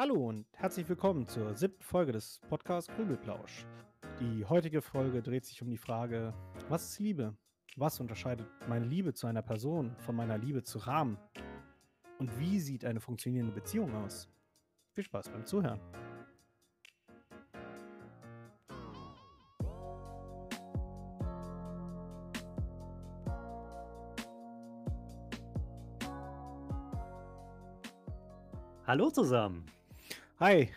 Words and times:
Hallo 0.00 0.28
und 0.28 0.46
herzlich 0.52 0.88
willkommen 0.88 1.26
zur 1.26 1.56
siebten 1.56 1.82
Folge 1.82 2.12
des 2.12 2.40
Podcasts 2.48 2.88
Grübelplausch. 2.94 3.66
Die 4.20 4.44
heutige 4.44 4.80
Folge 4.80 5.22
dreht 5.22 5.44
sich 5.44 5.60
um 5.60 5.68
die 5.68 5.76
Frage, 5.76 6.32
was 6.68 6.90
ist 6.90 7.00
Liebe? 7.00 7.36
Was 7.74 7.98
unterscheidet 7.98 8.46
meine 8.68 8.84
Liebe 8.84 9.12
zu 9.12 9.26
einer 9.26 9.42
Person 9.42 9.96
von 9.98 10.14
meiner 10.14 10.38
Liebe 10.38 10.62
zu 10.62 10.78
Rahmen? 10.78 11.18
Und 12.20 12.38
wie 12.38 12.60
sieht 12.60 12.84
eine 12.84 13.00
funktionierende 13.00 13.52
Beziehung 13.52 13.92
aus? 13.96 14.28
Viel 14.92 15.02
Spaß 15.02 15.30
beim 15.30 15.44
Zuhören. 15.44 15.80
Hallo 28.86 29.10
zusammen. 29.10 29.66
Hi, 30.40 30.68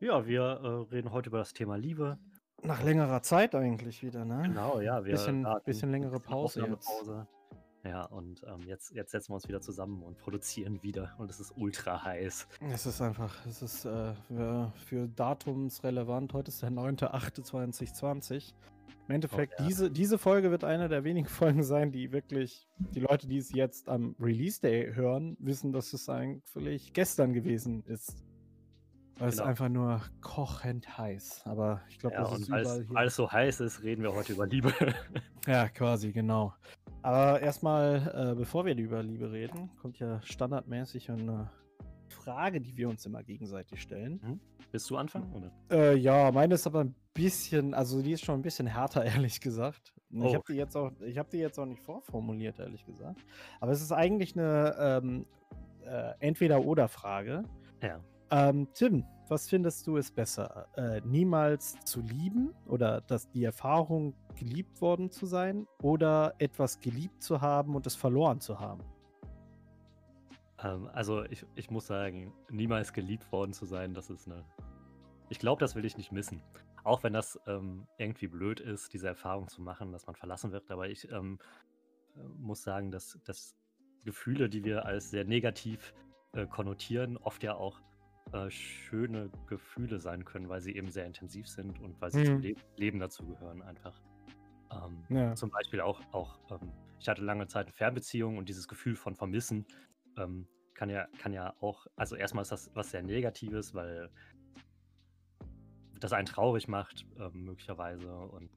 Ja, 0.00 0.26
wir 0.26 0.42
äh, 0.42 0.94
reden 0.94 1.10
heute 1.10 1.30
über 1.30 1.38
das 1.38 1.54
Thema 1.54 1.76
Liebe. 1.76 2.18
nach 2.62 2.82
längerer 2.82 3.22
Zeit 3.22 3.54
eigentlich 3.54 4.02
wieder, 4.02 4.26
ne? 4.26 4.42
Genau, 4.42 4.78
ja, 4.78 5.02
wir 5.06 5.12
Bisschen, 5.12 5.46
bisschen 5.64 5.90
längere 5.90 6.20
Pause 6.20 6.66
jetzt. 6.68 6.90
Ja, 7.82 8.04
und 8.04 8.42
ähm, 8.46 8.60
jetzt, 8.66 8.92
jetzt 8.92 9.12
setzen 9.12 9.30
wir 9.30 9.36
uns 9.36 9.48
wieder 9.48 9.62
zusammen 9.62 10.02
und 10.02 10.18
produzieren 10.18 10.82
wieder. 10.82 11.14
Und 11.16 11.30
es 11.30 11.40
ist 11.40 11.54
ultra 11.56 12.04
heiß. 12.04 12.46
Es 12.70 12.84
ist 12.84 13.00
einfach, 13.00 13.34
es 13.46 13.62
ist 13.62 13.86
äh, 13.86 14.12
für, 14.28 14.70
für 14.84 15.08
datumsrelevant. 15.08 16.34
Heute 16.34 16.50
ist 16.50 16.60
der 16.60 16.72
9.8.2020. 16.72 18.52
Im 19.08 19.14
Endeffekt, 19.14 19.58
ja. 19.60 19.66
diese, 19.66 19.90
diese 19.90 20.18
Folge 20.18 20.50
wird 20.50 20.62
eine 20.62 20.90
der 20.90 21.04
wenigen 21.04 21.26
Folgen 21.40 21.62
sein, 21.62 21.90
die 21.90 22.12
wirklich, 22.12 22.68
die 22.76 23.00
Leute, 23.00 23.26
die 23.26 23.38
es 23.38 23.50
jetzt 23.50 23.88
am 23.88 24.14
Release 24.20 24.60
Day 24.60 24.92
hören, 24.92 25.38
wissen, 25.40 25.72
dass 25.72 25.94
es 25.94 26.06
eigentlich 26.10 26.92
gestern 26.92 27.32
gewesen 27.32 27.82
ist. 27.86 28.22
Weil 29.22 29.28
es 29.28 29.36
Genau. 29.36 29.48
einfach 29.48 29.68
nur 29.68 30.00
kochend 30.20 30.98
heiß. 30.98 31.42
Aber 31.46 31.80
ich 31.88 31.96
glaube, 32.00 32.16
Ja, 32.16 32.22
das 32.24 32.40
ist 32.40 32.48
überall 32.48 32.62
es, 32.64 32.90
weil 32.90 33.06
es 33.06 33.14
so 33.14 33.30
heiß 33.30 33.60
ist, 33.60 33.80
reden 33.84 34.02
wir 34.02 34.12
heute 34.12 34.32
über 34.32 34.46
Liebe. 34.48 34.72
Ja, 35.46 35.68
quasi, 35.68 36.10
genau. 36.12 36.52
Aber 37.02 37.40
erstmal, 37.40 38.30
äh, 38.32 38.34
bevor 38.36 38.64
wir 38.64 38.76
über 38.76 39.00
Liebe 39.02 39.30
reden, 39.30 39.70
kommt 39.80 39.98
ja 40.00 40.20
standardmäßig 40.22 41.10
eine 41.10 41.50
Frage, 42.08 42.60
die 42.60 42.76
wir 42.76 42.88
uns 42.88 43.06
immer 43.06 43.22
gegenseitig 43.22 43.80
stellen. 43.82 44.40
Willst 44.72 44.90
du 44.90 44.96
anfangen? 44.96 45.32
Oder? 45.32 45.50
Äh, 45.70 45.96
ja, 45.98 46.30
meine 46.32 46.54
ist 46.54 46.66
aber 46.66 46.80
ein 46.84 46.94
bisschen, 47.14 47.74
also 47.74 48.02
die 48.02 48.12
ist 48.12 48.24
schon 48.24 48.36
ein 48.40 48.42
bisschen 48.42 48.66
härter, 48.66 49.04
ehrlich 49.30 49.40
gesagt. 49.40 49.94
Und 50.10 50.22
Ich 50.24 50.30
Oh. 50.30 50.34
habe 50.34 50.44
die 50.48 50.54
jetzt 50.58 50.76
auch, 50.76 50.90
ich 51.00 51.16
habe 51.18 51.28
die 51.30 51.38
jetzt 51.38 51.58
auch 51.60 51.66
nicht 51.66 51.80
vorformuliert, 51.82 52.58
ehrlich 52.58 52.84
gesagt. 52.84 53.24
Aber 53.60 53.70
es 53.70 53.80
ist 53.82 53.92
eigentlich 53.92 54.36
eine 54.36 54.74
ähm, 54.78 55.26
äh, 55.84 56.12
Entweder-oder-Frage. 56.20 57.44
Ja. 57.82 58.00
Ähm, 58.32 58.66
Tim, 58.72 59.04
was 59.28 59.50
findest 59.50 59.86
du 59.86 59.98
ist 59.98 60.14
besser? 60.14 60.66
Äh, 60.76 61.02
niemals 61.04 61.78
zu 61.84 62.00
lieben 62.00 62.54
oder 62.66 63.02
dass 63.02 63.28
die 63.28 63.44
Erfahrung, 63.44 64.14
geliebt 64.34 64.80
worden 64.80 65.10
zu 65.10 65.26
sein 65.26 65.66
oder 65.82 66.34
etwas 66.38 66.80
geliebt 66.80 67.22
zu 67.22 67.42
haben 67.42 67.74
und 67.74 67.86
es 67.86 67.94
verloren 67.94 68.40
zu 68.40 68.58
haben? 68.58 68.82
Ähm, 70.62 70.88
also 70.94 71.24
ich, 71.24 71.44
ich 71.56 71.70
muss 71.70 71.86
sagen, 71.86 72.32
niemals 72.48 72.94
geliebt 72.94 73.30
worden 73.32 73.52
zu 73.52 73.66
sein, 73.66 73.92
das 73.92 74.08
ist 74.08 74.26
eine. 74.26 74.46
Ich 75.28 75.38
glaube, 75.38 75.60
das 75.60 75.74
will 75.74 75.84
ich 75.84 75.98
nicht 75.98 76.10
missen. 76.10 76.42
Auch 76.84 77.02
wenn 77.02 77.12
das 77.12 77.38
ähm, 77.46 77.86
irgendwie 77.98 78.28
blöd 78.28 78.60
ist, 78.60 78.94
diese 78.94 79.08
Erfahrung 79.08 79.48
zu 79.48 79.60
machen, 79.60 79.92
dass 79.92 80.06
man 80.06 80.16
verlassen 80.16 80.52
wird. 80.52 80.70
Aber 80.70 80.88
ich 80.88 81.10
ähm, 81.12 81.38
äh, 82.16 82.22
muss 82.38 82.62
sagen, 82.62 82.90
dass, 82.90 83.18
dass 83.24 83.54
Gefühle, 84.06 84.48
die 84.48 84.64
wir 84.64 84.86
als 84.86 85.10
sehr 85.10 85.24
negativ 85.24 85.92
äh, 86.32 86.46
konnotieren, 86.46 87.18
oft 87.18 87.42
ja 87.42 87.54
auch 87.54 87.78
äh, 88.32 88.50
schöne 88.50 89.30
Gefühle 89.46 90.00
sein 90.00 90.24
können, 90.24 90.48
weil 90.48 90.60
sie 90.60 90.74
eben 90.76 90.90
sehr 90.90 91.06
intensiv 91.06 91.48
sind 91.48 91.80
und 91.80 92.00
weil 92.00 92.10
sie 92.10 92.24
zum 92.24 92.36
Mhm. 92.36 92.42
Le 92.42 92.54
Leben 92.76 92.98
dazugehören 92.98 93.62
einfach. 93.62 94.00
Ähm, 94.70 95.04
Ja. 95.08 95.34
Zum 95.34 95.50
Beispiel 95.50 95.80
auch, 95.80 96.00
auch 96.12 96.38
ähm, 96.50 96.72
ich 96.98 97.08
hatte 97.08 97.22
lange 97.22 97.46
Zeit 97.48 97.66
eine 97.66 97.74
Fernbeziehung 97.74 98.38
und 98.38 98.48
dieses 98.48 98.68
Gefühl 98.68 98.96
von 98.96 99.14
Vermissen 99.16 99.66
ähm, 100.16 100.46
kann 100.74 100.88
ja, 100.88 101.06
kann 101.18 101.32
ja 101.32 101.54
auch, 101.60 101.86
also 101.96 102.16
erstmal 102.16 102.42
ist 102.42 102.52
das 102.52 102.70
was 102.74 102.90
sehr 102.90 103.02
Negatives, 103.02 103.74
weil 103.74 104.10
das 106.00 106.12
einen 106.12 106.26
traurig 106.26 106.68
macht, 106.68 107.06
ähm, 107.18 107.44
möglicherweise, 107.44 108.12
und 108.16 108.50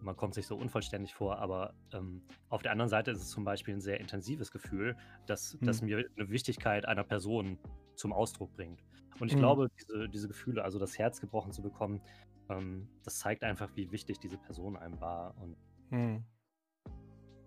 man 0.00 0.16
kommt 0.16 0.34
sich 0.34 0.46
so 0.46 0.56
unvollständig 0.56 1.14
vor, 1.14 1.38
aber 1.38 1.74
ähm, 1.92 2.22
auf 2.48 2.62
der 2.62 2.72
anderen 2.72 2.88
Seite 2.88 3.10
ist 3.10 3.20
es 3.22 3.28
zum 3.30 3.44
Beispiel 3.44 3.74
ein 3.74 3.80
sehr 3.80 4.00
intensives 4.00 4.50
Gefühl, 4.50 4.96
das, 5.26 5.58
das 5.62 5.80
Hm. 5.80 5.88
mir 5.88 6.04
eine 6.16 6.30
Wichtigkeit 6.30 6.86
einer 6.86 7.04
Person 7.04 7.58
zum 7.94 8.12
Ausdruck 8.12 8.52
bringt. 8.54 8.82
Und 9.18 9.28
ich 9.28 9.34
Hm. 9.34 9.40
glaube, 9.40 9.68
diese, 9.78 10.08
diese 10.08 10.28
Gefühle, 10.28 10.64
also 10.64 10.78
das 10.78 10.98
Herz 10.98 11.20
gebrochen 11.20 11.52
zu 11.52 11.62
bekommen, 11.62 12.00
ähm, 12.48 12.88
das 13.04 13.18
zeigt 13.18 13.44
einfach, 13.44 13.70
wie 13.74 13.90
wichtig 13.92 14.18
diese 14.18 14.38
Person 14.38 14.76
einem 14.76 15.00
war. 15.00 15.34
Und 15.38 15.56
Hm. 15.90 16.24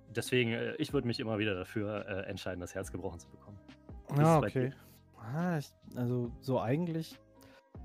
deswegen, 0.09 0.51
äh, 0.51 0.75
ich 0.75 0.93
würde 0.93 1.07
mich 1.07 1.19
immer 1.19 1.39
wieder 1.39 1.55
dafür 1.55 2.05
äh, 2.07 2.29
entscheiden, 2.29 2.59
das 2.61 2.75
Herz 2.75 2.91
gebrochen 2.91 3.19
zu 3.19 3.29
bekommen. 3.29 3.59
Ist 4.09 4.19
Ah, 4.19 4.39
okay. 4.39 4.73
Ah, 5.17 5.57
ich, 5.57 5.71
also 5.95 6.31
so 6.41 6.59
eigentlich, 6.59 7.19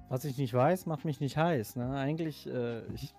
was 0.08 0.24
ich 0.24 0.36
nicht 0.38 0.52
weiß, 0.52 0.86
macht 0.86 1.04
mich 1.04 1.20
nicht 1.20 1.36
heiß. 1.36 1.76
Ne? 1.76 1.96
Eigentlich, 1.96 2.46
äh, 2.46 2.84
ich 2.92 3.14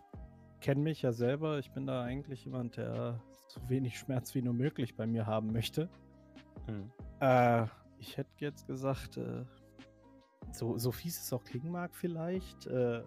kenne 0.59 0.81
mich 0.81 1.01
ja 1.01 1.11
selber. 1.11 1.59
Ich 1.59 1.71
bin 1.71 1.85
da 1.85 2.03
eigentlich 2.03 2.45
jemand, 2.45 2.77
der 2.77 3.21
so 3.47 3.61
wenig 3.67 3.97
Schmerz 3.97 4.35
wie 4.35 4.41
nur 4.41 4.53
möglich 4.53 4.95
bei 4.95 5.07
mir 5.07 5.25
haben 5.25 5.51
möchte. 5.51 5.89
Hm. 6.67 6.91
Äh, 7.19 7.65
ich 7.97 8.17
hätte 8.17 8.29
jetzt 8.37 8.67
gesagt, 8.67 9.17
äh, 9.17 9.43
so, 10.51 10.77
so 10.77 10.91
fies 10.91 11.19
es 11.21 11.33
auch 11.33 11.43
klingen 11.43 11.71
mag, 11.71 11.95
vielleicht. 11.95 12.67
Äh, 12.67 13.03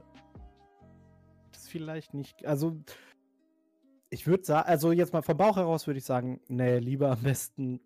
das 1.52 1.68
vielleicht 1.68 2.14
nicht. 2.14 2.44
Also, 2.44 2.76
ich 4.10 4.26
würde 4.26 4.44
sagen, 4.44 4.68
also 4.68 4.92
jetzt 4.92 5.12
mal 5.12 5.22
vom 5.22 5.36
Bauch 5.36 5.56
heraus 5.56 5.86
würde 5.86 5.98
ich 5.98 6.04
sagen, 6.04 6.40
nee, 6.48 6.78
lieber 6.78 7.12
am 7.12 7.22
besten 7.22 7.80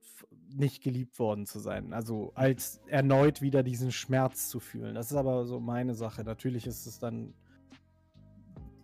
nicht 0.49 0.83
geliebt 0.83 1.19
worden 1.19 1.47
zu 1.47 1.59
sein. 1.59 1.93
Also, 1.93 2.33
als 2.35 2.81
erneut 2.87 3.43
wieder 3.43 3.63
diesen 3.63 3.93
Schmerz 3.93 4.49
zu 4.49 4.61
fühlen. 4.61 4.95
Das 4.95 5.11
ist 5.11 5.17
aber 5.17 5.45
so 5.47 5.61
meine 5.61 5.95
Sache. 5.95 6.25
Natürlich 6.25 6.67
ist 6.67 6.87
es 6.87 6.99
dann. 6.99 7.35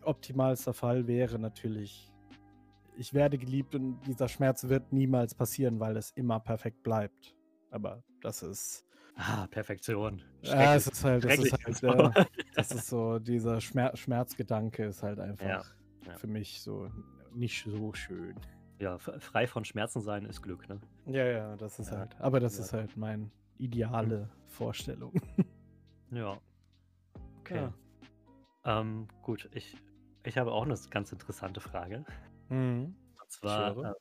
Optimalster 0.04 0.72
Fall 0.74 1.06
wäre 1.06 1.38
natürlich, 1.38 2.12
ich 2.96 3.14
werde 3.14 3.38
geliebt 3.38 3.74
und 3.74 4.00
dieser 4.06 4.28
Schmerz 4.28 4.64
wird 4.68 4.92
niemals 4.92 5.34
passieren, 5.34 5.80
weil 5.80 5.96
es 5.96 6.10
immer 6.10 6.40
perfekt 6.40 6.82
bleibt. 6.82 7.34
Aber 7.70 8.02
das 8.20 8.42
ist. 8.42 8.86
Ah, 9.14 9.46
Perfektion. 9.48 10.22
Ja, 10.42 10.74
es 10.74 10.86
ist 10.86 11.04
halt, 11.04 11.24
das 11.24 11.38
ist 11.38 11.52
halt, 11.52 11.82
ja, 11.82 12.12
das 12.54 12.72
ist 12.72 12.86
so, 12.86 13.18
dieser 13.18 13.60
Schmer 13.60 13.94
Schmerzgedanke 13.94 14.86
ist 14.86 15.02
halt 15.02 15.18
einfach 15.18 15.46
ja. 16.06 16.14
für 16.16 16.26
mich 16.26 16.62
so 16.62 16.90
nicht 17.34 17.64
so 17.64 17.92
schön. 17.92 18.34
Ja, 18.78 18.98
frei 18.98 19.46
von 19.46 19.64
Schmerzen 19.64 20.00
sein 20.00 20.24
ist 20.24 20.42
Glück, 20.42 20.68
ne? 20.68 20.80
Ja, 21.06 21.24
ja, 21.24 21.56
das 21.56 21.78
ist 21.78 21.92
Ja, 21.92 21.98
halt, 21.98 22.20
aber 22.20 22.40
das 22.40 22.56
ja. 22.56 22.64
ist 22.64 22.72
halt 22.72 22.96
meine 22.96 23.30
ideale 23.58 24.28
Vorstellung. 24.48 25.12
Ja. 26.10 26.38
Okay. 27.40 27.56
Ja. 28.64 28.80
Ähm, 28.80 29.08
gut, 29.22 29.50
ich, 29.52 29.76
ich 30.24 30.38
habe 30.38 30.52
auch 30.52 30.64
eine 30.64 30.74
ganz 30.90 31.12
interessante 31.12 31.60
Frage. 31.60 32.04
Mhm. 32.48 32.94
Und 33.20 33.30
zwar, 33.30 33.94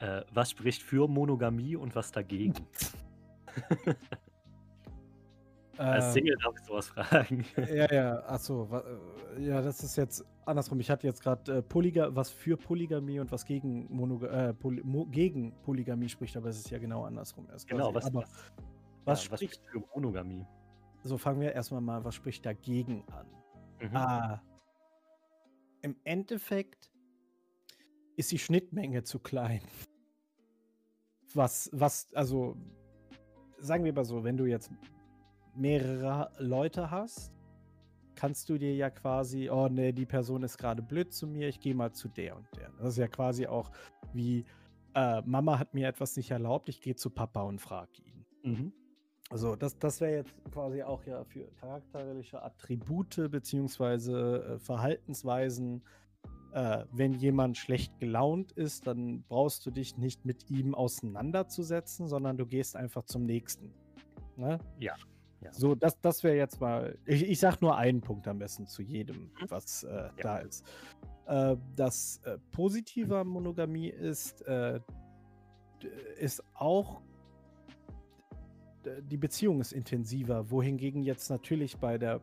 äh, 0.00 0.18
äh, 0.18 0.24
was 0.32 0.50
spricht 0.50 0.82
für 0.82 1.08
Monogamie 1.08 1.76
und 1.76 1.94
was 1.94 2.10
dagegen? 2.12 2.54
Als 5.78 6.04
Ähm, 6.06 6.12
Single 6.12 6.36
darf 6.42 6.54
ich 6.58 6.64
sowas 6.66 6.88
fragen. 6.88 7.44
Ja, 7.56 7.92
ja, 7.92 8.18
achso, 8.26 8.68
ja, 9.38 9.62
das 9.62 9.82
ist 9.82 9.96
jetzt 9.96 10.24
andersrum. 10.44 10.78
Ich 10.80 10.90
hatte 10.90 11.06
jetzt 11.06 11.22
gerade 11.22 11.58
äh, 11.58 11.62
Polyga 11.62 12.14
was 12.14 12.30
für 12.30 12.56
Polygamie 12.56 13.20
und 13.20 13.32
was 13.32 13.44
gegen, 13.44 13.86
Monoga 13.90 14.48
äh, 14.48 14.54
Poly 14.54 14.82
Mo 14.84 15.06
gegen 15.06 15.52
Polygamie 15.62 16.10
spricht, 16.10 16.36
aber 16.36 16.50
es 16.50 16.58
ist 16.58 16.70
ja 16.70 16.78
genau 16.78 17.04
andersrum 17.04 17.48
erst. 17.50 17.66
Genau, 17.68 17.94
was, 17.94 18.04
was, 18.12 18.14
was 18.14 18.22
ja, 18.22 18.52
was 19.04 19.22
spricht, 19.24 19.54
spricht 19.54 19.70
für 19.70 19.82
Monogamie? 19.94 20.46
so 21.04 21.18
fangen 21.18 21.40
wir 21.40 21.52
erstmal 21.52 21.80
mal, 21.80 22.04
was 22.04 22.14
spricht 22.14 22.46
dagegen 22.46 23.04
an? 23.10 23.26
Mhm. 23.82 23.96
Ah, 23.96 24.42
im 25.82 25.96
Endeffekt 26.04 26.90
ist 28.16 28.30
die 28.30 28.38
Schnittmenge 28.38 29.02
zu 29.02 29.18
klein. 29.18 29.62
Was, 31.34 31.70
was, 31.72 32.12
also, 32.14 32.56
sagen 33.58 33.84
wir 33.84 33.92
mal 33.92 34.04
so, 34.04 34.22
wenn 34.22 34.36
du 34.36 34.44
jetzt 34.44 34.70
mehrere 35.54 36.30
Leute 36.38 36.90
hast, 36.90 37.32
kannst 38.14 38.48
du 38.48 38.58
dir 38.58 38.74
ja 38.74 38.90
quasi, 38.90 39.50
oh 39.50 39.68
ne, 39.68 39.92
die 39.92 40.06
Person 40.06 40.42
ist 40.42 40.58
gerade 40.58 40.82
blöd 40.82 41.12
zu 41.12 41.26
mir, 41.26 41.48
ich 41.48 41.60
gehe 41.60 41.74
mal 41.74 41.92
zu 41.92 42.08
der 42.08 42.36
und 42.36 42.46
der. 42.56 42.70
Das 42.78 42.90
ist 42.90 42.98
ja 42.98 43.08
quasi 43.08 43.46
auch 43.46 43.70
wie, 44.12 44.44
äh, 44.94 45.22
Mama 45.22 45.58
hat 45.58 45.74
mir 45.74 45.88
etwas 45.88 46.16
nicht 46.16 46.30
erlaubt, 46.30 46.68
ich 46.68 46.80
gehe 46.80 46.94
zu 46.94 47.10
Papa 47.10 47.42
und 47.42 47.60
frage 47.60 48.02
ihn. 48.02 48.26
Mhm. 48.42 48.72
Also 49.32 49.56
das, 49.56 49.78
das 49.78 50.00
wäre 50.02 50.16
jetzt 50.16 50.34
quasi 50.52 50.82
auch 50.82 51.02
ja 51.06 51.24
für 51.24 51.46
charakterliche 51.58 52.42
Attribute 52.42 53.30
beziehungsweise 53.30 54.44
äh, 54.44 54.58
Verhaltensweisen. 54.58 55.82
Äh, 56.52 56.84
wenn 56.92 57.14
jemand 57.14 57.56
schlecht 57.56 57.98
gelaunt 57.98 58.52
ist, 58.52 58.86
dann 58.86 59.22
brauchst 59.28 59.64
du 59.64 59.70
dich 59.70 59.96
nicht 59.96 60.26
mit 60.26 60.50
ihm 60.50 60.74
auseinanderzusetzen, 60.74 62.08
sondern 62.08 62.36
du 62.36 62.44
gehst 62.44 62.76
einfach 62.76 63.04
zum 63.04 63.24
nächsten. 63.24 63.72
Ne? 64.36 64.58
Ja. 64.78 64.94
ja. 65.40 65.50
So, 65.54 65.74
das, 65.74 65.98
das 66.02 66.22
wäre 66.22 66.36
jetzt 66.36 66.60
mal. 66.60 66.98
Ich, 67.06 67.22
ich 67.26 67.40
sag 67.40 67.62
nur 67.62 67.74
einen 67.78 68.02
Punkt 68.02 68.28
am 68.28 68.38
besten 68.38 68.66
zu 68.66 68.82
jedem, 68.82 69.16
Mhm. 69.40 69.46
was 69.48 69.84
äh, 69.84 69.88
Ja. 69.94 70.10
da 70.20 70.38
ist. 70.40 70.66
Äh, 71.26 71.56
das 71.74 72.20
äh, 72.24 72.36
Positive 72.50 73.16
an 73.16 73.28
Monogamie 73.28 73.88
ist, 73.88 74.42
äh, 74.42 74.78
ist 76.18 76.44
auch, 76.52 77.00
die 79.02 79.16
Beziehung 79.16 79.60
ist 79.60 79.72
intensiver, 79.72 80.50
wohingegen 80.50 81.02
jetzt 81.02 81.30
natürlich 81.30 81.76
bei 81.78 81.98
der 81.98 82.20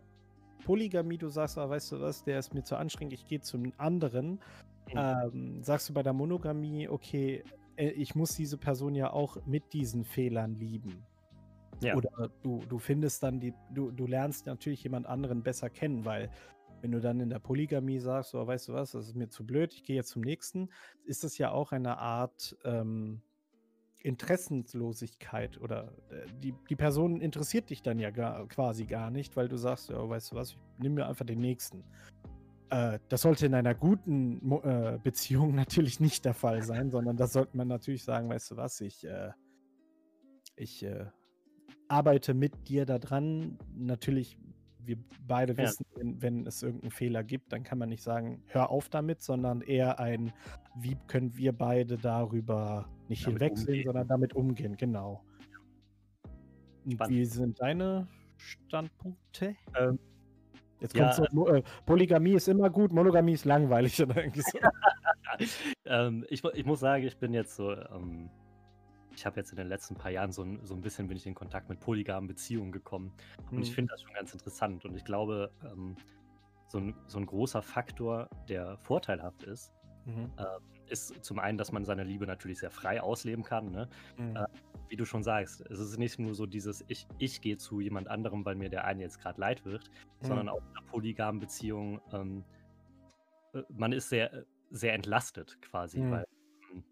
Polygamie 0.66 1.18
du 1.18 1.30
sagst, 1.30 1.58
ah, 1.58 1.70
weißt 1.70 1.94
du 1.94 2.02
was, 2.02 2.24
der 2.24 2.40
ist 2.40 2.54
mir 2.54 2.64
zu 2.64 2.76
anstrengend, 2.76 3.14
ich 3.14 3.26
gehe 3.26 3.42
zum 3.42 3.72
anderen. 3.78 4.40
Mhm. 4.88 4.96
Ähm, 4.96 5.64
sagst 5.64 5.90
du 5.90 5.94
bei 5.94 6.04
der 6.04 6.14
Monogamie, 6.14 6.88
okay, 6.88 7.44
äh, 7.76 7.90
ich 7.90 8.16
muss 8.16 8.36
diese 8.36 8.58
Person 8.58 8.96
ja 8.96 9.12
auch 9.12 9.38
mit 9.46 9.74
diesen 9.74 10.04
Fehlern 10.04 10.56
lieben. 10.56 11.04
Ja. 11.82 11.96
Oder 11.96 12.30
du, 12.44 12.62
du 12.68 12.78
findest 12.78 13.24
dann 13.24 13.40
die, 13.40 13.54
du, 13.74 13.92
du 13.92 14.06
lernst 14.06 14.46
natürlich 14.46 14.84
jemand 14.84 15.08
anderen 15.08 15.44
besser 15.44 15.70
kennen, 15.70 16.04
weil 16.04 16.30
wenn 16.82 16.92
du 16.92 17.00
dann 17.00 17.20
in 17.20 17.30
der 17.30 17.40
Polygamie 17.40 18.00
sagst, 18.00 18.32
so, 18.32 18.46
weißt 18.46 18.70
du 18.70 18.74
was, 18.74 18.92
das 18.92 19.08
ist 19.08 19.16
mir 19.16 19.30
zu 19.30 19.46
blöd, 19.46 19.74
ich 19.74 19.84
gehe 19.84 19.96
jetzt 19.96 20.10
zum 20.10 20.22
nächsten, 20.22 20.70
ist 21.06 21.24
das 21.24 21.38
ja 21.38 21.52
auch 21.52 21.72
eine 21.72 21.98
Art 21.98 22.58
ähm, 22.64 23.22
Interessenslosigkeit 24.02 25.60
oder 25.60 25.92
äh, 26.10 26.26
die, 26.42 26.54
die 26.70 26.76
Person 26.76 27.22
interessiert 27.22 27.70
dich 27.70 27.82
dann 27.82 28.00
ja 28.00 28.12
gar, 28.12 28.48
quasi 28.48 28.86
gar 28.86 29.12
nicht, 29.12 29.36
weil 29.36 29.48
du 29.48 29.58
sagst, 29.58 29.90
ja, 29.90 30.08
weißt 30.10 30.32
du 30.32 30.36
was, 30.36 30.52
ich 30.52 30.58
nehme 30.78 30.96
mir 30.96 31.08
einfach 31.08 31.26
den 31.26 31.40
nächsten. 31.40 31.84
Äh, 32.70 33.00
das 33.10 33.22
sollte 33.24 33.46
in 33.46 33.54
einer 33.54 33.76
guten 33.76 34.52
äh, 34.64 34.98
Beziehung 35.02 35.56
natürlich 35.56 36.00
nicht 36.00 36.24
der 36.26 36.34
Fall 36.34 36.64
sein, 36.64 36.92
sondern 36.92 37.18
das 37.18 37.34
sollte 37.34 37.58
man 37.58 37.68
natürlich 37.68 38.04
sagen, 38.04 38.30
weißt 38.30 38.52
du 38.52 38.58
was, 38.58 38.80
ich, 38.82 39.06
äh, 39.06 39.32
ich 40.56 40.86
arbeite 41.88 42.34
mit 42.34 42.68
dir 42.68 42.86
daran. 42.86 43.58
Natürlich, 43.76 44.38
wir 44.84 44.98
beide 45.28 45.58
Ja. 45.58 45.64
wissen, 45.64 45.86
wenn, 45.96 46.22
wenn 46.22 46.48
es 46.48 46.64
irgendeinen 46.64 46.92
Fehler 46.92 47.24
gibt, 47.24 47.52
dann 47.52 47.64
kann 47.64 47.78
man 47.78 47.90
nicht 47.90 48.04
sagen, 48.04 48.44
hör 48.48 48.70
auf 48.70 48.90
damit, 48.90 49.22
sondern 49.22 49.62
eher 49.62 50.00
ein, 50.00 50.32
wie 50.76 50.98
können 51.08 51.36
wir 51.36 51.54
beide 51.54 51.98
darüber 51.98 52.90
nicht 53.10 53.26
hinwegsehen, 53.26 53.84
sondern 53.86 54.08
damit 54.08 54.34
umgehen, 54.34 54.78
genau. 54.78 55.24
Spannend. 56.90 57.18
wie 57.18 57.26
sind 57.26 57.60
deine 57.60 58.08
Standpunkte? 58.38 59.56
Ähm, 59.76 60.00
Jetzt 60.80 60.96
ja, 60.96 61.14
kommt 61.14 61.30
so, 61.32 61.48
äh, 61.50 61.62
Polygamie 61.86 62.34
ist 62.34 62.48
immer 62.48 62.70
gut, 62.70 62.94
Monogamie 62.94 63.34
ist 63.34 63.44
langweilig 63.44 64.02
oder 64.02 64.18
irgendwie 64.24 64.42
so. 64.42 64.58
ähm, 65.86 66.26
ich, 66.30 66.42
ich 66.44 66.66
muss 66.66 66.80
sagen, 66.80 67.04
ich 67.04 67.18
bin 67.18 67.34
jetzt 67.34 67.56
so, 67.56 67.74
ähm, 67.74 68.30
ich 69.14 69.26
habe 69.26 69.38
jetzt 69.38 69.52
in 69.52 69.58
den 69.58 69.68
letzten 69.68 69.96
paar 69.96 70.12
Jahren 70.12 70.32
so 70.32 70.44
ein, 70.44 70.64
so 70.64 70.74
ein 70.74 70.82
bisschen 70.82 71.10
bin 71.10 71.18
ich 71.18 71.28
in 71.28 71.36
Kontakt 71.36 71.68
mit 71.68 71.82
polygamen 71.82 72.28
Beziehungen 72.28 72.72
gekommen. 72.72 73.12
Und 73.52 73.62
ich 73.62 73.70
Hm. 73.70 73.76
finde 73.76 73.92
das 73.92 74.04
schon 74.04 74.14
ganz 74.14 74.32
interessant. 74.32 74.86
Und 74.86 74.96
ich 74.96 75.04
glaube, 75.04 75.52
ähm, 75.66 75.98
so, 76.70 76.78
ein, 76.78 76.96
so 77.08 77.18
ein 77.18 77.26
großer 77.26 77.62
Faktor, 77.62 78.30
der 78.48 78.78
vorteilhaft 78.78 79.44
ist, 79.44 79.74
Mhm. 80.06 80.32
Ist 80.90 81.24
zum 81.24 81.40
einen, 81.40 81.58
dass 81.58 81.72
man 81.72 81.86
seine 81.86 82.04
Liebe 82.04 82.26
natürlich 82.28 82.60
sehr 82.60 82.72
frei 82.72 83.02
ausleben 83.02 83.44
kann. 83.44 83.72
Ne? 83.72 83.90
Mhm. 84.18 84.36
äh, 84.36 84.46
Wie 84.90 84.96
du 84.96 85.06
schon 85.06 85.24
sagst, 85.24 85.62
es 85.62 85.80
ist 85.80 85.98
nicht 85.98 86.20
nur 86.20 86.34
so 86.34 86.46
dieses, 86.46 86.84
ich, 86.88 87.08
ich 87.20 87.42
gehe 87.42 87.58
zu 87.58 87.80
jemand 87.80 88.08
anderem, 88.08 88.46
weil 88.46 88.56
mir 88.56 88.70
der 88.70 88.86
eine 88.86 89.02
jetzt 89.04 89.20
gerade 89.20 89.40
leid 89.40 89.66
wird, 89.66 89.90
sondern 90.22 90.48
Mhm. 90.48 90.52
auch 90.52 90.62
in 90.62 90.78
einer 90.78 90.86
polygamen 90.88 91.40
Beziehung, 91.40 92.02
ähm, 92.12 92.44
äh, 93.54 93.62
man 93.70 93.92
ist 93.92 94.10
sehr, 94.10 94.46
sehr 94.72 94.94
entlastet 94.94 95.62
quasi, 95.62 96.00
Mhm. 96.00 96.12
weil 96.12 96.26
ähm, 96.72 96.84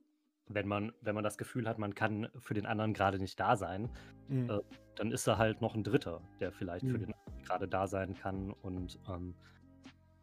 wenn 0.47 0.67
man, 0.67 0.93
wenn 1.01 1.15
man 1.15 1.23
das 1.23 1.37
Gefühl 1.37 1.67
hat, 1.67 1.77
man 1.79 1.93
kann 1.95 2.29
für 2.39 2.53
den 2.53 2.65
anderen 2.65 2.93
gerade 2.93 3.19
nicht 3.19 3.39
da 3.39 3.55
sein, 3.55 3.89
Mhm. 4.27 4.49
äh, 4.49 4.59
dann 4.95 5.11
ist 5.11 5.27
da 5.27 5.37
halt 5.37 5.61
noch 5.61 5.75
ein 5.75 5.83
Dritter, 5.83 6.21
der 6.39 6.51
vielleicht 6.51 6.85
für 6.87 6.97
Mhm. 6.97 7.01
den 7.01 7.13
anderen 7.13 7.43
gerade 7.43 7.67
da 7.67 7.87
sein 7.87 8.13
kann 8.15 8.51
und 8.51 8.99
ähm, 9.09 9.35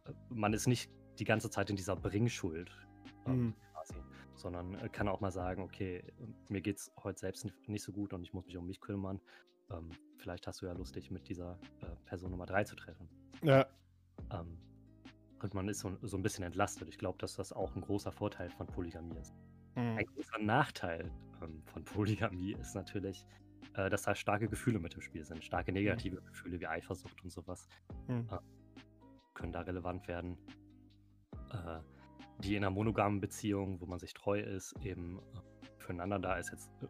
äh, 0.06 0.12
man 0.28 0.52
ist 0.52 0.66
nicht 0.66 0.90
die 1.18 1.24
ganze 1.24 1.48
Zeit 1.50 1.70
in 1.70 1.76
dieser 1.76 1.96
Bringschuld 1.96 2.70
ähm, 3.26 3.36
Mhm. 3.46 3.54
Sondern 4.36 4.74
äh, 4.74 4.88
kann 4.88 5.08
auch 5.08 5.20
mal 5.20 5.30
sagen, 5.30 5.62
okay, 5.62 5.98
äh, 5.98 6.12
mir 6.48 6.60
geht's 6.60 6.90
heute 7.02 7.18
selbst 7.18 7.46
nicht, 7.66 7.82
so 7.82 7.92
gut 7.92 8.12
und 8.12 8.22
ich 8.22 8.32
muss 8.32 8.46
mich 8.46 8.56
um 8.56 8.66
mich 8.66 8.80
kümmern. 8.80 9.20
Ähm, 9.70 9.90
vielleicht 10.18 10.46
hast 10.46 10.62
du 10.62 10.66
ja 10.66 10.72
Lust, 10.72 10.94
dich 10.96 11.10
mit 11.10 11.28
dieser 11.28 11.58
äh, 11.80 11.86
Person 12.04 12.30
Nummer 12.30 12.46
drei 12.46 12.64
zu 12.64 12.76
treffen. 12.76 13.08
Ja. 13.42 13.66
Ähm, 14.32 14.58
und 15.42 15.54
man 15.54 15.68
ist 15.68 15.80
so, 15.80 15.96
so 16.02 16.16
ein 16.16 16.22
bisschen 16.22 16.44
entlastet. 16.44 16.88
Ich 16.88 16.98
glaube, 16.98 17.18
dass 17.18 17.36
das 17.36 17.52
auch 17.52 17.74
ein 17.74 17.82
großer 17.82 18.12
Vorteil 18.12 18.50
von 18.50 18.66
Polygamie 18.66 19.16
ist. 19.18 19.34
Mhm. 19.74 19.98
Ein 19.98 20.06
großer 20.06 20.38
Nachteil 20.38 21.10
ähm, 21.42 21.62
von 21.66 21.84
Polygamie 21.84 22.52
ist 22.54 22.74
natürlich, 22.74 23.26
äh, 23.74 23.90
dass 23.90 24.02
da 24.02 24.14
starke 24.14 24.48
Gefühle 24.48 24.78
mit 24.78 24.94
im 24.94 25.00
Spiel 25.00 25.24
sind. 25.24 25.44
Starke 25.44 25.72
negative 25.72 26.22
Gefühle 26.22 26.60
wie 26.60 26.66
Eifersucht 26.66 27.22
und 27.22 27.30
sowas 27.30 27.68
Mhm. 28.08 28.28
können 29.34 29.52
da 29.52 29.60
relevant 29.60 30.06
werden. 30.08 30.38
Äh, 31.50 31.80
die 32.38 32.56
in 32.56 32.64
einer 32.64 32.70
monogamen 32.70 33.20
Beziehung, 33.20 33.80
wo 33.80 33.86
man 33.86 33.98
sich 33.98 34.14
treu 34.14 34.40
ist, 34.40 34.74
eben 34.82 35.18
äh, 35.18 35.66
füreinander 35.78 36.18
da 36.18 36.36
ist, 36.36 36.50
jetzt 36.50 36.70
äh, 36.82 36.86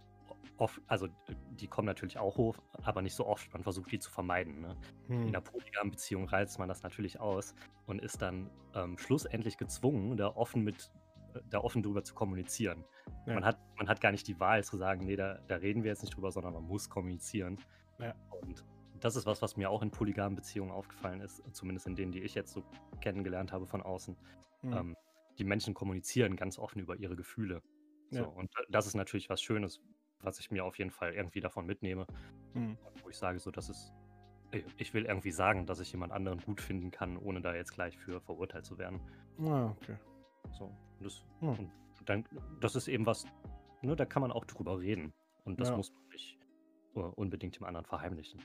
oft, 0.56 0.80
also 0.86 1.08
die 1.50 1.66
kommen 1.66 1.86
natürlich 1.86 2.18
auch 2.18 2.36
hoch, 2.36 2.56
aber 2.82 3.02
nicht 3.02 3.14
so 3.14 3.26
oft. 3.26 3.52
Man 3.52 3.62
versucht 3.62 3.90
die 3.90 3.98
zu 3.98 4.10
vermeiden. 4.10 4.60
Ne? 4.60 4.76
In 5.08 5.20
Mhm. 5.20 5.28
einer 5.28 5.40
polygamen 5.40 5.90
Beziehung 5.90 6.28
reizt 6.28 6.58
man 6.58 6.68
das 6.68 6.82
natürlich 6.82 7.20
aus 7.20 7.54
und 7.86 8.00
ist 8.00 8.22
dann 8.22 8.50
ähm, 8.74 8.96
schlussendlich 8.98 9.56
gezwungen, 9.56 10.16
da 10.16 10.28
offen 10.28 10.62
mit, 10.62 10.90
äh, 11.34 11.40
da 11.50 11.58
offen 11.58 11.82
drüber 11.82 12.04
zu 12.04 12.14
kommunizieren. 12.14 12.84
Ja. 13.26 13.34
Man, 13.34 13.44
hat, 13.44 13.58
man 13.76 13.88
hat 13.88 14.00
gar 14.00 14.12
nicht 14.12 14.28
die 14.28 14.38
Wahl 14.38 14.64
zu 14.64 14.76
sagen, 14.76 15.04
nee, 15.04 15.16
da, 15.16 15.40
da 15.48 15.56
reden 15.56 15.82
wir 15.82 15.90
jetzt 15.90 16.02
nicht 16.02 16.14
drüber, 16.16 16.30
sondern 16.30 16.52
man 16.52 16.64
muss 16.64 16.88
kommunizieren. 16.88 17.58
Ja. 17.98 18.14
Und 18.30 18.64
das 19.00 19.16
ist 19.16 19.26
was, 19.26 19.42
was 19.42 19.56
mir 19.56 19.70
auch 19.70 19.82
in 19.82 19.90
polygamen 19.90 20.36
Beziehungen 20.36 20.70
aufgefallen 20.70 21.20
ist, 21.20 21.42
zumindest 21.52 21.86
in 21.86 21.96
denen, 21.96 22.12
die 22.12 22.20
ich 22.20 22.34
jetzt 22.34 22.52
so 22.52 22.62
kennengelernt 23.00 23.52
habe 23.52 23.66
von 23.66 23.82
außen. 23.82 24.16
Mhm. 24.62 24.72
Ähm, 24.72 24.96
die 25.38 25.44
Menschen 25.44 25.74
kommunizieren 25.74 26.36
ganz 26.36 26.58
offen 26.58 26.80
über 26.80 26.96
ihre 26.96 27.16
Gefühle. 27.16 27.62
So, 28.10 28.18
Ja. 28.20 28.24
Und 28.26 28.50
äh, 28.56 28.62
das 28.70 28.86
ist 28.86 28.94
natürlich 28.94 29.28
was 29.30 29.42
Schönes, 29.42 29.80
was 30.20 30.38
ich 30.38 30.50
mir 30.50 30.64
auf 30.64 30.78
jeden 30.78 30.90
Fall 30.90 31.12
irgendwie 31.14 31.40
davon 31.40 31.66
mitnehme, 31.66 32.06
Mhm. 32.54 32.78
wo 33.02 33.08
ich 33.10 33.16
sage, 33.16 33.38
so, 33.38 33.50
das 33.50 33.68
ist, 33.68 33.92
ich- 34.52 34.64
ich 34.76 34.94
will 34.94 35.04
irgendwie 35.06 35.32
sagen, 35.32 35.66
dass 35.66 35.80
ich 35.80 35.90
jemand 35.92 36.12
anderen 36.12 36.40
gut 36.40 36.60
finden 36.60 36.90
kann, 36.90 37.16
ohne 37.16 37.40
da 37.40 37.54
jetzt 37.54 37.72
gleich 37.72 37.98
für 37.98 38.20
verurteilt 38.20 38.64
zu 38.64 38.78
werden. 38.78 39.00
Ah, 39.38 39.70
okay. 39.70 39.96
So, 40.52 40.66
und 40.66 41.04
das, 41.04 41.24
Hm. 41.40 41.70
und 41.98 42.08
dann, 42.08 42.24
das 42.60 42.76
ist 42.76 42.86
eben 42.88 43.06
was, 43.06 43.26
ne, 43.82 43.96
da 43.96 44.04
kann 44.06 44.22
man 44.22 44.30
auch 44.32 44.44
drüber 44.44 44.78
reden. 44.78 45.12
Und 45.44 45.60
das 45.60 45.70
Ja. 45.70 45.76
muss 45.76 45.92
man 45.92 46.02
nicht 46.12 46.38
äh, 46.94 47.00
unbedingt 47.00 47.56
dem 47.58 47.64
anderen 47.64 47.84
verheimlichen. 47.84 48.40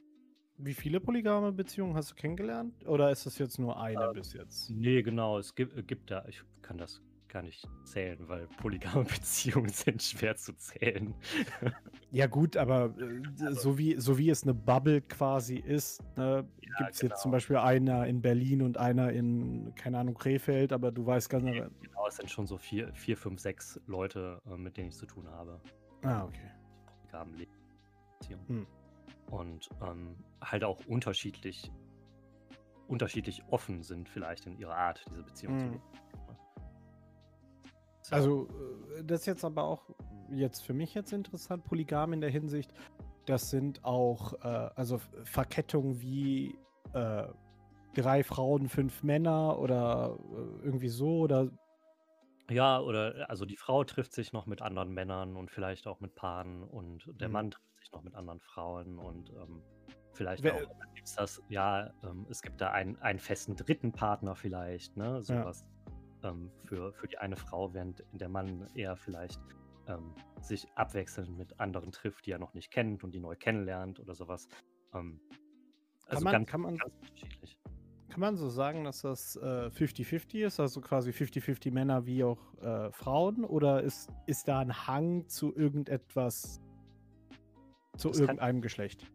Wie 0.62 0.74
viele 0.74 1.00
polygame 1.00 1.54
Beziehungen 1.54 1.96
hast 1.96 2.12
du 2.12 2.16
kennengelernt? 2.16 2.86
Oder 2.86 3.12
ist 3.12 3.26
das 3.26 3.38
jetzt 3.38 3.60
nur 3.60 3.80
eine 3.82 4.08
Ähm, 4.08 4.14
bis 4.14 4.34
jetzt? 4.34 4.70
Nee, 4.70 5.02
genau, 5.02 5.38
es 5.40 5.56
gibt, 5.56 5.78
äh, 5.78 5.84
gibt 5.84 6.12
da, 6.12 6.26
ich 6.28 6.44
kann 6.62 6.78
das 6.78 7.02
gar 7.30 7.44
nicht 7.44 7.66
zählen, 7.86 8.28
weil 8.28 8.48
polygame 8.58 9.04
Beziehungen 9.22 9.70
sind 9.70 10.02
schwer 10.04 10.36
zu 10.36 10.54
zählen. 10.56 11.14
Ja, 12.12 12.26
gut, 12.26 12.58
aber 12.58 12.86
äh, 13.00 13.54
so, 13.54 13.78
wie, 13.78 13.96
so 14.00 14.18
wie 14.18 14.32
es 14.32 14.42
eine 14.42 14.56
Bubble 14.56 15.00
quasi 15.02 15.58
ist, 15.58 16.02
ne, 16.18 16.44
Ja, 16.62 16.76
gibt 16.80 16.90
es 16.96 17.02
jetzt 17.04 17.22
zum 17.22 17.30
genau. 17.30 17.36
Beispiel 17.36 17.58
einer 17.58 18.08
in 18.08 18.20
Berlin 18.20 18.64
und 18.64 18.80
einer 18.80 19.12
in, 19.14 19.76
keine 19.76 20.00
Ahnung, 20.00 20.16
Krefeld, 20.16 20.74
aber 20.74 20.92
du 20.92 21.06
weißt 21.06 21.30
ganz 21.30 21.46
genau. 21.46 21.68
Genau, 21.82 22.08
es 22.08 22.16
sind 22.16 22.32
schon 22.32 22.48
so 22.48 22.58
vier, 22.58 22.92
vier 22.96 23.16
fünf, 23.16 23.40
sechs 23.40 23.80
Leute, 23.86 24.42
äh, 24.50 24.58
mit 24.58 24.76
denen 24.76 24.90
ich 24.90 24.96
zu 24.96 25.06
tun 25.06 25.30
habe. 25.30 25.62
Ah, 26.02 26.24
okay. 26.26 26.50
Die 26.88 27.02
polygamen 27.02 27.34
Leben- 27.36 27.52
Beziehungen. 28.20 28.48
Hm. 28.48 28.68
Und 29.30 29.70
ähm, 29.82 30.16
halt 30.42 30.64
auch 30.64 30.80
unterschiedlich, 30.88 31.72
unterschiedlich 32.88 33.44
offen 33.50 33.84
sind 33.84 34.10
vielleicht 34.10 34.46
in 34.46 34.58
ihrer 34.58 34.76
Art, 34.76 35.06
diese 35.10 35.24
Beziehung 35.24 35.60
zu 35.60 35.66
Hm. 35.66 35.72
leben. 35.74 35.84
So. 38.02 38.16
Also, 38.16 38.48
äh, 38.98 39.04
das 39.04 39.22
ist 39.22 39.26
jetzt 39.28 39.46
aber 39.46 39.64
auch 39.64 39.90
jetzt 40.32 40.62
für 40.62 40.74
mich 40.74 40.94
jetzt 40.94 41.14
interessant, 41.14 41.64
polygam 41.64 42.14
in 42.14 42.22
der 42.22 42.30
Hinsicht, 42.30 42.74
das 43.26 43.50
sind 43.50 43.84
auch, 43.84 44.34
äh, 44.44 44.70
also 44.76 45.00
Verkettungen 45.24 46.02
wie 46.02 46.58
äh, 46.94 47.28
drei 47.94 48.24
Frauen, 48.24 48.70
fünf 48.70 49.04
Männer 49.04 49.60
oder 49.60 50.18
äh, 50.32 50.66
irgendwie 50.66 50.90
so 50.90 51.20
oder 51.20 51.50
Ja, 52.50 52.80
oder 52.80 53.30
also 53.30 53.46
die 53.46 53.58
Frau 53.58 53.84
trifft 53.84 54.14
sich 54.14 54.34
noch 54.34 54.46
mit 54.46 54.62
anderen 54.62 54.92
Männern 54.92 55.36
und 55.36 55.52
vielleicht 55.52 55.88
auch 55.88 56.00
mit 56.00 56.16
Paaren 56.16 56.64
und 56.64 57.04
der 57.20 57.28
Mhm. 57.28 57.34
Mann 57.34 57.52
trifft 57.52 57.78
sich 57.80 57.92
noch 57.92 58.02
mit 58.02 58.16
anderen 58.16 58.40
Frauen 58.40 58.98
und 58.98 59.30
ähm, 59.32 59.62
vielleicht 60.14 60.44
Wer- 60.44 60.56
auch 60.56 60.80
gibt 60.96 61.08
es 61.08 61.16
das, 61.16 61.42
ja, 61.50 61.94
ähm, 62.04 62.26
es 62.30 62.42
gibt 62.42 62.60
da 62.60 62.72
einen, 62.72 62.98
einen 62.98 63.20
festen 63.20 63.56
dritten 63.56 63.92
Partner 63.92 64.36
vielleicht, 64.36 64.98
ne? 64.98 65.22
Sowas 65.24 65.66
ähm, 66.24 66.52
für, 66.66 66.92
für 66.94 67.08
die 67.08 67.18
eine 67.20 67.36
Frau, 67.36 67.74
während 67.74 68.04
der 68.14 68.30
Mann 68.30 68.68
eher 68.74 68.98
vielleicht 68.98 69.40
ähm, 69.88 70.14
sich 70.42 70.68
abwechselnd 70.76 71.38
mit 71.38 71.60
anderen 71.60 71.92
trifft, 71.92 72.26
die 72.26 72.32
er 72.32 72.40
noch 72.40 72.54
nicht 72.54 72.72
kennt 72.72 73.04
und 73.04 73.12
die 73.12 73.20
neu 73.20 73.36
kennenlernt 73.36 74.00
oder 74.00 74.16
sowas. 74.16 74.48
Ähm, 74.94 75.22
also 76.08 76.24
man- 76.24 76.34
ganz, 76.34 76.50
kann 76.50 76.62
man- 76.62 76.78
ganz 76.78 76.94
unterschiedlich. 77.00 77.59
Kann 78.10 78.20
man 78.22 78.36
so 78.38 78.50
sagen, 78.50 78.84
dass 78.84 79.02
das 79.02 79.36
äh, 79.38 79.68
50-50 79.70 80.46
ist, 80.46 80.60
also 80.60 80.82
quasi 80.82 81.12
50-50 81.12 81.72
Männer 81.72 82.06
wie 82.06 82.24
auch 82.24 82.40
äh, 82.62 82.92
Frauen? 82.92 83.46
Oder 83.46 83.84
ist, 83.84 84.10
ist 84.26 84.48
da 84.48 84.60
ein 84.60 84.88
Hang 84.88 85.28
zu 85.28 85.56
irgendetwas, 85.56 86.60
zu 87.98 88.10
Das 88.10 88.20
irgendeinem 88.20 88.62
Geschlecht? 88.62 89.06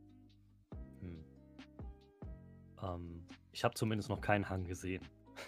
Ähm, 2.83 3.27
ich 3.53 3.65
habe 3.65 3.75
zumindest 3.75 4.09
noch 4.09 4.21
keinen 4.21 4.49
Hang 4.49 4.65
gesehen. 4.65 5.03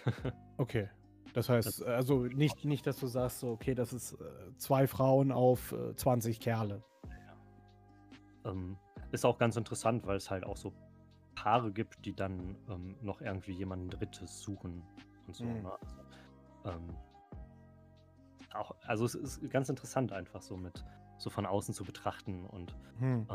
Okay. 0.59 0.89
Das 1.33 1.49
heißt, 1.49 1.67
Das- 1.67 1.81
also 1.83 2.23
nicht, 2.23 2.65
nicht, 2.65 2.87
dass 2.87 2.99
du 2.99 3.05
sagst, 3.05 3.41
so, 3.41 3.51
okay, 3.51 3.75
das 3.75 3.93
ist 3.93 4.13
äh, 4.13 4.25
zwei 4.57 4.87
Frauen 4.87 5.31
auf 5.31 5.71
äh, 5.71 5.95
20 5.95 6.39
Kerle. 6.39 6.83
Ähm, 8.43 8.75
ist 9.11 9.23
auch 9.23 9.37
ganz 9.37 9.55
interessant, 9.55 10.07
weil 10.07 10.17
es 10.17 10.31
halt 10.31 10.43
auch 10.45 10.57
so 10.57 10.73
Paare 11.37 11.71
gibt, 11.71 12.03
die 12.03 12.15
dann 12.15 12.57
ähm, 12.67 12.97
noch 13.01 13.21
irgendwie 13.21 13.51
jemanden 13.53 13.89
Drittes 13.89 14.41
suchen 14.41 14.83
und 15.27 15.35
so. 15.35 15.45
Mhm. 15.45 15.61
Ne? 15.61 15.71
Also, 15.71 15.97
ähm, 16.65 16.97
auch, 18.53 18.75
also 18.87 19.05
es 19.05 19.13
ist 19.13 19.49
ganz 19.51 19.69
interessant 19.69 20.11
einfach 20.11 20.41
so 20.41 20.57
mit 20.57 20.83
so 21.19 21.29
von 21.29 21.45
außen 21.45 21.73
zu 21.75 21.83
betrachten 21.83 22.45
und 22.45 22.75
Hm. 22.99 23.27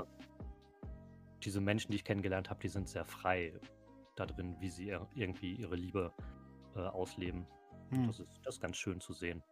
diese 1.45 1.61
Menschen, 1.61 1.93
die 1.93 1.97
ich 1.97 2.05
kennengelernt 2.05 2.51
habe, 2.51 2.61
die 2.61 2.69
sind 2.69 2.89
sehr 2.89 3.05
frei 3.05 3.53
da 4.17 4.27
drin, 4.27 4.57
wie 4.59 4.69
sie 4.69 4.91
ir- 4.91 5.07
irgendwie 5.15 5.55
ihre 5.55 5.77
Liebe 5.77 6.13
äh, 6.75 6.81
ausleben. 6.81 7.47
Hm. 7.91 8.09
Das, 8.09 8.19
ist, 8.19 8.29
das 8.43 8.55
ist 8.57 8.61
ganz 8.61 8.77
schön 8.77 9.01
zu 9.01 9.13
sehen. 9.13 9.45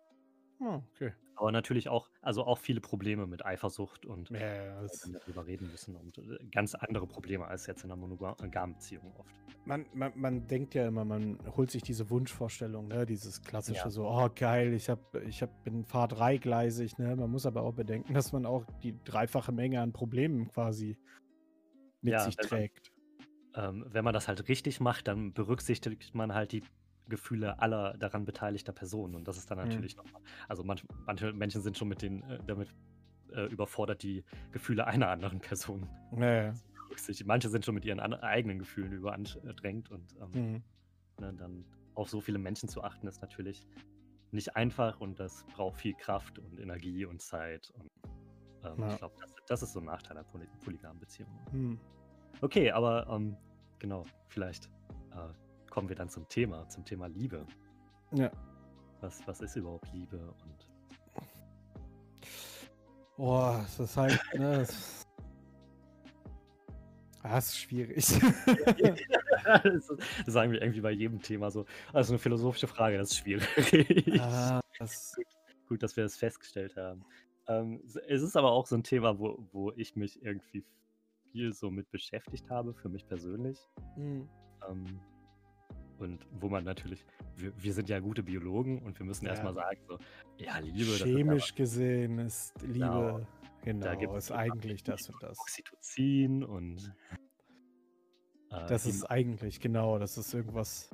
Ah, 0.60 0.82
okay. 0.94 1.12
Aber 1.36 1.52
natürlich 1.52 1.88
auch, 1.88 2.10
also 2.20 2.44
auch 2.44 2.58
viele 2.58 2.82
Probleme 2.82 3.26
mit 3.26 3.46
Eifersucht 3.46 4.04
und 4.04 4.28
Ja, 4.30 4.82
darüber 5.06 5.46
reden 5.46 5.70
müssen 5.70 5.96
und 5.96 6.18
äh, 6.18 6.38
ganz 6.52 6.74
andere 6.74 7.06
Probleme 7.06 7.46
als 7.46 7.66
jetzt 7.66 7.82
in 7.82 7.90
einer 7.90 7.98
monogamen 7.98 8.74
Beziehung 8.74 9.14
oft. 9.16 9.34
man, 9.64 9.86
man, 9.94 10.12
man 10.16 10.46
denkt 10.46 10.74
ja 10.74 10.86
immer, 10.86 11.06
man 11.06 11.38
holt 11.56 11.70
sich 11.70 11.82
diese 11.82 12.10
Wunschvorstellung, 12.10 12.88
ne? 12.88 13.06
dieses 13.06 13.42
klassische 13.42 13.84
Ja. 13.84 13.90
so, 13.90 14.06
oh 14.06 14.28
geil, 14.34 14.74
ich, 14.74 14.90
hab, 14.90 15.14
ich 15.14 15.40
hab, 15.40 15.64
bin 15.64 15.86
fahr 15.86 16.08
dreigleisig. 16.08 16.98
Ne? 16.98 17.16
Man 17.16 17.30
muss 17.30 17.46
aber 17.46 17.62
auch 17.62 17.72
bedenken, 17.72 18.12
dass 18.14 18.32
man 18.32 18.44
auch 18.44 18.66
die 18.82 19.02
dreifache 19.04 19.52
Menge 19.52 19.80
an 19.80 19.92
Problemen 19.94 20.46
quasi 20.48 20.98
mit 22.02 22.12
Ja, 22.12 22.24
sich 22.24 22.36
wenn 22.36 22.44
man- 22.44 22.48
trägt. 22.50 22.92
Ähm, 23.54 23.84
wenn 23.88 24.04
man 24.04 24.14
das 24.14 24.28
halt 24.28 24.46
richtig 24.48 24.78
macht, 24.78 25.08
dann 25.08 25.32
berücksichtigt 25.32 26.14
man 26.14 26.34
halt 26.34 26.52
die 26.52 26.62
Gefühle 27.10 27.58
aller 27.60 27.98
daran 27.98 28.24
beteiligter 28.24 28.72
Personen 28.72 29.14
und 29.14 29.28
das 29.28 29.36
ist 29.36 29.50
dann 29.50 29.58
Mhm. 29.58 29.64
natürlich 29.64 29.96
nochmal, 29.96 30.22
also 30.48 30.64
manch, 30.64 30.86
manche 31.06 31.32
Menschen 31.34 31.60
sind 31.60 31.76
schon 31.76 31.88
mit 31.88 32.00
den, 32.00 32.22
äh, 32.22 32.38
damit 32.46 32.72
äh, 33.32 33.44
überfordert, 33.46 34.02
die 34.02 34.24
Gefühle 34.52 34.86
einer 34.86 35.08
anderen 35.08 35.40
Person 35.40 35.86
Ja, 36.16 36.44
ja. 36.44 36.54
zu 36.54 36.64
berücksichtigen. 36.88 37.28
Manche 37.28 37.48
sind 37.50 37.64
schon 37.64 37.74
mit 37.74 37.84
ihren 37.84 38.00
an, 38.00 38.14
eigenen 38.14 38.58
Gefühlen 38.58 38.92
überandrängt 38.92 39.90
und 39.90 40.14
ähm, 40.20 40.30
Mhm. 40.32 40.62
ne, 41.20 41.34
dann 41.34 41.64
auf 41.94 42.08
so 42.08 42.20
viele 42.20 42.38
Menschen 42.38 42.68
zu 42.68 42.82
achten, 42.82 43.06
ist 43.06 43.20
natürlich 43.20 43.66
nicht 44.32 44.56
einfach 44.56 45.00
und 45.00 45.18
das 45.20 45.44
braucht 45.54 45.76
viel 45.80 45.94
Kraft 45.94 46.38
und 46.38 46.58
Energie 46.60 47.04
und 47.04 47.20
Zeit. 47.20 47.70
Und 47.74 47.90
ähm, 48.64 48.78
Ja. 48.78 48.92
ich 48.92 48.98
glaube, 48.98 49.14
das, 49.20 49.34
das 49.48 49.62
ist 49.62 49.72
so 49.72 49.80
ein 49.80 49.86
Nachteil 49.86 50.16
einer 50.16 50.24
poly 50.24 50.46
polygamen 50.64 51.00
Beziehung. 51.00 51.30
Hm. 51.50 51.80
Okay, 52.40 52.70
aber 52.70 53.06
ähm, 53.10 53.36
genau, 53.78 54.04
vielleicht 54.28 54.70
äh, 55.12 55.32
kommen 55.70 55.88
wir 55.88 55.96
dann 55.96 56.10
zum 56.10 56.28
Thema, 56.28 56.68
zum 56.68 56.84
Thema 56.84 57.06
Liebe. 57.06 57.46
Ja. 58.12 58.30
Was, 59.00 59.26
was 59.26 59.40
ist 59.40 59.56
überhaupt 59.56 59.90
Liebe? 59.92 60.18
Und 60.18 60.68
Boah, 63.16 63.60
das 63.60 63.78
ist 63.78 63.96
halt, 63.96 64.20
ne, 64.34 64.58
das, 64.58 65.06
ah, 67.22 67.34
das 67.34 67.48
ist 67.48 67.58
schwierig. 67.58 67.96
das, 69.62 69.92
sagen 70.26 70.52
wir 70.52 70.62
irgendwie 70.62 70.80
bei 70.80 70.90
jedem 70.90 71.20
Thema 71.20 71.50
so. 71.50 71.66
Also 71.92 72.14
eine 72.14 72.18
philosophische 72.18 72.66
Frage, 72.66 72.98
das 72.98 73.10
ist 73.10 73.18
schwierig. 73.18 74.20
ah, 74.20 74.60
das, 74.78 75.14
Gut, 75.68 75.82
dass 75.82 75.96
wir 75.96 76.04
das 76.04 76.16
festgestellt 76.16 76.76
haben. 76.76 77.04
Ähm, 77.46 77.80
es 77.84 78.22
ist 78.22 78.36
aber 78.36 78.50
auch 78.50 78.66
so 78.66 78.74
ein 78.74 78.82
Thema, 78.82 79.18
wo, 79.18 79.46
wo 79.52 79.70
ich 79.76 79.96
mich 79.96 80.22
irgendwie 80.22 80.64
viel 81.30 81.52
so 81.52 81.70
mit 81.70 81.90
beschäftigt 81.90 82.48
habe, 82.50 82.74
für 82.74 82.88
mich 82.88 83.06
persönlich. 83.06 83.58
hm. 83.94 84.28
Ähm, 84.68 85.00
und 86.00 86.26
wo 86.40 86.48
man 86.48 86.64
natürlich, 86.64 87.04
wir, 87.36 87.52
wir 87.62 87.72
sind 87.72 87.88
ja 87.88 88.00
gute 88.00 88.22
Biologen 88.22 88.82
und 88.82 88.98
wir 88.98 89.06
müssen 89.06 89.24
Ja. 89.26 89.32
erstmal 89.32 89.54
sagen, 89.54 89.80
so, 89.86 89.98
ja, 90.38 90.58
Liebe, 90.58 90.78
das 90.78 91.00
ist 91.00 91.02
Chemisch 91.02 91.54
gesehen 91.54 92.18
ist 92.18 92.54
Genau. 92.60 93.18
Liebe, 93.18 93.26
genau, 93.62 93.98
gibt's 93.98 94.16
ist 94.16 94.26
so 94.28 94.34
eigentlich 94.34 94.82
das 94.82 95.08
und 95.08 95.22
das. 95.22 95.38
Oxytocin 95.38 96.44
und. 96.44 96.94
Äh, 98.50 98.66
Das 98.66 98.86
ist 98.86 99.04
eigentlich, 99.04 99.60
genau, 99.60 99.98
das 99.98 100.18
ist 100.18 100.32
irgendwas. 100.34 100.90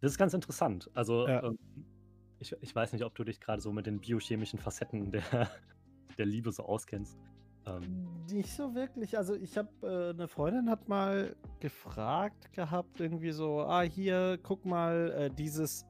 das 0.00 0.12
ist 0.12 0.18
ganz 0.18 0.34
interessant. 0.34 0.90
Also, 0.94 1.26
Ja. 1.26 1.42
ähm, 1.44 1.58
ich, 2.38 2.54
ich 2.60 2.74
weiß 2.74 2.92
nicht, 2.92 3.04
ob 3.04 3.14
du 3.14 3.24
dich 3.24 3.40
gerade 3.40 3.62
so 3.62 3.72
mit 3.72 3.86
den 3.86 4.00
biochemischen 4.00 4.58
Facetten 4.58 5.10
der, 5.10 5.22
der 6.18 6.26
Liebe 6.26 6.52
so 6.52 6.64
auskennst. 6.64 7.18
Ähm, 7.66 8.06
Nicht 8.30 8.50
so 8.50 8.74
wirklich. 8.74 9.16
Also 9.16 9.34
ich 9.34 9.56
habe, 9.56 9.68
äh, 9.82 10.10
eine 10.10 10.28
Freundin 10.28 10.68
hat 10.70 10.88
mal 10.88 11.34
gefragt 11.60 12.52
gehabt, 12.52 13.00
irgendwie 13.00 13.30
so, 13.32 13.60
ah, 13.60 13.82
hier, 13.82 14.38
guck 14.42 14.64
mal, 14.64 15.12
äh, 15.16 15.30
dieses, 15.30 15.86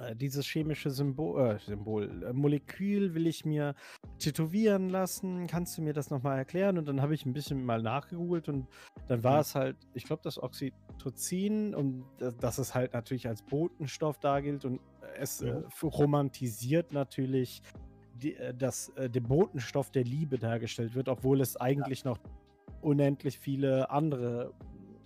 äh, 0.00 0.14
dieses 0.16 0.46
chemische 0.46 0.90
Symbol, 0.90 1.40
äh, 1.40 1.58
Symbol, 1.58 2.22
äh, 2.24 2.32
Molekül 2.32 3.14
will 3.14 3.26
ich 3.26 3.44
mir 3.44 3.74
tätowieren 4.18 4.88
lassen. 4.90 5.46
Kannst 5.48 5.76
du 5.76 5.82
mir 5.82 5.92
das 5.92 6.10
nochmal 6.10 6.38
erklären? 6.38 6.78
Und 6.78 6.86
dann 6.86 7.02
habe 7.02 7.14
ich 7.14 7.26
ein 7.26 7.32
bisschen 7.32 7.64
mal 7.64 7.82
nachgegoogelt 7.82 8.48
und 8.48 8.66
dann 9.08 9.22
war 9.24 9.34
Mhm. 9.34 9.40
es 9.40 9.54
halt, 9.54 9.76
ich 9.94 10.04
glaube, 10.04 10.22
das 10.22 10.40
Oxytocin 10.42 11.74
und 11.74 12.04
dass 12.40 12.58
es 12.58 12.74
halt 12.74 12.92
natürlich 12.94 13.26
als 13.28 13.42
Botenstoff 13.42 14.18
da 14.18 14.40
gilt 14.40 14.64
und 14.64 14.80
es 15.18 15.42
äh, 15.42 15.62
romantisiert 15.82 16.92
natürlich 16.92 17.62
die, 18.22 18.36
äh, 18.36 18.54
dass 18.54 18.88
äh, 18.90 19.08
der 19.10 19.20
Botenstoff 19.20 19.90
der 19.90 20.04
Liebe 20.04 20.38
dargestellt 20.38 20.94
wird, 20.94 21.08
obwohl 21.08 21.40
es 21.40 21.56
eigentlich 21.56 22.04
noch 22.04 22.18
unendlich 22.80 23.38
viele 23.38 23.90
andere 23.90 24.52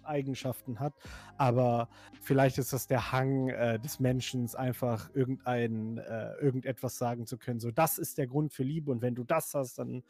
Eigenschaften 0.02 0.78
hat. 0.80 0.94
Aber 1.36 1.88
vielleicht 2.22 2.58
ist 2.58 2.72
das 2.72 2.86
der 2.86 3.12
Hang 3.12 3.48
äh, 3.48 3.78
des 3.78 4.00
Menschen, 4.00 4.48
einfach 4.54 5.10
irgendein, 5.14 5.98
äh, 5.98 6.34
irgendetwas 6.34 6.98
sagen 6.98 7.26
zu 7.26 7.38
können. 7.38 7.60
So, 7.60 7.70
das 7.70 7.98
ist 7.98 8.18
der 8.18 8.26
Grund 8.26 8.52
für 8.52 8.62
Liebe 8.62 8.90
und 8.90 9.02
wenn 9.02 9.14
du 9.14 9.24
das 9.24 9.54
hast, 9.54 9.78
dann 9.78 10.02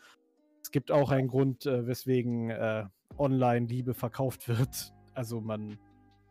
es 0.62 0.72
gibt 0.72 0.90
auch 0.90 1.12
einen 1.12 1.28
Grund, 1.28 1.64
äh, 1.66 1.86
weswegen 1.86 2.50
äh, 2.50 2.86
online 3.18 3.66
Liebe 3.66 3.94
verkauft 3.94 4.48
wird. 4.48 4.92
Also 5.14 5.40
man 5.40 5.78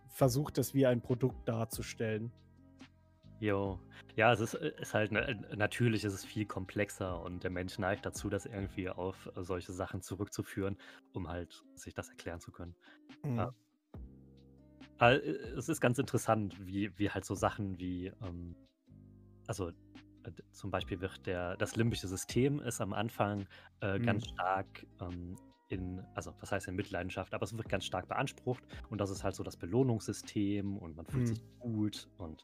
versucht 0.10 0.58
es 0.58 0.74
wie 0.74 0.86
ein 0.86 1.02
Produkt 1.02 1.48
darzustellen. 1.48 2.34
Jo. 3.46 3.80
Ja, 4.16 4.34
es 4.34 4.40
ist, 4.40 4.56
äh, 4.56 4.72
ist 4.82 4.96
halt, 4.96 5.12
ne, 5.12 5.40
natürlich 5.56 6.04
ist 6.04 6.14
es 6.14 6.26
viel 6.26 6.48
komplexer 6.48 7.22
und 7.22 7.44
der 7.44 7.52
Mensch 7.52 7.78
neigt 7.78 8.04
dazu, 8.04 8.28
das 8.28 8.48
irgendwie 8.48 8.90
auf 8.90 9.30
äh, 9.36 9.44
solche 9.44 9.72
Sachen 9.72 10.02
zurückzuführen, 10.02 10.78
um 11.14 11.28
halt 11.28 11.64
sich 11.76 11.94
das 11.94 12.10
erklären 12.10 12.40
zu 12.40 12.52
können. 12.52 12.76
Mhm. 13.24 13.38
Ja. 13.38 13.54
Aber 14.98 15.24
äh, 15.24 15.30
es 15.58 15.70
ist 15.70 15.80
ganz 15.80 16.00
interessant, 16.00 16.56
wie, 16.66 16.98
wie 16.98 17.12
halt 17.12 17.24
so 17.24 17.36
Sachen 17.36 17.78
wie, 17.78 18.08
ähm, 18.24 18.56
also 19.46 19.70
äh, 19.70 20.32
zum 20.52 20.72
Beispiel 20.72 21.00
wird 21.02 21.28
der, 21.28 21.56
das 21.58 21.76
limbische 21.76 22.08
System 22.08 22.60
ist 22.62 22.82
am 22.82 22.94
Anfang 22.94 23.46
äh, 23.82 24.00
ganz 24.00 24.24
Mhm. 24.24 24.34
stark 24.34 24.88
ähm, 25.02 25.38
in, 25.70 26.02
also 26.16 26.34
was 26.40 26.52
heißt 26.52 26.68
in 26.68 26.76
Mitleidenschaft, 26.76 27.36
aber 27.36 27.44
es 27.44 27.56
wird 27.56 27.70
ganz 27.70 27.86
stark 27.86 28.08
beansprucht 28.08 28.64
und 28.90 29.00
das 29.00 29.12
ist 29.12 29.24
halt 29.24 29.36
so 29.36 29.44
das 29.44 29.58
Belohnungssystem 29.58 30.80
und 30.80 30.96
man 30.96 31.06
fühlt 31.06 31.28
Mhm. 31.28 31.36
sich 31.36 31.42
gut 31.60 32.08
und 32.18 32.44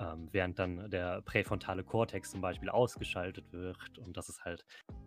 ähm, 0.00 0.28
während 0.32 0.58
dann 0.58 0.90
der 0.90 1.22
präfrontale 1.22 1.84
Kortex 1.84 2.30
zum 2.30 2.40
Beispiel 2.40 2.70
ausgeschaltet 2.70 3.52
wird 3.52 3.98
und 3.98 4.16
das 4.16 4.28
ist 4.28 4.44
halt 4.44 4.64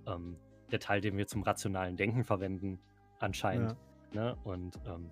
ähm, 0.07 0.37
der 0.71 0.79
Teil, 0.79 1.01
den 1.01 1.17
wir 1.17 1.27
zum 1.27 1.43
rationalen 1.43 1.97
Denken 1.97 2.23
verwenden, 2.23 2.79
anscheinend. 3.19 3.75
Ne? 4.13 4.35
Und 4.43 4.79
ähm, 4.85 5.11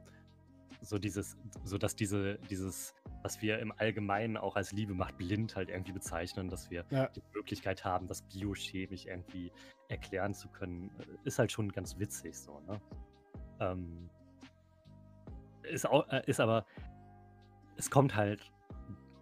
so 0.81 0.97
dieses, 0.97 1.37
so 1.63 1.77
dass 1.77 1.95
diese, 1.95 2.37
dieses, 2.49 2.95
was 3.23 3.41
wir 3.41 3.59
im 3.59 3.71
Allgemeinen 3.77 4.37
auch 4.37 4.55
als 4.55 4.71
Liebe 4.71 4.93
macht 4.93 5.17
blind 5.17 5.55
halt 5.55 5.69
irgendwie 5.69 5.91
bezeichnen, 5.91 6.49
dass 6.49 6.69
wir 6.69 6.85
Ja. 6.89 7.07
die 7.09 7.21
Möglichkeit 7.33 7.83
haben, 7.85 8.07
das 8.07 8.23
biochemisch 8.23 9.05
irgendwie 9.05 9.51
erklären 9.89 10.33
zu 10.33 10.47
können, 10.49 10.89
äh, 10.99 11.27
ist 11.27 11.39
halt 11.39 11.51
schon 11.51 11.71
ganz 11.71 11.97
witzig 11.99 12.37
so, 12.37 12.59
ne? 12.61 12.81
Ähm, 13.59 14.09
ist, 15.63 15.87
auch, 15.87 16.07
äh, 16.09 16.23
ist 16.25 16.39
aber, 16.39 16.65
es 17.75 17.89
kommt 17.91 18.15
halt 18.15 18.51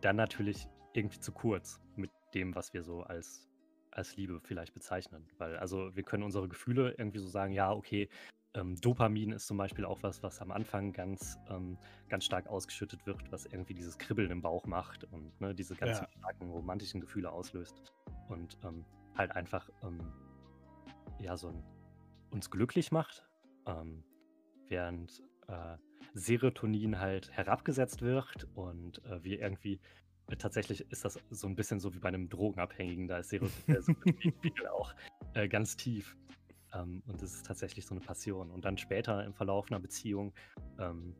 dann 0.01 0.15
natürlich 0.15 0.67
irgendwie 0.93 1.19
zu 1.19 1.31
kurz 1.31 1.79
mit 1.95 2.11
dem, 2.33 2.55
was 2.55 2.73
wir 2.73 2.83
so 2.83 3.01
als, 3.03 3.47
als 3.91 4.15
Liebe 4.17 4.39
vielleicht 4.43 4.73
bezeichnen. 4.73 5.27
Weil, 5.37 5.57
also 5.57 5.95
wir 5.95 6.03
können 6.03 6.23
unsere 6.23 6.47
Gefühle 6.47 6.95
irgendwie 6.97 7.19
so 7.19 7.27
sagen, 7.27 7.53
ja, 7.53 7.71
okay, 7.71 8.09
ähm, 8.55 8.75
Dopamin 8.81 9.31
ist 9.31 9.45
zum 9.45 9.57
Beispiel 9.57 9.85
auch 9.85 10.01
was, 10.01 10.23
was 10.23 10.41
am 10.41 10.51
Anfang 10.51 10.91
ganz, 10.91 11.37
ähm, 11.49 11.77
ganz 12.09 12.25
stark 12.25 12.47
ausgeschüttet 12.47 13.05
wird, 13.05 13.31
was 13.31 13.45
irgendwie 13.45 13.75
dieses 13.75 13.97
Kribbeln 13.97 14.31
im 14.31 14.41
Bauch 14.41 14.65
macht 14.65 15.03
und 15.05 15.39
ne, 15.39 15.53
diese 15.53 15.75
ganzen 15.75 16.05
Ja. 16.05 16.11
starken 16.19 16.49
romantischen 16.49 16.99
Gefühle 16.99 17.31
auslöst. 17.31 17.93
Und 18.27 18.57
ähm, 18.63 18.85
halt 19.15 19.31
einfach 19.35 19.69
ähm, 19.83 19.99
ja 21.19 21.37
so 21.37 21.49
ein, 21.49 21.63
uns 22.31 22.49
glücklich 22.49 22.91
macht, 22.91 23.27
ähm, 23.67 24.03
während 24.67 25.21
äh, 25.47 25.77
Serotonin 26.13 26.99
halt 26.99 27.31
herabgesetzt 27.31 28.01
wird 28.01 28.47
und 28.55 29.03
äh, 29.05 29.23
wir 29.23 29.39
irgendwie 29.41 29.79
äh, 30.27 30.35
tatsächlich 30.35 30.81
ist 30.91 31.05
das 31.05 31.19
so 31.29 31.47
ein 31.47 31.55
bisschen 31.55 31.79
so 31.79 31.93
wie 31.93 31.99
bei 31.99 32.09
einem 32.09 32.29
Drogenabhängigen, 32.29 33.07
da 33.07 33.19
ist 33.19 33.29
Sero- 33.29 33.49
der 33.67 33.81
Serotoninspiegel 33.81 34.67
auch 34.67 34.93
äh, 35.33 35.47
ganz 35.47 35.75
tief. 35.75 36.15
Ähm, 36.73 37.01
und 37.07 37.21
es 37.21 37.33
ist 37.33 37.45
tatsächlich 37.45 37.85
so 37.85 37.95
eine 37.95 38.03
Passion. 38.03 38.51
Und 38.51 38.65
dann 38.65 38.77
später 38.77 39.23
im 39.25 39.33
Verlauf 39.33 39.71
einer 39.71 39.79
Beziehung, 39.79 40.33
ähm, 40.77 41.15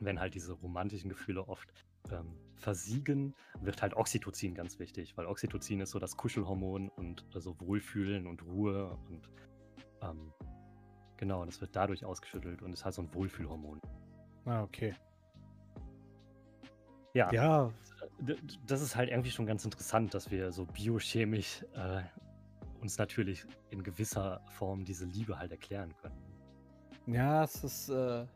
wenn 0.00 0.18
halt 0.20 0.34
diese 0.34 0.52
romantischen 0.52 1.08
Gefühle 1.08 1.46
oft 1.46 1.72
ähm, 2.10 2.36
versiegen, 2.56 3.34
wird 3.60 3.82
halt 3.82 3.94
Oxytocin 3.94 4.54
ganz 4.54 4.78
wichtig, 4.78 5.16
weil 5.16 5.26
Oxytocin 5.26 5.80
ist 5.80 5.90
so 5.90 5.98
das 5.98 6.16
Kuschelhormon 6.16 6.88
und 6.88 7.24
also 7.34 7.58
Wohlfühlen 7.60 8.26
und 8.26 8.42
Ruhe 8.42 8.96
und 9.08 9.30
ähm, 10.02 10.32
genau, 11.16 11.44
das 11.44 11.60
wird 11.60 11.74
dadurch 11.74 12.04
ausgeschüttelt 12.04 12.62
und 12.62 12.72
ist 12.72 12.84
halt 12.84 12.94
so 12.94 13.02
ein 13.02 13.14
Wohlfühlhormon. 13.14 13.80
Ah, 14.46 14.62
okay. 14.62 14.94
Ja. 17.14 17.32
Ja. 17.32 17.70
Das 18.66 18.80
ist 18.80 18.96
halt 18.96 19.10
irgendwie 19.10 19.30
schon 19.30 19.46
ganz 19.46 19.64
interessant, 19.64 20.14
dass 20.14 20.30
wir 20.30 20.52
so 20.52 20.66
biochemisch 20.66 21.64
äh, 21.74 22.02
uns 22.80 22.98
natürlich 22.98 23.44
in 23.70 23.82
gewisser 23.82 24.40
Form 24.50 24.84
diese 24.84 25.06
Liebe 25.06 25.38
halt 25.38 25.52
erklären 25.52 25.94
können. 25.96 26.20
Ja, 27.06 27.44
es 27.44 27.62
ist, 27.64 27.88
äh, 27.88 28.26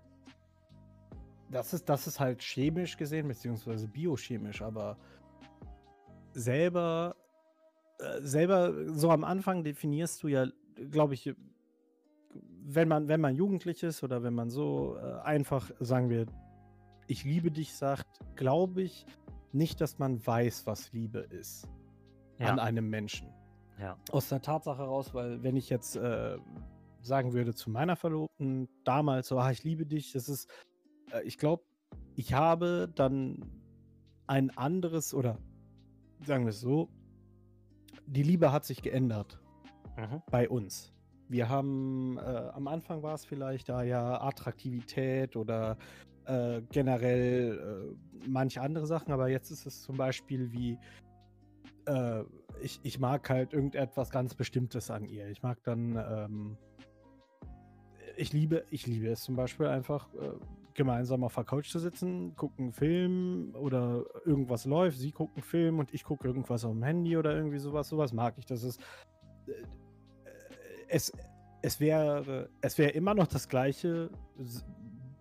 das 1.50 1.74
ist, 1.74 1.88
das 1.88 2.06
ist 2.06 2.20
halt 2.20 2.42
chemisch 2.42 2.96
gesehen, 2.96 3.28
beziehungsweise 3.28 3.88
biochemisch, 3.88 4.62
aber 4.62 4.96
selber, 6.32 7.16
äh, 7.98 8.20
selber, 8.22 8.72
so 8.94 9.10
am 9.10 9.24
Anfang 9.24 9.64
definierst 9.64 10.22
du 10.22 10.28
ja, 10.28 10.46
glaube 10.90 11.14
ich, 11.14 11.34
wenn 12.70 12.88
man, 12.88 13.08
wenn 13.08 13.20
man 13.20 13.34
jugendlich 13.34 13.82
ist 13.82 14.02
oder 14.02 14.22
wenn 14.22 14.34
man 14.34 14.50
so 14.50 14.98
äh, 14.98 15.20
einfach, 15.20 15.70
sagen 15.80 16.10
wir, 16.10 16.26
ich 17.06 17.24
liebe 17.24 17.50
dich 17.50 17.74
sagt, 17.74 18.06
glaube 18.36 18.82
ich 18.82 19.06
nicht, 19.52 19.80
dass 19.80 19.98
man 19.98 20.24
weiß, 20.26 20.66
was 20.66 20.92
Liebe 20.92 21.20
ist 21.20 21.66
ja. 22.38 22.48
an 22.48 22.58
einem 22.58 22.90
Menschen. 22.90 23.32
Ja. 23.80 23.96
Aus 24.10 24.28
der 24.28 24.42
Tatsache 24.42 24.82
heraus, 24.82 25.14
weil 25.14 25.42
wenn 25.42 25.56
ich 25.56 25.70
jetzt 25.70 25.96
äh, 25.96 26.36
sagen 27.00 27.32
würde 27.32 27.54
zu 27.54 27.70
meiner 27.70 27.96
Verlobten 27.96 28.68
damals, 28.84 29.28
so, 29.28 29.38
ah, 29.38 29.50
ich 29.50 29.64
liebe 29.64 29.86
dich, 29.86 30.12
das 30.12 30.28
ist, 30.28 30.50
äh, 31.12 31.22
ich 31.22 31.38
glaube, 31.38 31.64
ich 32.16 32.34
habe 32.34 32.92
dann 32.94 33.40
ein 34.26 34.50
anderes 34.58 35.14
oder 35.14 35.38
sagen 36.26 36.44
wir 36.44 36.50
es 36.50 36.60
so, 36.60 36.90
die 38.06 38.22
Liebe 38.22 38.52
hat 38.52 38.66
sich 38.66 38.82
geändert 38.82 39.40
mhm. 39.96 40.22
bei 40.30 40.50
uns. 40.50 40.92
Wir 41.28 41.48
haben, 41.48 42.18
äh, 42.18 42.20
am 42.20 42.68
Anfang 42.68 43.02
war 43.02 43.14
es 43.14 43.24
vielleicht 43.24 43.68
da 43.68 43.82
ja 43.82 44.20
Attraktivität 44.20 45.36
oder 45.36 45.76
äh, 46.24 46.62
generell 46.70 47.94
äh, 47.94 48.28
manche 48.28 48.60
andere 48.60 48.86
Sachen, 48.86 49.12
aber 49.12 49.28
jetzt 49.28 49.50
ist 49.50 49.66
es 49.66 49.82
zum 49.82 49.96
Beispiel 49.96 50.52
wie, 50.52 50.78
äh, 51.86 52.22
ich, 52.62 52.80
ich 52.82 52.98
mag 52.98 53.28
halt 53.28 53.52
irgendetwas 53.52 54.10
ganz 54.10 54.34
Bestimmtes 54.34 54.90
an 54.90 55.04
ihr. 55.04 55.28
Ich 55.28 55.42
mag 55.42 55.62
dann, 55.64 55.96
ähm, 55.96 56.56
ich 58.16 58.32
liebe, 58.32 58.64
ich 58.70 58.86
liebe 58.86 59.08
es 59.08 59.22
zum 59.22 59.36
Beispiel 59.36 59.66
einfach, 59.66 60.12
äh, 60.14 60.32
gemeinsam 60.78 61.24
auf 61.24 61.34
der 61.34 61.44
Couch 61.44 61.70
zu 61.70 61.80
sitzen, 61.80 62.36
gucken 62.36 62.66
einen 62.66 62.72
Film 62.72 63.54
oder 63.54 64.04
irgendwas 64.24 64.64
läuft, 64.64 64.98
sie 64.98 65.10
guckt 65.10 65.36
einen 65.36 65.42
Film 65.42 65.80
und 65.80 65.92
ich 65.92 66.04
gucke 66.04 66.26
irgendwas 66.26 66.64
auf 66.64 66.72
dem 66.72 66.84
Handy 66.84 67.16
oder 67.16 67.34
irgendwie 67.34 67.58
sowas. 67.58 67.88
Sowas 67.88 68.12
mag 68.12 68.34
ich. 68.38 68.46
Das 68.46 68.62
ist, 68.62 68.80
äh, 69.46 69.52
es, 70.88 71.12
es 71.62 71.80
wäre, 71.80 72.50
es 72.60 72.78
wäre 72.78 72.90
immer 72.90 73.14
noch 73.14 73.26
das 73.26 73.48
gleiche 73.48 74.10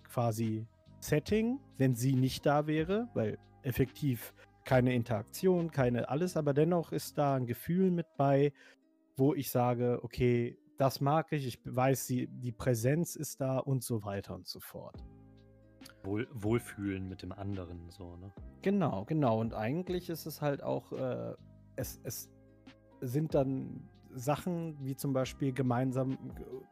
quasi 0.09 0.67
Setting, 0.99 1.59
wenn 1.77 1.95
sie 1.95 2.15
nicht 2.15 2.45
da 2.45 2.67
wäre, 2.67 3.07
weil 3.13 3.37
effektiv 3.61 4.33
keine 4.63 4.93
Interaktion, 4.93 5.71
keine 5.71 6.09
alles, 6.09 6.35
aber 6.35 6.53
dennoch 6.53 6.91
ist 6.91 7.17
da 7.17 7.35
ein 7.35 7.45
Gefühl 7.45 7.91
mit 7.91 8.07
bei, 8.17 8.51
wo 9.15 9.33
ich 9.33 9.49
sage, 9.49 9.99
okay, 10.03 10.57
das 10.77 11.01
mag 11.01 11.31
ich, 11.31 11.47
ich 11.47 11.59
weiß, 11.63 12.07
die, 12.07 12.27
die 12.27 12.51
Präsenz 12.51 13.15
ist 13.15 13.41
da 13.41 13.59
und 13.59 13.83
so 13.83 14.03
weiter 14.03 14.35
und 14.35 14.47
so 14.47 14.59
fort. 14.59 14.95
Wohl, 16.03 16.27
Wohlfühlen 16.31 17.07
mit 17.07 17.21
dem 17.21 17.31
anderen, 17.31 17.89
so, 17.89 18.15
ne? 18.17 18.31
Genau, 18.61 19.05
genau. 19.05 19.39
Und 19.39 19.53
eigentlich 19.53 20.09
ist 20.09 20.25
es 20.25 20.41
halt 20.41 20.61
auch, 20.61 20.91
äh, 20.91 21.33
es, 21.75 21.99
es 22.03 22.29
sind 23.01 23.33
dann 23.33 23.89
Sachen 24.17 24.77
wie 24.83 24.95
zum 24.95 25.13
Beispiel 25.13 25.53
gemeinsam, 25.53 26.17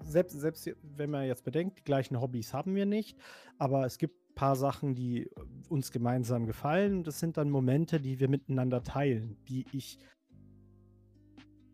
selbst, 0.04 0.40
selbst 0.40 0.70
wenn 0.96 1.10
man 1.10 1.26
jetzt 1.26 1.44
bedenkt, 1.44 1.80
die 1.80 1.84
gleichen 1.84 2.20
Hobbys 2.20 2.54
haben 2.54 2.76
wir 2.76 2.86
nicht, 2.86 3.18
aber 3.58 3.86
es 3.86 3.98
gibt 3.98 4.26
paar 4.36 4.56
Sachen, 4.56 4.94
die 4.94 5.30
uns 5.70 5.92
gemeinsam 5.92 6.46
gefallen. 6.46 7.04
Das 7.04 7.20
sind 7.20 7.38
dann 7.38 7.50
Momente, 7.50 8.00
die 8.00 8.20
wir 8.20 8.30
miteinander 8.30 8.84
teilen, 8.84 9.38
die 9.48 9.66
ich 9.72 9.98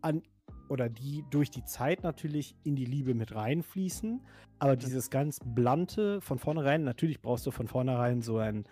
an 0.01 0.21
oder 0.69 0.87
die 0.87 1.25
durch 1.29 1.49
die 1.49 1.65
Zeit 1.65 2.03
natürlich 2.03 2.55
in 2.63 2.75
die 2.75 2.85
Liebe 2.85 3.13
mit 3.13 3.35
reinfließen. 3.35 4.21
Aber 4.59 4.77
dieses 4.77 5.09
ganz 5.09 5.39
blante 5.43 6.21
von 6.21 6.39
vornherein, 6.39 6.83
natürlich 6.83 7.21
brauchst 7.21 7.45
du 7.45 7.51
von 7.51 7.67
vornherein 7.67 8.21
so 8.21 8.37
ein, 8.37 8.63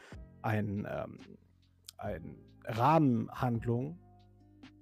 ein, 0.41 0.87
ähm, 0.89 1.19
ein 1.97 2.37
Rahmenhandlung 2.63 3.99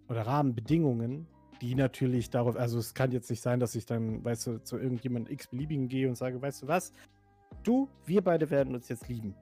oder 0.09 0.27
Rahmenbedingungen, 0.27 1.27
die 1.61 1.75
natürlich 1.75 2.29
darauf, 2.29 2.55
also 2.55 2.79
es 2.79 2.93
kann 2.93 3.11
jetzt 3.11 3.29
nicht 3.29 3.41
sein, 3.41 3.59
dass 3.59 3.75
ich 3.75 3.85
dann, 3.85 4.23
weißt 4.23 4.47
du, 4.47 4.57
zu 4.63 4.77
irgendjemandem 4.77 5.33
x-beliebigen 5.33 5.87
gehe 5.87 6.07
und 6.07 6.15
sage, 6.15 6.41
weißt 6.41 6.63
du 6.63 6.67
was, 6.67 6.91
du, 7.63 7.89
wir 8.05 8.21
beide 8.21 8.49
werden 8.49 8.75
uns 8.75 8.89
jetzt 8.89 9.07
lieben. 9.07 9.35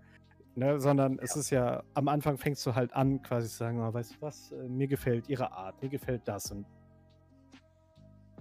Ne, 0.57 0.79
sondern 0.79 1.15
ja. 1.15 1.23
es 1.23 1.35
ist 1.35 1.49
ja, 1.49 1.83
am 1.95 2.07
Anfang 2.07 2.37
fängst 2.37 2.65
du 2.65 2.73
halt 2.73 2.93
an, 2.93 3.21
quasi 3.21 3.49
zu 3.49 3.57
sagen, 3.57 3.81
oh, 3.81 3.93
weißt 3.93 4.15
du 4.15 4.21
was, 4.21 4.53
äh, 4.53 4.69
mir 4.69 4.87
gefällt 4.87 5.27
ihre 5.27 5.51
Art, 5.51 5.81
mir 5.81 5.89
gefällt 5.89 6.21
das 6.25 6.49
und 6.49 6.65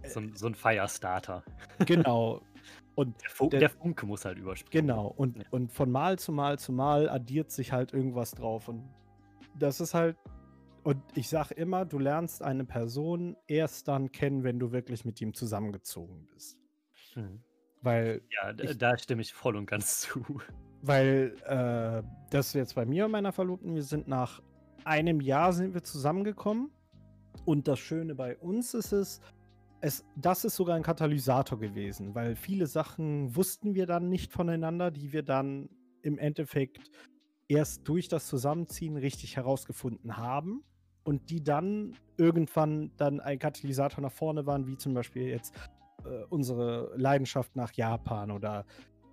äh, 0.03 0.09
so, 0.09 0.21
so, 0.35 0.47
ein 0.47 0.55
Firestarter. 0.55 1.43
Genau. 1.87 2.41
Und 2.95 3.21
der, 3.21 3.31
Fun 3.31 3.51
der, 3.51 3.61
der, 3.61 3.71
Funke 3.71 4.07
muss 4.07 4.25
halt 4.25 4.39
überspringen. 4.39 4.87
Genau. 4.87 5.09
Und, 5.17 5.39
ja. 5.39 5.45
und 5.51 5.73
von 5.73 5.91
Mal 5.91 6.17
zu 6.17 6.31
Mal 6.31 6.57
zu 6.57 6.73
Mal 6.73 7.09
addiert 7.09 7.51
sich 7.51 7.73
halt 7.73 7.93
irgendwas 7.93 8.31
drauf. 8.31 8.69
Und 8.69 8.89
das 9.59 9.81
ist 9.81 9.95
halt, 9.95 10.17
und 10.85 11.03
ich 11.15 11.31
sag 11.31 11.51
immer, 11.51 11.87
du 11.87 11.99
lernst 11.99 12.43
eine 12.43 12.65
Person 12.67 13.37
erst 13.47 13.89
dann 13.89 14.13
kennen, 14.13 14.45
wenn 14.45 14.59
du 14.59 14.71
wirklich 14.71 15.07
mit 15.07 15.19
ihm 15.23 15.33
zusammengezogen 15.33 16.27
bist. 16.27 16.59
Hm. 17.15 17.43
Weil. 17.81 18.21
Ja, 18.31 18.53
ich, 18.63 18.77
da 18.77 18.97
stimme 18.99 19.23
ich 19.23 19.33
voll 19.33 19.57
und 19.57 19.65
ganz 19.65 20.01
zu. 20.01 20.23
Weil 20.83 21.37
äh, 21.47 22.07
das 22.31 22.53
jetzt 22.53 22.75
bei 22.75 22.85
mir 22.85 23.07
und 23.07 23.13
meiner 23.13 23.33
Verlobten, 23.33 23.75
wir 23.75 23.83
sind 23.83 24.09
nach 24.09 24.43
einem 24.85 25.23
Jahr 25.23 25.55
sind 25.55 25.73
wir 25.73 25.83
zusammengekommen. 25.83 26.71
Und 27.47 27.67
das 27.67 27.79
Schöne 27.79 28.15
bei 28.15 28.37
uns 28.37 28.75
ist 28.75 28.93
es, 28.93 29.21
es, 29.81 30.05
das 30.17 30.45
ist 30.45 30.55
sogar 30.55 30.77
ein 30.77 30.83
Katalysator 30.83 31.59
gewesen, 31.59 32.15
weil 32.15 32.37
viele 32.37 32.67
Sachen 32.67 33.35
wussten 33.35 33.75
wir 33.75 33.87
dann 33.87 34.11
nicht 34.11 34.33
voneinander, 34.33 34.91
die 34.91 35.13
wir 35.13 35.23
dann 35.23 35.71
im 36.03 36.19
Endeffekt 36.19 36.91
erst 37.49 37.89
durch 37.89 38.09
das 38.09 38.27
Zusammenziehen 38.27 38.97
richtig 38.99 39.37
herausgefunden 39.37 40.19
haben 40.19 40.63
und 41.05 41.31
die 41.31 41.43
dann 41.43 41.97
irgendwann 42.17 42.91
dann 42.97 43.21
ein 43.21 43.39
Katalysator 43.39 44.03
nach 44.03 44.13
vorne 44.13 44.47
waren, 44.47 44.67
wie 44.67 44.77
zum 44.77 44.95
Beispiel 44.95 45.29
jetzt 45.29 45.55
äh, 46.05 46.25
unsere 46.31 46.93
Leidenschaft 46.97 47.55
nach 47.57 47.73
Japan 47.73 48.31
oder 48.31 48.65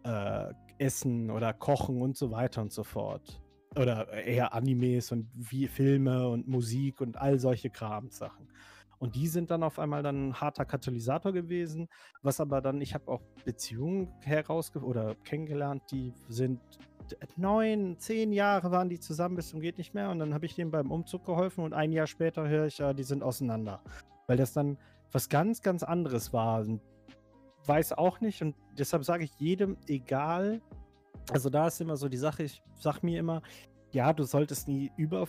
äh, 0.04 0.54
Essen 0.78 1.30
oder 1.30 1.54
Kochen 1.54 2.02
und 2.02 2.18
so 2.18 2.32
weiter 2.32 2.62
und 2.62 2.72
so 2.72 2.84
fort. 2.84 3.42
Oder 3.76 4.12
eher 4.12 4.54
Animes 4.54 5.12
und 5.12 5.30
wie 5.34 5.68
Filme 5.68 6.28
und 6.28 6.48
Musik 6.48 7.00
und 7.00 7.18
all 7.18 7.40
solche 7.40 7.70
Kramsachen. 7.70 8.50
Und 9.00 9.16
die 9.16 9.28
sind 9.28 9.50
dann 9.50 9.64
auf 9.64 9.80
einmal 9.80 10.04
dann 10.04 10.30
ein 10.30 10.42
harter 10.42 10.64
Katalysator 10.64 11.32
gewesen, 11.32 11.88
was 12.22 12.40
aber 12.40 12.62
dann, 12.62 12.82
ich 12.82 12.94
habe 12.94 13.12
auch 13.12 13.22
Beziehungen 13.46 14.14
herausge 14.22 14.80
oder 14.80 15.16
kennengelernt, 15.24 15.82
die 15.90 16.14
sind 16.28 16.60
neun, 17.36 17.98
zehn 17.98 18.34
Jahre 18.34 18.72
waren 18.72 18.90
die 18.90 19.00
zusammen 19.00 19.36
bis 19.36 19.50
zum 19.50 19.60
geht 19.60 19.78
nicht 19.78 19.94
mehr 19.94 20.10
und 20.10 20.20
dann 20.20 20.34
habe 20.34 20.46
ich 20.46 20.56
denen 20.56 20.72
beim 20.72 20.92
Umzug 20.92 21.26
geholfen 21.26 21.64
und 21.64 21.74
ein 21.74 21.92
Jahr 21.92 22.08
später 22.08 22.48
höre 22.48 22.68
ich, 22.68 22.78
ja, 22.78 22.94
die 22.94 23.04
sind 23.04 23.24
auseinander. 23.24 23.82
Weil 24.28 24.38
das 24.38 24.54
dann 24.54 24.78
was 25.12 25.30
ganz, 25.30 25.62
ganz 25.62 25.84
anderes 25.84 26.32
war. 26.34 26.62
Und 26.62 26.82
weiß 27.66 27.94
auch 27.94 28.22
nicht 28.22 28.42
und 28.42 28.56
deshalb 28.78 29.04
sage 29.04 29.24
ich 29.24 29.32
jedem, 29.40 29.78
egal, 29.88 30.62
also 31.32 31.50
da 31.50 31.68
ist 31.68 31.80
immer 31.82 31.98
so 31.98 32.10
die 32.10 32.18
Sache, 32.18 32.44
ich 32.44 32.64
sage 32.76 33.00
mir 33.04 33.20
immer, 33.20 33.42
ja, 33.94 34.14
du 34.14 34.24
solltest 34.24 34.68
nie 34.68 34.92
über, 34.96 35.28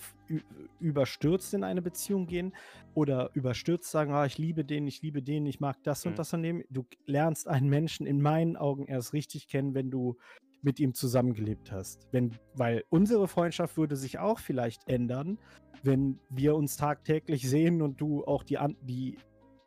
überstürzt 0.78 1.52
in 1.54 1.64
eine 1.64 1.82
Beziehung 1.82 2.26
gehen 2.26 2.52
oder 2.94 3.30
überstürzt 3.34 3.90
sagen, 3.90 4.12
ah, 4.12 4.24
ich 4.24 4.38
liebe 4.38 4.64
den, 4.64 4.86
ich 4.86 5.02
liebe 5.02 5.22
den, 5.22 5.46
ich 5.46 5.60
mag 5.60 5.82
das 5.82 6.04
mhm. 6.04 6.12
und 6.12 6.18
das 6.18 6.32
an 6.32 6.42
dem. 6.42 6.64
Du 6.70 6.86
lernst 7.06 7.48
einen 7.48 7.68
Menschen 7.68 8.06
in 8.06 8.20
meinen 8.20 8.56
Augen 8.56 8.86
erst 8.86 9.12
richtig 9.12 9.48
kennen, 9.48 9.74
wenn 9.74 9.90
du 9.90 10.16
mit 10.62 10.80
ihm 10.80 10.94
zusammengelebt 10.94 11.72
hast. 11.72 12.08
Wenn, 12.12 12.38
weil 12.54 12.84
unsere 12.88 13.28
Freundschaft 13.28 13.76
würde 13.76 13.96
sich 13.96 14.18
auch 14.18 14.38
vielleicht 14.38 14.88
ändern, 14.88 15.38
wenn 15.82 16.18
wir 16.30 16.54
uns 16.54 16.76
tagtäglich 16.76 17.48
sehen 17.48 17.82
und 17.82 18.00
du 18.00 18.24
auch 18.24 18.44
die, 18.44 18.58
die 18.82 19.18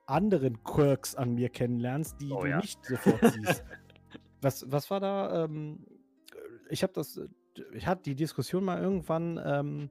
anderen 0.06 0.64
Quirks 0.64 1.16
an 1.16 1.34
mir 1.36 1.50
kennenlernst, 1.50 2.22
die 2.22 2.32
oh, 2.32 2.42
du 2.42 2.50
ja. 2.50 2.58
nicht 2.58 2.84
sofort 2.86 3.20
siehst. 3.34 3.64
was, 4.42 4.72
was 4.72 4.90
war 4.90 5.00
da? 5.00 5.44
Ähm, 5.44 5.86
ich 6.70 6.84
habe 6.84 6.94
das, 6.94 7.20
ich 7.74 7.86
hatte 7.86 8.04
die 8.04 8.16
Diskussion 8.16 8.64
mal 8.64 8.82
irgendwann. 8.82 9.40
Ähm, 9.44 9.90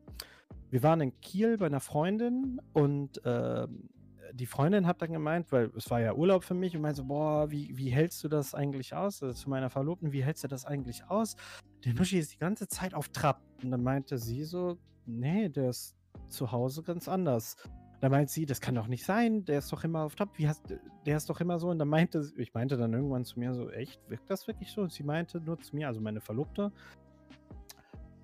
wir 0.71 0.83
waren 0.83 1.01
in 1.01 1.21
Kiel 1.21 1.59
bei 1.59 1.67
einer 1.67 1.81
Freundin 1.81 2.61
und 2.73 3.21
ähm, 3.25 3.91
die 4.35 4.47
Freundin 4.47 4.87
hat 4.87 5.01
dann 5.01 5.13
gemeint, 5.13 5.53
weil 5.53 5.71
es 5.77 5.91
war 5.91 6.01
ja 6.01 6.13
Urlaub 6.13 6.43
für 6.43 6.55
mich 6.55 6.75
und 6.75 6.83
meinte 6.83 6.97
so, 6.97 7.05
boah, 7.05 7.51
wie, 7.51 7.77
wie 7.77 7.91
hältst 7.91 8.23
du 8.25 8.29
das 8.29 8.55
eigentlich 8.55 8.93
aus? 8.93 9.23
Also 9.23 9.33
zu 9.33 9.49
meiner 9.49 9.71
Verlobten, 9.71 10.13
wie 10.13 10.25
hältst 10.25 10.43
du 10.43 10.49
das 10.49 10.65
eigentlich 10.65 11.05
aus? 11.09 11.37
Der 11.85 11.95
Nuschi 11.95 12.19
ist 12.19 12.33
die 12.33 12.39
ganze 12.39 12.67
Zeit 12.67 12.95
auf 12.95 13.09
Trab. 13.11 13.41
Und 13.63 13.71
dann 13.71 13.83
meinte 13.83 14.19
sie 14.19 14.43
so, 14.43 14.77
nee, 15.07 15.49
der 15.49 15.71
ist 15.71 15.97
zu 16.29 16.51
Hause 16.51 16.83
ganz 16.83 17.09
anders. 17.09 17.57
Da 18.01 18.09
meint 18.09 18.29
sie, 18.29 18.45
das 18.45 18.61
kann 18.61 18.75
doch 18.75 18.89
nicht 18.89 19.05
sein, 19.05 19.45
der 19.45 19.59
ist 19.59 19.73
doch 19.73 19.85
immer 19.85 20.03
auf 20.03 20.17
Trab, 20.17 20.37
wie 20.37 20.49
hast, 20.49 20.63
der 21.07 21.17
ist 21.17 21.31
doch 21.31 21.41
immer 21.41 21.61
so. 21.61 21.69
Und 21.69 21.79
dann 21.79 21.89
meinte, 21.89 22.29
ich 22.37 22.53
meinte 22.55 22.77
dann 22.77 22.93
irgendwann 22.93 23.25
zu 23.25 23.39
mir 23.39 23.55
so, 23.55 23.71
echt, 23.71 24.01
wirkt 24.09 24.29
das 24.29 24.49
wirklich 24.49 24.73
so? 24.73 24.83
Und 24.83 24.93
sie 24.93 25.05
meinte 25.05 25.41
nur 25.41 25.61
zu 25.61 25.77
mir, 25.77 25.87
also 25.87 26.01
meine 26.01 26.21
Verlobte, 26.21 26.73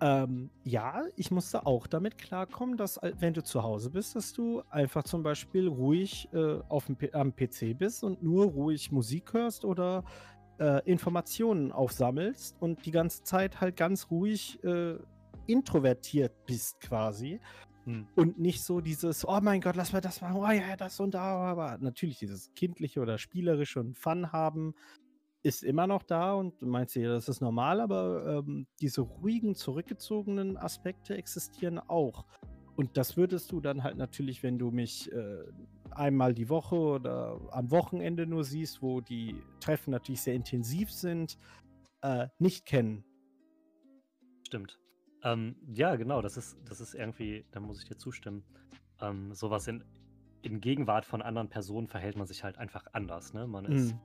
ähm, 0.01 0.51
ja, 0.65 1.05
ich 1.17 1.31
musste 1.31 1.67
auch 1.67 1.87
damit 1.87 2.17
klarkommen, 2.17 2.77
dass 2.77 2.99
wenn 3.19 3.35
du 3.35 3.43
zu 3.43 3.63
Hause 3.63 3.91
bist, 3.91 4.17
dass 4.17 4.33
du 4.33 4.63
einfach 4.71 5.05
zum 5.05 5.23
Beispiel 5.23 5.69
ruhig 5.69 6.29
äh, 6.33 6.59
auf 6.69 6.87
dem, 6.87 6.97
am 7.13 7.35
PC 7.35 7.77
bist 7.79 8.03
und 8.03 8.23
nur 8.23 8.47
ruhig 8.47 8.91
Musik 8.91 9.33
hörst 9.35 9.65
oder 9.65 10.05
äh, 10.59 10.83
Informationen 10.91 11.71
aufsammelst 11.73 12.57
und 12.61 12.87
die 12.87 12.91
ganze 12.91 13.23
Zeit 13.25 13.61
halt 13.61 13.77
ganz 13.77 14.11
ruhig 14.11 14.63
äh, 14.65 14.97
introvertiert 15.47 16.33
bist 16.47 16.81
quasi. 16.81 17.41
Hm. 17.85 18.07
Und 18.15 18.39
nicht 18.39 18.63
so 18.63 18.81
dieses, 18.81 19.27
oh 19.27 19.41
mein 19.43 19.61
Gott, 19.61 19.77
lass 19.77 19.93
mal 19.93 20.01
das 20.01 20.21
machen, 20.21 20.37
oh 20.37 20.51
ja, 20.51 20.77
das 20.77 21.01
und 21.01 21.15
da, 21.15 21.21
aber 21.21 21.79
natürlich 21.79 22.19
dieses 22.19 22.53
kindliche 22.55 23.01
oder 23.01 23.19
spielerische 23.19 23.81
und 23.81 23.99
Fun 23.99 24.33
haben, 24.33 24.75
ist 25.43 25.63
immer 25.63 25.87
noch 25.87 26.03
da 26.03 26.35
und 26.35 26.61
du 26.61 26.67
meinst 26.67 26.95
ja, 26.97 27.09
das 27.09 27.29
ist 27.29 27.41
normal, 27.41 27.81
aber 27.81 28.45
ähm, 28.47 28.67
diese 28.81 29.03
ruhigen, 29.03 29.55
zurückgezogenen 29.55 30.57
Aspekte 30.57 31.17
existieren 31.17 31.79
auch. 31.79 32.27
Und 32.77 32.97
das 32.97 33.17
würdest 33.17 33.51
du 33.53 33.61
dann 33.61 33.83
halt 33.83 33.97
natürlich, 33.97 34.43
wenn 34.43 34.59
du 34.59 34.71
mich 34.71 35.11
äh, 35.13 35.45
einmal 35.91 36.35
die 36.35 36.49
Woche 36.49 36.77
oder 36.77 37.41
am 37.53 37.71
Wochenende 37.71 38.27
nur 38.27 38.45
siehst, 38.45 38.83
wo 38.83 39.01
die 39.01 39.43
Treffen 39.61 39.91
natürlich 39.91 40.23
sehr 40.23 40.35
intensiv 40.35 40.91
sind, 40.91 41.39
äh, 42.03 42.29
nicht 42.39 42.67
kennen. 42.67 43.05
Stimmt. 44.47 44.79
Ähm, 45.23 45.57
ja, 45.73 45.97
genau, 45.97 46.23
das 46.23 46.37
ist, 46.37 46.57
das 46.65 46.81
ist 46.81 46.95
irgendwie, 46.95 47.45
da 47.51 47.61
muss 47.61 47.83
ich 47.83 47.89
dir 47.89 47.97
zustimmen. 47.97 48.45
Ähm, 49.01 49.35
sowas 49.35 49.67
in, 49.67 49.85
in 50.43 50.61
Gegenwart 50.61 51.05
von 51.05 51.23
anderen 51.23 51.49
Personen 51.49 51.89
verhält 51.89 52.17
man 52.17 52.27
sich 52.27 52.45
halt 52.45 52.57
einfach 52.57 52.87
anders. 52.93 53.35
Ne? 53.35 53.47
Man 53.47 53.67
ist 53.67 53.95
mhm 53.95 54.01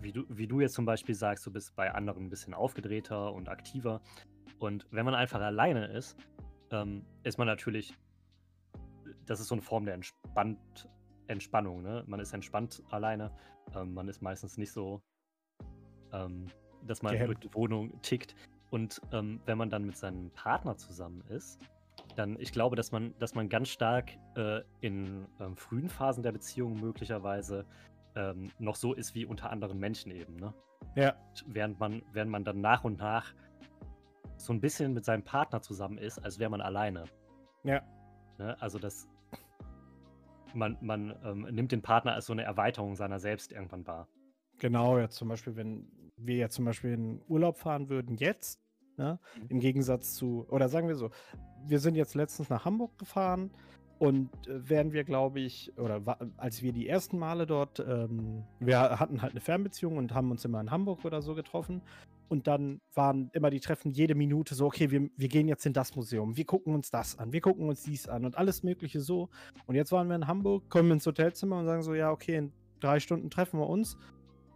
wie 0.00 0.12
du, 0.12 0.24
wie 0.28 0.46
du 0.46 0.60
jetzt 0.60 0.74
zum 0.74 0.84
Beispiel 0.84 1.14
sagst, 1.14 1.46
du 1.46 1.52
bist 1.52 1.74
bei 1.76 1.92
anderen 1.92 2.26
ein 2.26 2.30
bisschen 2.30 2.54
aufgedrehter 2.54 3.32
und 3.32 3.48
aktiver. 3.48 4.00
Und 4.58 4.86
wenn 4.90 5.04
man 5.04 5.14
einfach 5.14 5.40
alleine 5.40 5.86
ist, 5.86 6.16
ähm, 6.70 7.04
ist 7.22 7.38
man 7.38 7.46
natürlich, 7.46 7.94
das 9.26 9.40
ist 9.40 9.48
so 9.48 9.54
eine 9.54 9.62
Form 9.62 9.84
der 9.84 9.94
Entspannt, 9.94 10.88
Entspannung. 11.26 11.82
Ne? 11.82 12.04
Man 12.06 12.20
ist 12.20 12.32
entspannt 12.32 12.82
alleine. 12.90 13.30
Ähm, 13.74 13.94
man 13.94 14.08
ist 14.08 14.22
meistens 14.22 14.56
nicht 14.58 14.72
so, 14.72 15.02
ähm, 16.12 16.46
dass 16.86 17.02
man 17.02 17.12
Gehemmt. 17.12 17.28
durch 17.28 17.40
die 17.40 17.54
Wohnung 17.54 18.00
tickt. 18.02 18.34
Und 18.70 19.00
ähm, 19.12 19.40
wenn 19.46 19.58
man 19.58 19.70
dann 19.70 19.84
mit 19.84 19.96
seinem 19.96 20.30
Partner 20.30 20.76
zusammen 20.76 21.22
ist, 21.28 21.60
dann, 22.14 22.38
ich 22.40 22.52
glaube, 22.52 22.76
dass 22.76 22.92
man, 22.92 23.14
dass 23.18 23.34
man 23.34 23.48
ganz 23.48 23.68
stark 23.68 24.12
äh, 24.36 24.60
in 24.80 25.26
ähm, 25.40 25.56
frühen 25.56 25.88
Phasen 25.88 26.22
der 26.22 26.32
Beziehung 26.32 26.78
möglicherweise 26.80 27.64
ähm, 28.16 28.50
noch 28.58 28.76
so 28.76 28.94
ist 28.94 29.14
wie 29.14 29.24
unter 29.24 29.50
anderen 29.50 29.78
Menschen 29.78 30.10
eben. 30.10 30.36
Ne? 30.36 30.52
Ja. 30.96 31.14
Während 31.46 31.78
man, 31.78 32.02
während 32.12 32.30
man 32.30 32.44
dann 32.44 32.60
nach 32.60 32.84
und 32.84 32.98
nach 32.98 33.34
so 34.36 34.52
ein 34.52 34.60
bisschen 34.60 34.92
mit 34.92 35.04
seinem 35.04 35.22
Partner 35.22 35.62
zusammen 35.62 35.98
ist, 35.98 36.18
als 36.18 36.38
wäre 36.38 36.50
man 36.50 36.60
alleine. 36.60 37.04
Ja. 37.64 37.82
Ne? 38.38 38.60
Also 38.60 38.78
das, 38.78 39.08
man, 40.54 40.76
man 40.80 41.14
ähm, 41.24 41.46
nimmt 41.50 41.72
den 41.72 41.82
Partner 41.82 42.14
als 42.14 42.26
so 42.26 42.32
eine 42.32 42.42
Erweiterung 42.42 42.96
seiner 42.96 43.18
selbst 43.18 43.52
irgendwann 43.52 43.86
wahr. 43.86 44.08
Genau, 44.58 44.98
ja, 44.98 45.08
zum 45.08 45.28
Beispiel, 45.28 45.56
wenn 45.56 45.90
wir 46.16 46.36
ja 46.36 46.48
zum 46.48 46.64
Beispiel 46.64 46.92
in 46.94 47.22
Urlaub 47.28 47.58
fahren 47.58 47.88
würden 47.90 48.16
jetzt, 48.16 48.60
ne? 48.96 49.20
Mhm. 49.38 49.46
im 49.48 49.60
Gegensatz 49.60 50.14
zu, 50.14 50.46
oder 50.48 50.68
sagen 50.68 50.88
wir 50.88 50.94
so, 50.94 51.10
wir 51.66 51.78
sind 51.78 51.94
jetzt 51.94 52.14
letztens 52.14 52.48
nach 52.48 52.64
Hamburg 52.64 52.96
gefahren 52.98 53.50
und 53.98 54.30
äh, 54.46 54.68
werden 54.68 54.92
wir, 54.92 55.04
glaube 55.04 55.40
ich, 55.40 55.72
oder 55.78 56.02
als 56.36 56.62
wir 56.62 56.72
die 56.72 56.88
ersten 56.88 57.18
Male 57.18 57.46
dort, 57.46 57.80
ähm, 57.80 58.44
wir 58.60 58.78
hatten 58.78 59.22
halt 59.22 59.32
eine 59.32 59.40
Fernbeziehung 59.40 59.96
und 59.96 60.12
haben 60.12 60.30
uns 60.30 60.44
immer 60.44 60.60
in 60.60 60.70
Hamburg 60.70 61.04
oder 61.04 61.22
so 61.22 61.34
getroffen. 61.34 61.80
Und 62.28 62.48
dann 62.48 62.80
waren 62.92 63.30
immer 63.34 63.50
die 63.50 63.60
Treffen 63.60 63.92
jede 63.92 64.16
Minute 64.16 64.54
so, 64.56 64.66
okay, 64.66 64.90
wir, 64.90 65.08
wir 65.16 65.28
gehen 65.28 65.46
jetzt 65.46 65.64
in 65.64 65.72
das 65.72 65.94
Museum, 65.94 66.36
wir 66.36 66.44
gucken 66.44 66.74
uns 66.74 66.90
das 66.90 67.16
an, 67.18 67.32
wir 67.32 67.40
gucken 67.40 67.68
uns 67.68 67.84
dies 67.84 68.08
an 68.08 68.24
und 68.24 68.36
alles 68.36 68.64
Mögliche 68.64 69.00
so. 69.00 69.28
Und 69.66 69.76
jetzt 69.76 69.92
waren 69.92 70.08
wir 70.08 70.16
in 70.16 70.26
Hamburg, 70.26 70.68
kommen 70.68 70.90
ins 70.90 71.06
Hotelzimmer 71.06 71.58
und 71.60 71.66
sagen 71.66 71.82
so, 71.82 71.94
ja, 71.94 72.10
okay, 72.10 72.36
in 72.36 72.52
drei 72.80 73.00
Stunden 73.00 73.30
treffen 73.30 73.60
wir 73.60 73.68
uns. 73.68 73.96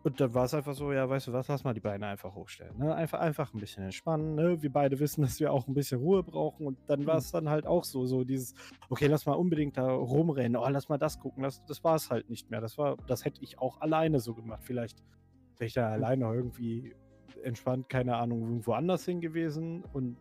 Und 0.02 0.18
dann 0.18 0.32
war 0.32 0.44
es 0.44 0.54
einfach 0.54 0.74
so, 0.74 0.92
ja, 0.92 1.08
weißt 1.08 1.26
du 1.26 1.32
was, 1.32 1.48
lass 1.48 1.62
mal 1.62 1.74
die 1.74 1.80
Beine 1.80 2.06
einfach 2.06 2.34
hochstellen. 2.34 2.78
Ne? 2.78 2.94
Einfach, 2.94 3.20
einfach 3.20 3.52
ein 3.52 3.60
bisschen 3.60 3.84
entspannen. 3.84 4.34
Ne? 4.34 4.62
Wir 4.62 4.72
beide 4.72 4.98
wissen, 4.98 5.22
dass 5.22 5.38
wir 5.40 5.52
auch 5.52 5.68
ein 5.68 5.74
bisschen 5.74 6.00
Ruhe 6.00 6.22
brauchen. 6.22 6.66
Und 6.66 6.78
dann 6.86 7.04
war 7.06 7.18
es 7.18 7.32
mhm. 7.32 7.36
dann 7.36 7.48
halt 7.50 7.66
auch 7.66 7.84
so, 7.84 8.06
so 8.06 8.24
dieses, 8.24 8.54
okay, 8.88 9.08
lass 9.08 9.26
mal 9.26 9.34
unbedingt 9.34 9.76
da 9.76 9.90
rumrennen. 9.90 10.56
Oh, 10.56 10.66
lass 10.68 10.88
mal 10.88 10.98
das 10.98 11.18
gucken. 11.18 11.42
Das, 11.42 11.62
das 11.66 11.84
war 11.84 11.96
es 11.96 12.10
halt 12.10 12.30
nicht 12.30 12.50
mehr. 12.50 12.62
Das 12.62 12.78
war, 12.78 12.96
das 13.06 13.24
hätte 13.24 13.42
ich 13.42 13.58
auch 13.58 13.80
alleine 13.80 14.20
so 14.20 14.34
gemacht. 14.34 14.62
Vielleicht 14.64 15.02
wäre 15.58 15.66
ich 15.66 15.74
da 15.74 15.88
mhm. 15.88 15.92
alleine 15.92 16.24
irgendwie 16.32 16.94
entspannt, 17.42 17.88
keine 17.88 18.16
Ahnung, 18.16 18.42
irgendwo 18.42 18.72
anders 18.72 19.04
hin 19.04 19.20
gewesen 19.20 19.84
und 19.92 20.16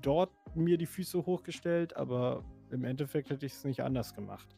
dort 0.00 0.30
mir 0.54 0.76
die 0.76 0.86
Füße 0.86 1.24
hochgestellt, 1.24 1.96
aber 1.96 2.44
im 2.70 2.84
Endeffekt 2.84 3.30
hätte 3.30 3.46
ich 3.46 3.52
es 3.52 3.64
nicht 3.64 3.82
anders 3.82 4.14
gemacht. 4.14 4.56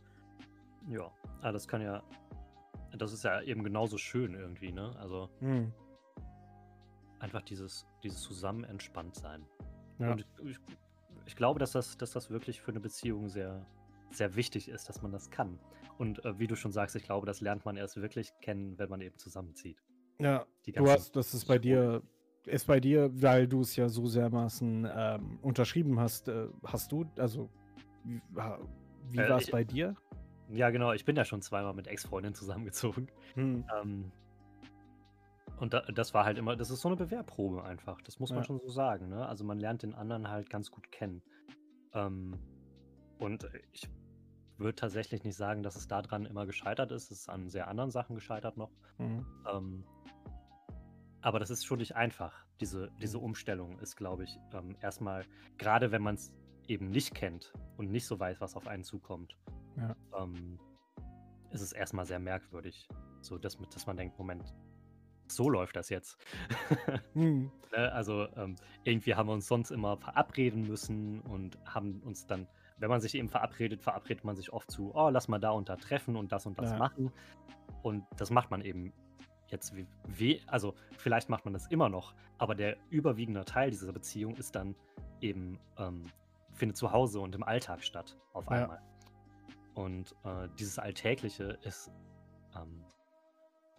Ja, 0.89 1.11
ah, 1.43 1.53
das 1.53 1.69
kann 1.69 1.83
ja 1.83 2.03
das 3.01 3.13
ist 3.13 3.25
ja 3.25 3.41
eben 3.43 3.63
genauso 3.65 3.99
schön 3.99 4.35
irgendwie, 4.35 4.73
ne? 4.73 4.95
Also 4.99 5.31
hm. 5.41 5.73
einfach 7.19 7.43
dieses, 7.43 7.87
dieses 8.03 8.21
zusammen 8.21 8.65
entspannt 8.65 9.15
sein. 9.17 9.45
Ja. 9.99 10.13
Und 10.13 10.27
ich, 10.45 10.59
ich, 11.27 11.37
glaube, 11.37 11.59
dass 11.59 11.73
das, 11.73 11.97
dass 11.97 12.13
das 12.13 12.31
wirklich 12.31 12.61
für 12.61 12.71
eine 12.71 12.81
Beziehung 12.81 13.29
sehr, 13.29 13.67
sehr 14.11 14.35
wichtig 14.37 14.69
ist, 14.69 14.89
dass 14.89 15.03
man 15.03 15.13
das 15.13 15.31
kann. 15.31 15.59
Und 15.99 16.25
äh, 16.25 16.39
wie 16.39 16.47
du 16.47 16.57
schon 16.57 16.73
sagst, 16.73 16.97
ich 16.97 17.05
glaube, 17.05 17.27
das 17.27 17.41
lernt 17.41 17.65
man 17.65 17.77
erst 17.77 18.01
wirklich 18.01 18.33
kennen, 18.41 18.79
wenn 18.79 18.91
man 18.91 19.01
eben 19.01 19.17
zusammenzieht. 19.17 19.83
Ja, 20.19 20.47
du 20.67 20.89
hast, 20.89 21.17
das 21.17 21.35
ist 21.35 21.47
bei 21.47 21.59
dir, 21.59 22.03
ist 22.47 22.67
bei 22.67 22.81
dir, 22.81 23.11
weil 23.15 23.49
du 23.49 23.61
es 23.61 23.75
ja 23.77 23.89
so 23.89 24.07
sehr 24.07 24.31
ähm, 24.33 25.39
unterschrieben 25.43 25.99
hast, 25.99 26.29
äh, 26.29 26.49
hast 26.65 26.93
du, 26.93 27.05
also 27.19 27.51
wie, 28.05 28.21
wie 29.11 29.19
äh, 29.19 29.29
war 29.29 29.39
es 29.39 29.51
bei 29.51 29.65
dir? 29.65 29.97
Ja, 30.51 30.71
genau. 30.71 30.93
Ich 30.93 31.05
bin 31.05 31.17
ja 31.17 31.25
schon 31.25 31.43
zweimal 31.43 31.75
mit 31.75 31.87
Ex-Freundinnen 31.87 32.35
zusammengezogen. 32.35 33.09
Hm. 33.35 33.65
Ähm, 33.81 34.13
und 35.59 35.73
da, 35.73 35.81
das 35.83 36.15
war 36.15 36.25
halt 36.25 36.39
immer, 36.39 36.57
das 36.57 36.71
ist 36.71 36.81
so 36.81 36.89
eine 36.89 36.97
Bewehrprobe 36.97 37.65
einfach. 37.65 38.01
Das 38.03 38.19
muss 38.19 38.31
man 38.31 38.41
ja. 38.41 38.45
schon 38.45 38.61
so 38.61 38.69
sagen. 38.69 39.09
Ne? 39.09 39.27
Also 39.27 39.45
man 39.45 39.59
lernt 39.59 39.83
den 39.83 39.95
anderen 39.95 40.29
halt 40.29 40.51
ganz 40.51 40.71
gut 40.71 40.91
kennen. 40.91 41.23
Ähm, 41.93 42.39
und 43.19 43.49
ich 43.73 43.89
würde 44.59 44.75
tatsächlich 44.75 45.25
nicht 45.25 45.37
sagen, 45.37 45.63
dass 45.63 45.77
es 45.77 45.89
daran 45.89 46.27
immer 46.27 46.47
gescheitert 46.47 46.93
ist. 46.93 47.11
Es 47.11 47.21
ist 47.21 47.29
an 47.29 47.49
sehr 47.49 47.69
anderen 47.69 47.91
Sachen 47.91 48.15
gescheitert 48.15 48.57
noch. 48.57 48.71
Mhm. 48.99 49.27
Ähm, 49.51 49.85
aber 51.21 51.39
das 51.39 51.51
ist 51.51 51.65
schon 51.65 51.79
nicht 51.79 51.97
einfach. 51.97 52.45
Diese, 52.61 52.91
diese 53.01 53.19
mhm. 53.19 53.25
Umstellung 53.25 53.79
ist, 53.79 53.97
glaube 53.97 54.25
ich, 54.25 54.39
ähm, 54.53 54.77
erstmal, 54.81 55.25
gerade 55.57 55.91
wenn 55.93 56.03
man 56.03 56.17
es 56.17 56.33
eben 56.69 56.91
nicht 56.91 57.15
kennt 57.15 57.53
und 57.77 57.91
nicht 57.91 58.07
so 58.07 58.19
weiß, 58.19 58.41
was 58.41 58.57
auf 58.57 58.67
einen 58.67 58.85
zukommt, 58.85 59.37
ja. 59.77 59.97
ähm, 60.19 60.59
ist 61.51 61.61
es 61.61 61.73
erstmal 61.73 62.07
sehr 62.07 62.19
merkwürdig. 62.19 62.89
So, 63.21 63.39
dass, 63.39 63.57
dass 63.57 63.87
man 63.87 63.97
denkt, 63.97 64.19
Moment, 64.19 64.55
so 65.27 65.49
läuft 65.49 65.77
das 65.77 65.89
jetzt. 65.89 66.19
hm. 67.15 67.51
ne? 67.73 67.93
Also 67.93 68.29
ähm, 68.37 68.57
irgendwie 68.85 69.15
haben 69.15 69.29
wir 69.29 69.33
uns 69.33 69.47
sonst 69.47 69.71
immer 69.71 69.97
verabreden 69.97 70.67
müssen 70.67 71.21
und 71.21 71.59
haben 71.65 72.01
uns 72.03 72.27
dann, 72.27 72.47
wenn 72.79 72.91
man 72.91 73.01
sich 73.01 73.15
eben 73.15 73.29
verabredet, 73.29 73.83
verabredet 73.83 74.25
man 74.25 74.37
sich 74.37 74.53
oft 74.53 74.71
zu, 74.71 74.95
oh, 74.95 75.09
lass 75.09 75.29
mal 75.29 75.39
da 75.39 75.51
und 75.51 75.69
da 75.69 75.77
treffen 75.77 76.17
und 76.17 76.33
das 76.33 76.47
und 76.47 76.59
das 76.59 76.71
ja. 76.71 76.79
machen. 76.79 77.11
Und 77.83 78.05
das 78.17 78.31
macht 78.31 78.51
man 78.51 78.61
eben 78.63 78.93
jetzt 79.49 79.75
wie, 79.77 79.87
wie, 80.07 80.43
also 80.47 80.75
vielleicht 80.99 81.29
macht 81.29 81.45
man 81.45 81.55
das 81.55 81.67
immer 81.69 81.89
noch, 81.89 82.15
aber 82.39 82.55
der 82.55 82.77
überwiegende 82.91 83.45
Teil 83.45 83.71
dieser 83.71 83.93
Beziehung 83.93 84.37
ist 84.37 84.55
dann 84.55 84.75
eben, 85.21 85.59
ähm, 85.79 86.07
findet 86.53 86.77
zu 86.77 86.93
Hause 86.93 87.21
und 87.21 87.35
im 87.35 87.43
Alltag 87.43 87.83
statt, 87.83 88.17
auf 88.33 88.49
einmal. 88.49 88.79
Ja. 88.79 88.94
Und 89.75 90.15
äh, 90.25 90.49
dieses 90.59 90.79
Alltägliche 90.79 91.59
ist, 91.63 91.91
ähm, 92.57 92.85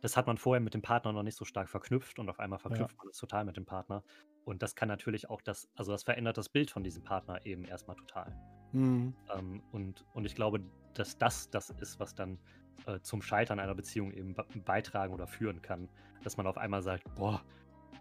das 0.02 0.18
hat 0.18 0.28
man 0.28 0.38
vorher 0.38 0.62
mit 0.62 0.74
dem 0.74 0.82
Partner 0.82 1.14
noch 1.14 1.24
nicht 1.24 1.38
so 1.38 1.46
stark 1.46 1.70
verknüpft 1.70 2.20
und 2.20 2.30
auf 2.30 2.40
einmal 2.40 2.60
verknüpft 2.60 2.92
ja. 2.92 2.98
man 2.98 3.08
es 3.10 3.18
total 3.18 3.46
mit 3.46 3.58
dem 3.58 3.66
Partner. 3.66 4.04
Und 4.44 4.62
das 4.62 4.76
kann 4.76 4.88
natürlich 4.88 5.30
auch 5.30 5.42
das, 5.42 5.68
also 5.76 5.92
das 5.92 6.04
verändert 6.04 6.38
das 6.38 6.50
Bild 6.50 6.70
von 6.70 6.84
diesem 6.84 7.04
Partner 7.04 7.44
eben 7.46 7.66
erstmal 7.66 7.96
total. 7.96 8.32
Mhm. 8.74 9.16
Ähm, 9.36 9.64
und, 9.72 10.06
und 10.14 10.26
ich 10.26 10.36
glaube, 10.36 10.62
dass 10.94 11.18
das 11.18 11.50
das 11.50 11.72
ist, 11.72 12.00
was 12.00 12.14
dann 12.14 12.38
äh, 12.86 13.00
zum 13.00 13.22
Scheitern 13.22 13.60
einer 13.60 13.74
Beziehung 13.74 14.12
eben 14.12 14.36
beitragen 14.66 15.14
oder 15.14 15.28
führen 15.28 15.62
kann. 15.62 15.90
Dass 16.24 16.38
man 16.38 16.46
auf 16.46 16.58
einmal 16.58 16.82
sagt, 16.82 17.04
boah, 17.16 17.42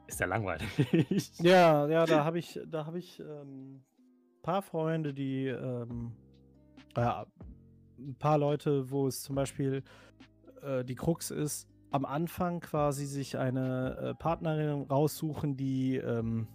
ist 0.07 0.21
der 0.21 0.27
langweilig. 0.27 0.69
Ja, 1.41 1.87
ja, 1.87 2.05
da 2.07 2.25
habe 2.25 2.39
ich, 2.39 2.61
da 2.67 2.87
habe 2.87 2.99
ich 2.99 3.21
ähm, 3.21 3.83
paar 4.43 4.63
Freunde, 4.63 5.15
die 5.15 5.47
ähm, 5.47 6.13
äh, 6.97 7.25
ein 7.99 8.17
paar 8.17 8.39
Leute, 8.39 8.91
wo 8.91 9.07
es 9.07 9.23
zum 9.23 9.35
Beispiel 9.35 9.83
äh, 10.63 10.85
die 10.85 10.95
Krux 10.95 11.31
ist, 11.31 11.69
am 11.91 12.05
Anfang 12.05 12.61
quasi 12.61 13.07
sich 13.07 13.39
eine 13.39 13.97
äh, 13.97 14.15
Partnerin 14.15 14.83
raussuchen, 14.83 15.57
die 15.57 15.97
ähm, 15.97 16.49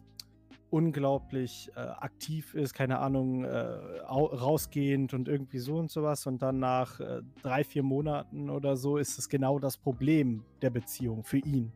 unglaublich 0.70 1.72
äh, 1.76 1.80
aktiv 1.80 2.54
ist, 2.54 2.74
keine 2.74 3.00
Ahnung, 3.00 3.44
äh, 3.44 3.50
rausgehend 4.08 5.14
und 5.14 5.28
irgendwie 5.28 5.60
so 5.60 5.78
und 5.78 5.92
sowas. 5.92 6.28
Und 6.28 6.42
dann 6.42 6.60
nach 6.60 7.00
äh, 7.00 7.22
drei, 7.42 7.64
vier 7.64 7.84
Monaten 7.84 8.50
oder 8.50 8.76
so 8.76 8.98
ist 8.98 9.18
es 9.18 9.30
genau 9.30 9.60
das 9.60 9.78
Problem 9.78 10.44
der 10.62 10.70
Beziehung 10.70 11.24
für 11.24 11.38
ihn. 11.38 11.72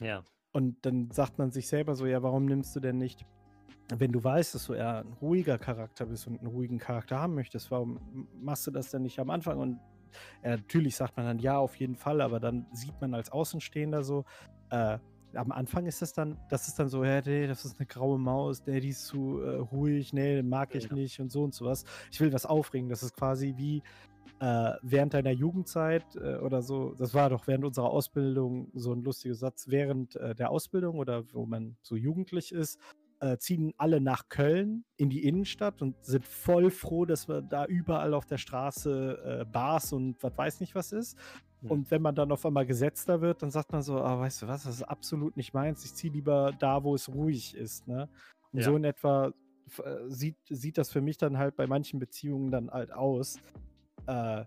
Ja. 0.00 0.22
Und 0.52 0.84
dann 0.84 1.10
sagt 1.10 1.38
man 1.38 1.50
sich 1.50 1.68
selber 1.68 1.94
so, 1.94 2.06
ja, 2.06 2.22
warum 2.22 2.46
nimmst 2.46 2.76
du 2.76 2.80
denn 2.80 2.98
nicht, 2.98 3.24
wenn 3.96 4.12
du 4.12 4.22
weißt, 4.22 4.54
dass 4.54 4.66
du 4.66 4.74
eher 4.74 4.98
ein 4.98 5.12
ruhiger 5.20 5.58
Charakter 5.58 6.06
bist 6.06 6.26
und 6.26 6.38
einen 6.38 6.46
ruhigen 6.46 6.78
Charakter 6.78 7.18
haben 7.18 7.34
möchtest, 7.34 7.70
warum 7.70 8.28
machst 8.40 8.66
du 8.66 8.70
das 8.70 8.90
denn 8.90 9.02
nicht 9.02 9.18
am 9.18 9.30
Anfang? 9.30 9.58
Und 9.58 9.80
äh, 10.42 10.50
natürlich 10.56 10.96
sagt 10.96 11.16
man 11.16 11.26
dann 11.26 11.38
ja, 11.38 11.58
auf 11.58 11.76
jeden 11.76 11.96
Fall, 11.96 12.20
aber 12.20 12.40
dann 12.40 12.66
sieht 12.72 12.98
man 13.00 13.14
als 13.14 13.30
Außenstehender 13.30 14.02
so, 14.02 14.24
äh, 14.70 14.98
am 15.36 15.52
Anfang 15.52 15.86
ist 15.86 16.00
das 16.00 16.12
dann, 16.12 16.38
das 16.48 16.68
ist 16.68 16.78
dann 16.78 16.88
so, 16.88 17.02
nee, 17.02 17.46
das 17.46 17.64
ist 17.64 17.78
eine 17.78 17.86
graue 17.86 18.18
Maus, 18.18 18.62
nee, 18.66 18.80
die 18.80 18.90
ist 18.90 19.06
zu 19.06 19.40
äh, 19.40 19.56
ruhig, 19.56 20.12
nee, 20.12 20.42
mag 20.42 20.74
ich 20.74 20.84
ja. 20.84 20.94
nicht 20.94 21.20
und 21.20 21.30
so 21.32 21.42
und 21.42 21.54
sowas. 21.54 21.84
Ich 22.10 22.20
will 22.20 22.32
was 22.32 22.46
aufregen. 22.46 22.88
Das 22.88 23.02
ist 23.02 23.14
quasi 23.14 23.54
wie 23.56 23.82
äh, 24.40 24.72
während 24.82 25.14
deiner 25.14 25.30
Jugendzeit 25.30 26.04
äh, 26.16 26.36
oder 26.36 26.62
so, 26.62 26.94
das 26.94 27.14
war 27.14 27.30
doch 27.30 27.46
während 27.46 27.64
unserer 27.64 27.90
Ausbildung 27.90 28.70
so 28.74 28.92
ein 28.92 29.02
lustiger 29.02 29.34
Satz, 29.34 29.66
während 29.68 30.16
äh, 30.16 30.34
der 30.34 30.50
Ausbildung 30.50 30.98
oder 30.98 31.24
wo 31.32 31.46
man 31.46 31.76
so 31.82 31.96
jugendlich 31.96 32.52
ist, 32.52 32.80
äh, 33.20 33.38
ziehen 33.38 33.72
alle 33.76 34.00
nach 34.00 34.28
Köln 34.28 34.84
in 34.96 35.10
die 35.10 35.26
Innenstadt 35.26 35.82
und 35.82 36.02
sind 36.04 36.24
voll 36.26 36.70
froh, 36.70 37.04
dass 37.04 37.28
wir 37.28 37.42
da 37.42 37.66
überall 37.66 38.14
auf 38.14 38.26
der 38.26 38.38
Straße 38.38 39.40
äh, 39.40 39.44
Bars 39.44 39.92
und 39.92 40.22
was 40.22 40.36
weiß 40.36 40.60
nicht 40.60 40.74
was 40.74 40.92
ist. 40.92 41.18
Und 41.68 41.90
wenn 41.90 42.02
man 42.02 42.14
dann 42.14 42.30
auf 42.30 42.44
einmal 42.44 42.66
gesetzter 42.66 43.20
wird, 43.20 43.42
dann 43.42 43.50
sagt 43.50 43.72
man 43.72 43.82
so, 43.82 43.98
ah, 43.98 44.20
weißt 44.20 44.42
du 44.42 44.48
was, 44.48 44.64
das 44.64 44.76
ist 44.76 44.82
absolut 44.82 45.36
nicht 45.36 45.54
meins. 45.54 45.84
Ich 45.84 45.94
ziehe 45.94 46.12
lieber 46.12 46.52
da, 46.58 46.84
wo 46.84 46.94
es 46.94 47.08
ruhig 47.08 47.54
ist. 47.54 47.88
Ne? 47.88 48.08
Und 48.52 48.60
ja. 48.60 48.64
so 48.66 48.76
in 48.76 48.84
etwa 48.84 49.32
äh, 49.82 50.08
sieht, 50.08 50.36
sieht 50.48 50.78
das 50.78 50.90
für 50.90 51.00
mich 51.00 51.16
dann 51.16 51.38
halt 51.38 51.56
bei 51.56 51.66
manchen 51.66 51.98
Beziehungen 51.98 52.50
dann 52.50 52.70
halt 52.70 52.92
aus, 52.92 53.38
äh, 54.06 54.44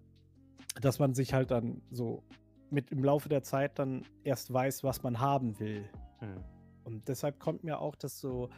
dass 0.80 1.00
man 1.00 1.14
sich 1.16 1.34
halt 1.34 1.50
dann 1.50 1.82
so 1.90 2.24
mit 2.70 2.92
im 2.92 3.04
Laufe 3.04 3.30
der 3.30 3.44
Zeit 3.44 3.80
dann 3.80 4.04
erst 4.24 4.54
weiß, 4.54 4.84
was 4.84 5.02
man 5.02 5.20
haben 5.20 5.60
will. 5.60 5.90
Hm. 6.20 6.44
Und 6.88 7.08
deshalb 7.10 7.38
kommt 7.38 7.66
mir 7.66 7.80
auch 7.80 7.96
das 7.96 8.18
so, 8.20 8.50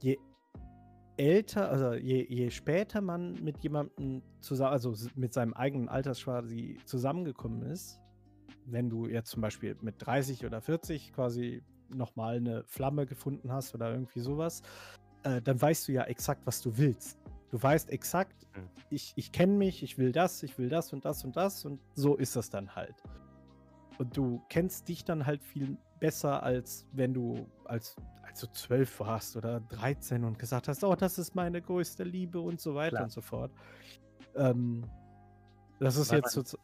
je 0.00 0.18
älter, 1.16 1.70
also 1.70 1.92
je, 1.94 2.26
je 2.28 2.50
später 2.50 3.00
man 3.00 3.34
mit 3.34 3.58
jemandem 3.58 4.22
zusammen, 4.40 4.72
also 4.72 4.94
mit 5.14 5.32
seinem 5.32 5.54
eigenen 5.54 5.88
Alters 5.88 6.24
quasi 6.24 6.78
zusammengekommen 6.86 7.62
ist, 7.62 8.00
wenn 8.66 8.90
du 8.90 9.06
jetzt 9.06 9.30
zum 9.30 9.42
Beispiel 9.42 9.76
mit 9.80 9.94
30 9.98 10.44
oder 10.44 10.60
40 10.60 11.12
quasi 11.12 11.62
nochmal 11.88 12.36
eine 12.36 12.64
Flamme 12.64 13.06
gefunden 13.06 13.52
hast 13.52 13.74
oder 13.76 13.92
irgendwie 13.92 14.20
sowas, 14.20 14.62
äh, 15.22 15.40
dann 15.40 15.62
weißt 15.62 15.86
du 15.86 15.92
ja 15.92 16.02
exakt, 16.04 16.44
was 16.46 16.60
du 16.60 16.76
willst. 16.76 17.16
Du 17.50 17.62
weißt 17.62 17.90
exakt, 17.90 18.48
mhm. 18.56 18.68
ich, 18.90 19.12
ich 19.14 19.30
kenne 19.30 19.52
mich, 19.52 19.84
ich 19.84 19.98
will 19.98 20.10
das, 20.10 20.42
ich 20.42 20.58
will 20.58 20.68
das 20.68 20.92
und 20.92 21.04
das 21.04 21.24
und 21.24 21.36
das 21.36 21.64
und 21.64 21.80
so 21.94 22.16
ist 22.16 22.34
das 22.34 22.50
dann 22.50 22.74
halt. 22.74 23.04
Und 23.98 24.16
du 24.16 24.42
kennst 24.48 24.88
dich 24.88 25.04
dann 25.04 25.26
halt 25.26 25.42
viel 25.42 25.76
besser, 26.00 26.42
als 26.42 26.86
wenn 26.92 27.14
du 27.14 27.46
als 27.64 27.96
als 28.22 28.40
du 28.40 28.46
zwölf 28.52 29.00
warst 29.00 29.36
oder 29.36 29.60
13 29.60 30.24
und 30.24 30.38
gesagt 30.38 30.66
hast, 30.66 30.82
oh, 30.84 30.94
das 30.94 31.18
ist 31.18 31.34
meine 31.34 31.60
größte 31.60 32.02
Liebe 32.02 32.40
und 32.40 32.60
so 32.60 32.74
weiter 32.74 32.90
Klar. 32.90 33.02
und 33.04 33.10
so 33.10 33.20
fort. 33.20 33.52
Ähm, 34.34 34.88
das 35.78 35.96
ist 35.96 36.10
Weil 36.10 36.18
jetzt 36.20 36.32
so. 36.32 36.58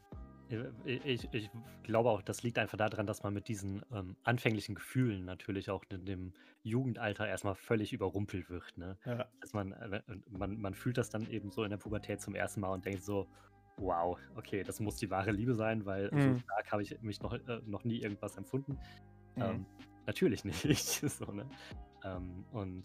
Ich, 0.87 1.29
ich, 1.35 1.51
glaube 1.83 2.09
auch, 2.09 2.23
das 2.23 2.43
liegt 2.43 2.59
einfach 2.59 2.79
daran, 2.79 3.07
dass 3.07 3.23
man 3.23 3.35
mit 3.35 3.49
diesen 3.49 3.83
ähm, 3.93 4.17
anfänglichen 4.23 4.75
Gefühlen 4.77 5.27
natürlich 5.27 5.69
auch 5.69 5.85
in 5.91 6.07
dem 6.07 6.33
Jugendalter 6.63 7.29
erstmal 7.29 7.55
völlig 7.55 7.93
überrumpelt 7.93 8.49
wird. 8.49 8.79
Ne? 8.79 8.97
Ja. 9.05 9.27
Dass 9.43 9.53
man, 9.53 9.73
äh, 9.73 10.01
man, 10.31 10.59
man 10.59 10.73
fühlt 10.73 10.97
das 10.97 11.11
dann 11.11 11.29
eben 11.29 11.51
so 11.51 11.65
in 11.65 11.71
der 11.71 11.77
Pubertät 11.77 12.23
zum 12.23 12.35
ersten 12.35 12.61
Mal 12.61 12.71
und 12.71 12.87
denkt 12.87 13.05
so, 13.05 13.29
wow, 13.79 14.19
okay, 14.37 14.63
das 14.63 14.81
muss 14.81 14.97
die 14.97 15.11
wahre 15.11 15.31
Liebe 15.31 15.55
sein, 15.55 15.85
weil 15.87 16.11
mhm. 16.13 16.35
so 16.35 16.41
stark 16.41 16.73
habe 16.73 16.83
ich 16.83 17.01
mich 17.03 17.23
noch, 17.23 17.33
äh, 17.33 17.61
noch 17.67 17.85
nie 17.85 18.01
irgendwas 18.01 18.37
empfunden. 18.37 18.79
Mhm. 19.37 19.43
Ähm, 19.43 19.67
natürlich 20.07 20.45
nicht. 20.65 20.79
so, 21.11 21.33
ne? 21.33 21.47
ähm, 22.05 22.45
und 22.53 22.85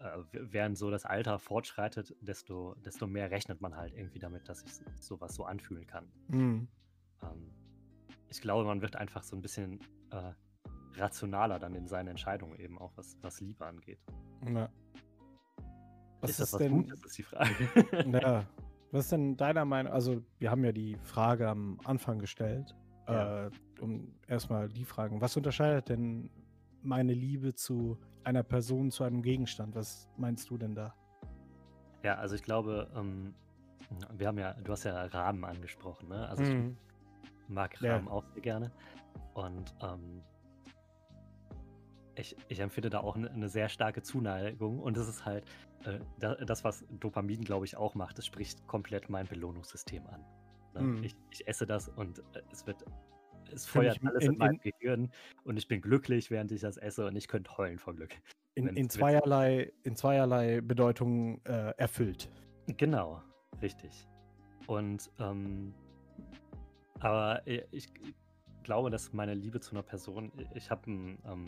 äh, 0.00 0.18
während 0.32 0.78
so 0.78 0.90
das 0.90 1.04
Alter 1.04 1.38
fortschreitet, 1.38 2.14
desto, 2.20 2.74
desto 2.84 3.06
mehr 3.06 3.30
rechnet 3.30 3.60
man 3.60 3.76
halt 3.76 3.94
irgendwie 3.94 4.18
damit, 4.18 4.48
dass 4.48 4.60
sich 4.60 4.72
sowas 5.00 5.34
so 5.34 5.44
anfühlen 5.44 5.86
kann. 5.86 6.06
Mhm. 6.28 6.68
Ähm, 7.22 7.52
ich 8.28 8.40
glaube, 8.40 8.64
man 8.64 8.80
wird 8.80 8.96
einfach 8.96 9.22
so 9.22 9.36
ein 9.36 9.42
bisschen 9.42 9.80
äh, 10.10 10.32
rationaler 10.94 11.58
dann 11.58 11.74
in 11.74 11.88
seinen 11.88 12.08
Entscheidungen 12.08 12.58
eben 12.58 12.78
auch, 12.78 12.92
was, 12.96 13.16
was 13.22 13.40
Liebe 13.40 13.64
angeht. 13.64 14.00
Ja. 14.46 14.68
Was 16.20 16.30
ist, 16.30 16.40
ist 16.40 16.40
das 16.40 16.52
was 16.54 16.58
denn? 16.58 16.72
Gut? 16.72 16.92
Das 16.92 17.04
ist 17.04 17.18
die 17.18 17.22
Frage. 17.22 17.70
ja. 18.12 18.46
Was 18.90 19.04
ist 19.04 19.12
denn 19.12 19.36
deiner 19.36 19.64
Meinung? 19.64 19.92
Also, 19.92 20.22
wir 20.38 20.50
haben 20.50 20.64
ja 20.64 20.72
die 20.72 20.96
Frage 21.02 21.48
am 21.48 21.78
Anfang 21.84 22.18
gestellt. 22.18 22.74
Ja. 23.06 23.46
Äh, 23.46 23.50
um 23.80 24.12
erstmal 24.26 24.68
die 24.68 24.84
Fragen. 24.84 25.20
Was 25.20 25.36
unterscheidet 25.36 25.88
denn 25.88 26.30
meine 26.82 27.14
Liebe 27.14 27.54
zu 27.54 27.98
einer 28.24 28.42
Person, 28.42 28.90
zu 28.90 29.04
einem 29.04 29.22
Gegenstand? 29.22 29.74
Was 29.74 30.08
meinst 30.16 30.50
du 30.50 30.58
denn 30.58 30.74
da? 30.74 30.94
Ja, 32.02 32.16
also 32.16 32.34
ich 32.34 32.42
glaube, 32.42 32.88
ähm, 32.94 33.34
wir 34.16 34.26
haben 34.26 34.38
ja, 34.38 34.52
du 34.52 34.72
hast 34.72 34.84
ja 34.84 35.04
Rahmen 35.04 35.44
angesprochen, 35.44 36.08
ne? 36.08 36.28
Also 36.28 36.42
mhm. 36.42 36.76
ich 37.22 37.48
mag 37.48 37.82
Rahmen 37.82 38.06
ja. 38.06 38.12
auch 38.12 38.24
sehr 38.34 38.42
gerne. 38.42 38.70
Und 39.34 39.74
ähm, 39.82 40.22
ich, 42.18 42.36
ich, 42.48 42.60
empfinde 42.60 42.90
da 42.90 43.00
auch 43.00 43.16
eine, 43.16 43.30
eine, 43.30 43.48
sehr 43.48 43.68
starke 43.68 44.02
Zuneigung 44.02 44.80
und 44.80 44.96
es 44.96 45.08
ist 45.08 45.24
halt 45.24 45.44
äh, 45.84 45.98
das, 46.18 46.64
was 46.64 46.84
Dopamin, 46.90 47.42
glaube 47.42 47.64
ich, 47.64 47.76
auch 47.76 47.94
macht. 47.94 48.18
Es 48.18 48.26
spricht 48.26 48.66
komplett 48.66 49.08
mein 49.08 49.26
Belohnungssystem 49.26 50.06
an. 50.06 50.24
Ne? 50.74 50.80
Mhm. 50.82 51.04
Ich, 51.04 51.16
ich, 51.30 51.46
esse 51.46 51.66
das 51.66 51.88
und 51.88 52.18
äh, 52.18 52.42
es 52.52 52.66
wird, 52.66 52.84
es 53.52 53.66
feuert 53.66 53.98
alles 54.04 54.24
in, 54.24 54.32
in 54.32 54.38
meinem 54.38 54.60
Gehirn 54.60 55.10
und 55.44 55.56
ich 55.56 55.68
bin 55.68 55.80
glücklich, 55.80 56.30
während 56.30 56.52
ich 56.52 56.60
das 56.60 56.76
esse 56.76 57.06
und 57.06 57.16
ich 57.16 57.28
könnte 57.28 57.56
heulen 57.56 57.78
vor 57.78 57.94
Glück. 57.94 58.14
In, 58.54 58.68
in 58.68 58.90
zweierlei, 58.90 59.72
in 59.84 59.94
zweierlei 59.94 60.60
Bedeutung 60.60 61.40
äh, 61.44 61.72
erfüllt. 61.76 62.28
Genau, 62.66 63.22
richtig. 63.62 64.08
Und 64.66 65.10
ähm, 65.20 65.72
aber 67.00 67.42
ich 67.46 67.88
glaube, 68.64 68.90
dass 68.90 69.12
meine 69.12 69.34
Liebe 69.34 69.60
zu 69.60 69.70
einer 69.70 69.84
Person, 69.84 70.32
ich 70.54 70.70
habe 70.70 70.90
ein 70.90 71.18
ähm, 71.24 71.46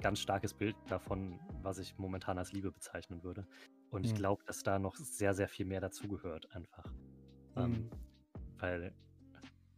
ganz 0.00 0.20
starkes 0.20 0.54
Bild 0.54 0.76
davon, 0.88 1.40
was 1.62 1.78
ich 1.78 1.96
momentan 1.98 2.38
als 2.38 2.52
Liebe 2.52 2.70
bezeichnen 2.70 3.22
würde. 3.22 3.46
Und 3.90 4.04
ich 4.04 4.12
hm. 4.12 4.18
glaube, 4.18 4.44
dass 4.44 4.62
da 4.62 4.78
noch 4.78 4.96
sehr, 4.96 5.34
sehr 5.34 5.48
viel 5.48 5.66
mehr 5.66 5.80
dazugehört, 5.80 6.50
einfach. 6.52 6.92
Ähm, 7.56 7.70
mhm. 7.70 7.90
Weil, 8.58 8.94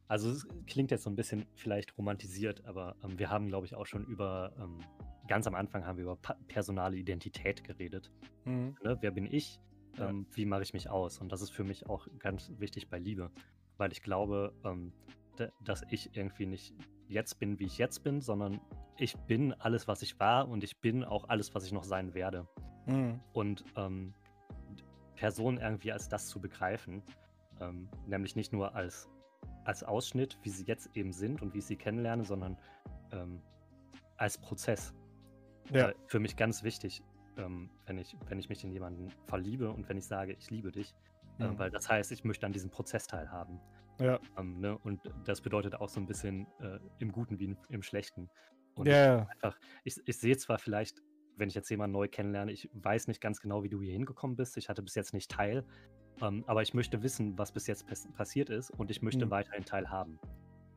also 0.08 0.30
es 0.30 0.46
klingt 0.66 0.90
jetzt 0.90 1.04
so 1.04 1.10
ein 1.10 1.16
bisschen 1.16 1.46
vielleicht 1.54 1.96
romantisiert, 1.96 2.64
aber 2.64 2.96
ähm, 3.04 3.18
wir 3.18 3.30
haben, 3.30 3.48
glaube 3.48 3.66
ich, 3.66 3.74
auch 3.74 3.86
schon 3.86 4.04
über, 4.04 4.52
ähm, 4.58 4.80
ganz 5.28 5.46
am 5.46 5.54
Anfang 5.54 5.86
haben 5.86 5.96
wir 5.96 6.04
über 6.04 6.16
personale 6.48 6.96
Identität 6.96 7.62
geredet. 7.64 8.10
Mhm. 8.44 8.76
Ne? 8.82 8.98
Wer 9.00 9.10
bin 9.10 9.26
ich? 9.26 9.60
Ja. 9.96 10.08
Ähm, 10.08 10.26
wie 10.32 10.46
mache 10.46 10.62
ich 10.62 10.72
mich 10.72 10.88
aus? 10.90 11.18
Und 11.18 11.30
das 11.30 11.42
ist 11.42 11.50
für 11.50 11.64
mich 11.64 11.88
auch 11.88 12.08
ganz 12.18 12.50
wichtig 12.58 12.88
bei 12.88 12.98
Liebe, 12.98 13.30
weil 13.76 13.92
ich 13.92 14.02
glaube, 14.02 14.54
ähm, 14.64 14.92
dass 15.62 15.84
ich 15.90 16.16
irgendwie 16.16 16.46
nicht 16.46 16.74
jetzt 17.08 17.38
bin, 17.38 17.58
wie 17.58 17.64
ich 17.64 17.78
jetzt 17.78 18.02
bin, 18.02 18.20
sondern 18.20 18.60
ich 18.96 19.16
bin 19.16 19.52
alles, 19.54 19.88
was 19.88 20.02
ich 20.02 20.18
war 20.18 20.48
und 20.48 20.64
ich 20.64 20.80
bin 20.80 21.04
auch 21.04 21.28
alles, 21.28 21.54
was 21.54 21.64
ich 21.64 21.72
noch 21.72 21.84
sein 21.84 22.14
werde. 22.14 22.46
Mhm. 22.86 23.20
Und 23.32 23.64
ähm, 23.76 24.14
Personen 25.14 25.58
irgendwie 25.58 25.92
als 25.92 26.08
das 26.08 26.28
zu 26.28 26.40
begreifen, 26.40 27.02
ähm, 27.60 27.88
nämlich 28.06 28.36
nicht 28.36 28.52
nur 28.52 28.74
als, 28.74 29.08
als 29.64 29.82
Ausschnitt, 29.82 30.38
wie 30.42 30.50
sie 30.50 30.64
jetzt 30.64 30.90
eben 30.94 31.12
sind 31.12 31.42
und 31.42 31.54
wie 31.54 31.58
ich 31.58 31.66
sie 31.66 31.76
kennenlerne, 31.76 32.24
sondern 32.24 32.56
ähm, 33.12 33.40
als 34.16 34.38
Prozess. 34.38 34.94
Ja. 35.72 35.90
Äh, 35.90 35.94
für 36.06 36.20
mich 36.20 36.36
ganz 36.36 36.62
wichtig, 36.62 37.02
ähm, 37.36 37.70
wenn, 37.86 37.98
ich, 37.98 38.16
wenn 38.28 38.38
ich 38.38 38.48
mich 38.48 38.64
in 38.64 38.70
jemanden 38.70 39.10
verliebe 39.26 39.70
und 39.70 39.88
wenn 39.88 39.98
ich 39.98 40.06
sage, 40.06 40.34
ich 40.38 40.50
liebe 40.50 40.72
dich, 40.72 40.94
äh, 41.38 41.44
mhm. 41.46 41.54
äh, 41.54 41.58
weil 41.58 41.70
das 41.70 41.88
heißt, 41.88 42.12
ich 42.12 42.24
möchte 42.24 42.46
an 42.46 42.52
diesem 42.52 42.70
Prozess 42.70 43.06
teilhaben. 43.06 43.60
Ja. 43.98 44.20
Ähm, 44.38 44.60
ne? 44.60 44.78
Und 44.78 45.00
das 45.24 45.40
bedeutet 45.40 45.74
auch 45.74 45.88
so 45.88 46.00
ein 46.00 46.06
bisschen 46.06 46.46
äh, 46.60 46.78
im 46.98 47.12
Guten 47.12 47.38
wie 47.38 47.56
im, 47.68 47.82
Schlechten. 47.82 48.30
Und 48.74 48.86
ja. 48.86 49.26
einfach, 49.30 49.58
ich, 49.84 49.96
ich 50.04 50.18
sehe 50.18 50.36
zwar 50.36 50.58
vielleicht, 50.58 51.02
wenn 51.36 51.48
ich 51.48 51.54
jetzt 51.54 51.68
jemanden 51.68 51.92
neu 51.92 52.08
kennenlerne, 52.08 52.52
ich 52.52 52.70
weiß 52.72 53.08
nicht 53.08 53.20
ganz 53.20 53.40
genau, 53.40 53.62
wie 53.62 53.68
du 53.68 53.80
hier 53.82 53.92
hingekommen 53.92 54.36
bist. 54.36 54.56
Ich 54.56 54.68
hatte 54.68 54.82
bis 54.82 54.94
jetzt 54.94 55.14
nicht 55.14 55.30
teil 55.30 55.64
ähm, 56.22 56.44
aber 56.46 56.62
ich 56.62 56.74
möchte 56.74 57.02
wissen, 57.02 57.38
was 57.38 57.52
bis 57.52 57.66
jetzt 57.66 57.86
passiert 58.14 58.50
ist 58.50 58.70
und 58.70 58.90
ich 58.90 59.02
möchte 59.02 59.26
mhm. 59.26 59.30
weiterhin 59.30 59.64
teilhaben. 59.64 60.18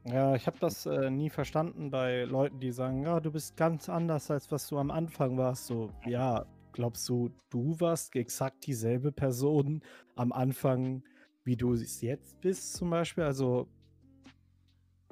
Ja, 0.05 0.35
ich 0.35 0.47
habe 0.47 0.57
das 0.59 0.85
äh, 0.85 1.11
nie 1.11 1.29
verstanden 1.29 1.91
bei 1.91 2.23
Leuten, 2.23 2.59
die 2.59 2.71
sagen, 2.71 3.03
ja, 3.03 3.19
du 3.19 3.31
bist 3.31 3.55
ganz 3.55 3.87
anders, 3.87 4.31
als 4.31 4.51
was 4.51 4.67
du 4.67 4.79
am 4.79 4.89
Anfang 4.89 5.37
warst. 5.37 5.67
So, 5.67 5.91
ja, 6.05 6.45
glaubst 6.71 7.07
du, 7.07 7.29
du 7.49 7.79
warst 7.79 8.15
exakt 8.15 8.65
dieselbe 8.65 9.11
Person 9.11 9.81
am 10.15 10.31
Anfang 10.31 11.03
wie 11.43 11.55
du 11.55 11.73
es 11.73 12.01
jetzt 12.01 12.39
bist, 12.41 12.73
zum 12.73 12.89
Beispiel. 12.89 13.23
Also. 13.23 13.67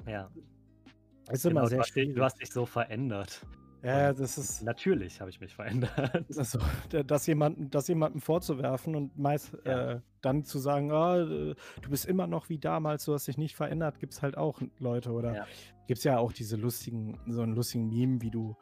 Ja. 0.06 0.30
Ist 1.30 1.44
immer 1.46 1.60
Genau, 1.60 1.66
sehr 1.66 1.76
du 1.78 1.82
hast, 1.82 1.88
schwierig. 1.90 2.14
du 2.16 2.22
hast 2.24 2.40
dich 2.40 2.50
so 2.50 2.66
verändert. 2.66 3.46
ja, 3.82 4.12
das 4.12 4.36
ist. 4.38 4.62
natürlich 4.62 5.20
habe 5.20 5.30
ich 5.30 5.40
mich 5.40 5.54
verändert. 5.54 5.90
Also, 6.36 6.58
das 7.06 7.26
jemanden, 7.26 7.70
das 7.70 7.86
jemandem 7.88 8.20
vorzuwerfen 8.20 8.94
und 8.96 9.16
meist 9.18 9.56
Ja. 9.64 9.92
äh, 9.92 10.00
dann 10.22 10.44
zu 10.44 10.58
sagen, 10.58 10.90
äh, 10.90 11.54
du 11.82 11.90
bist 11.90 12.06
immer 12.06 12.26
noch 12.26 12.48
wie 12.48 12.58
damals, 12.58 13.04
du 13.04 13.14
hast 13.14 13.26
dich 13.28 13.38
nicht 13.38 13.54
verändert, 13.56 13.98
gibt 14.00 14.12
es 14.14 14.22
halt 14.22 14.36
auch 14.36 14.60
Leute. 14.78 15.12
Oder 15.12 15.34
Ja. 15.34 15.46
gibt 15.86 15.98
es 15.98 16.04
ja 16.04 16.18
auch 16.18 16.32
diese 16.32 16.56
lustigen, 16.56 17.18
so 17.28 17.42
einen 17.42 17.54
lustigen 17.54 17.88
Meme, 17.88 18.20
wie 18.22 18.30
du 18.30 18.56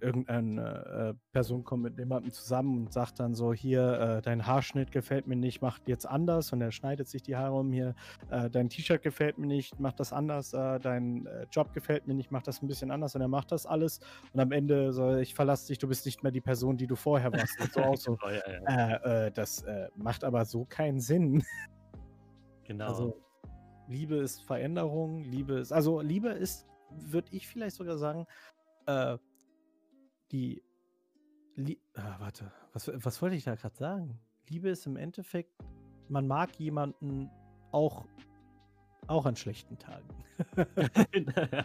irgendeine 0.00 1.14
äh, 1.14 1.32
Person 1.32 1.64
kommt 1.64 1.82
mit 1.82 1.98
jemandem 1.98 2.32
zusammen 2.32 2.78
und 2.78 2.92
sagt 2.92 3.20
dann 3.20 3.34
so, 3.34 3.52
hier, 3.52 4.18
äh, 4.18 4.22
dein 4.22 4.46
Haarschnitt 4.46 4.92
gefällt 4.92 5.26
mir 5.26 5.36
nicht, 5.36 5.62
mach 5.62 5.78
jetzt 5.86 6.06
anders 6.06 6.52
und 6.52 6.60
er 6.60 6.72
schneidet 6.72 7.08
sich 7.08 7.22
die 7.22 7.36
Haare 7.36 7.56
um 7.56 7.72
hier, 7.72 7.94
äh, 8.30 8.50
dein 8.50 8.68
T-Shirt 8.68 9.02
gefällt 9.02 9.38
mir 9.38 9.46
nicht, 9.46 9.78
mach 9.80 9.92
das 9.92 10.12
anders, 10.12 10.52
äh, 10.52 10.78
dein 10.78 11.26
äh, 11.26 11.46
Job 11.50 11.72
gefällt 11.72 12.06
mir 12.06 12.14
nicht, 12.14 12.30
mach 12.30 12.42
das 12.42 12.62
ein 12.62 12.68
bisschen 12.68 12.90
anders 12.90 13.14
und 13.14 13.20
er 13.20 13.28
macht 13.28 13.52
das 13.52 13.66
alles 13.66 14.00
und 14.32 14.40
am 14.40 14.52
Ende 14.52 14.92
so, 14.92 15.16
ich 15.16 15.34
verlasse 15.34 15.68
dich, 15.68 15.78
du 15.78 15.88
bist 15.88 16.06
nicht 16.06 16.22
mehr 16.22 16.32
die 16.32 16.40
Person, 16.40 16.76
die 16.76 16.86
du 16.86 16.96
vorher 16.96 17.32
warst. 17.32 17.58
So 17.72 17.80
auch 17.82 17.96
so. 17.96 18.16
Genau, 18.16 18.30
ja, 18.68 18.88
ja. 18.90 19.26
Äh, 19.26 19.32
das 19.32 19.64
macht 19.96 20.24
aber 20.24 20.44
so 20.44 20.64
keinen 20.64 21.00
Sinn. 21.00 21.42
genau. 22.64 22.86
Also 22.88 23.20
Liebe 23.90 24.16
ist 24.16 24.42
Veränderung, 24.42 25.24
Liebe 25.24 25.54
ist, 25.54 25.72
also 25.72 26.00
Liebe 26.00 26.28
ist, 26.28 26.66
würde 26.90 27.28
ich 27.32 27.48
vielleicht 27.48 27.76
sogar 27.76 27.98
sagen, 27.98 28.26
äh, 28.86 29.18
die, 30.32 30.62
Lie 31.56 31.78
ah, 31.94 32.16
warte, 32.18 32.50
was, 32.72 32.90
was 32.94 33.20
wollte 33.22 33.36
ich 33.36 33.44
da 33.44 33.54
gerade 33.54 33.76
sagen? 33.76 34.20
Liebe 34.48 34.68
ist 34.70 34.86
im 34.86 34.96
Endeffekt, 34.96 35.52
man 36.08 36.26
mag 36.26 36.56
jemanden 36.58 37.30
auch, 37.72 38.06
auch 39.06 39.26
an 39.26 39.36
schlechten 39.36 39.78
Tagen. 39.78 40.08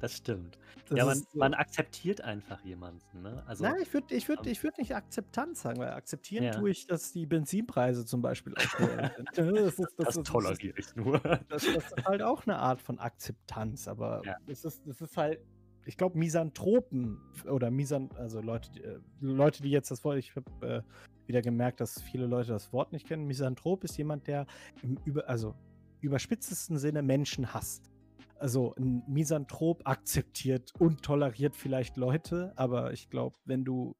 das 0.00 0.16
stimmt. 0.16 0.58
Das 0.88 0.98
ja, 0.98 1.04
man, 1.04 1.18
so- 1.18 1.26
man 1.38 1.54
akzeptiert 1.54 2.20
einfach 2.20 2.60
jemanden. 2.64 3.22
Ne? 3.22 3.42
Also, 3.46 3.64
Nein, 3.64 3.76
ich 3.82 3.92
würde 3.92 4.14
ich 4.14 4.28
würd, 4.28 4.40
ähm, 4.46 4.52
ich 4.52 4.62
würd 4.62 4.78
nicht 4.78 4.94
Akzeptanz 4.94 5.62
sagen, 5.62 5.78
weil 5.78 5.90
akzeptieren 5.92 6.44
Ja. 6.44 6.50
tue 6.52 6.70
ich, 6.70 6.86
dass 6.86 7.12
die 7.12 7.26
Benzinpreise 7.26 8.04
zum 8.06 8.22
Beispiel 8.22 8.54
sind. 8.78 9.28
Das 9.34 9.78
ist, 9.78 9.92
das, 9.98 10.16
ist- 10.16 10.26
toleriere 10.26 10.78
ich 10.78 10.94
nur. 10.96 11.18
Das, 11.20 11.40
das 11.48 11.64
ist 11.64 12.06
halt 12.06 12.22
auch 12.22 12.44
eine 12.46 12.56
Art 12.58 12.80
von 12.80 12.98
Akzeptanz, 12.98 13.88
aber 13.88 14.22
Ja. 14.24 14.36
das, 14.46 14.64
ist, 14.64 14.86
das 14.86 15.00
ist 15.00 15.16
halt, 15.16 15.40
ich 15.86 15.96
glaube, 15.96 16.18
Misanthropen 16.18 17.20
oder 17.46 17.70
Misan, 17.70 18.10
also 18.16 18.40
Leute, 18.40 18.70
die, 18.72 18.82
äh, 18.82 18.98
Leute, 19.20 19.62
die 19.62 19.70
jetzt 19.70 19.90
das 19.90 20.04
Wort, 20.04 20.18
ich 20.18 20.34
habe 20.34 20.66
äh, 20.66 20.82
wieder 21.26 21.42
gemerkt, 21.42 21.80
dass 21.80 22.00
viele 22.00 22.26
Leute 22.26 22.50
das 22.50 22.72
Wort 22.72 22.92
nicht 22.92 23.06
kennen. 23.06 23.26
Misanthrop 23.26 23.84
ist 23.84 23.96
jemand, 23.96 24.26
der 24.26 24.46
im 24.82 24.98
über, 25.04 25.28
also 25.28 25.54
überspitztesten 26.00 26.78
Sinne 26.78 27.02
Menschen 27.02 27.52
hasst. 27.52 27.90
Also 28.38 28.74
ein 28.76 29.02
Misanthrop 29.06 29.86
akzeptiert 29.86 30.72
und 30.78 31.02
toleriert 31.02 31.56
vielleicht 31.56 31.96
Leute, 31.96 32.52
aber 32.56 32.92
ich 32.92 33.08
glaube, 33.08 33.38
wenn 33.44 33.64
du 33.64 33.94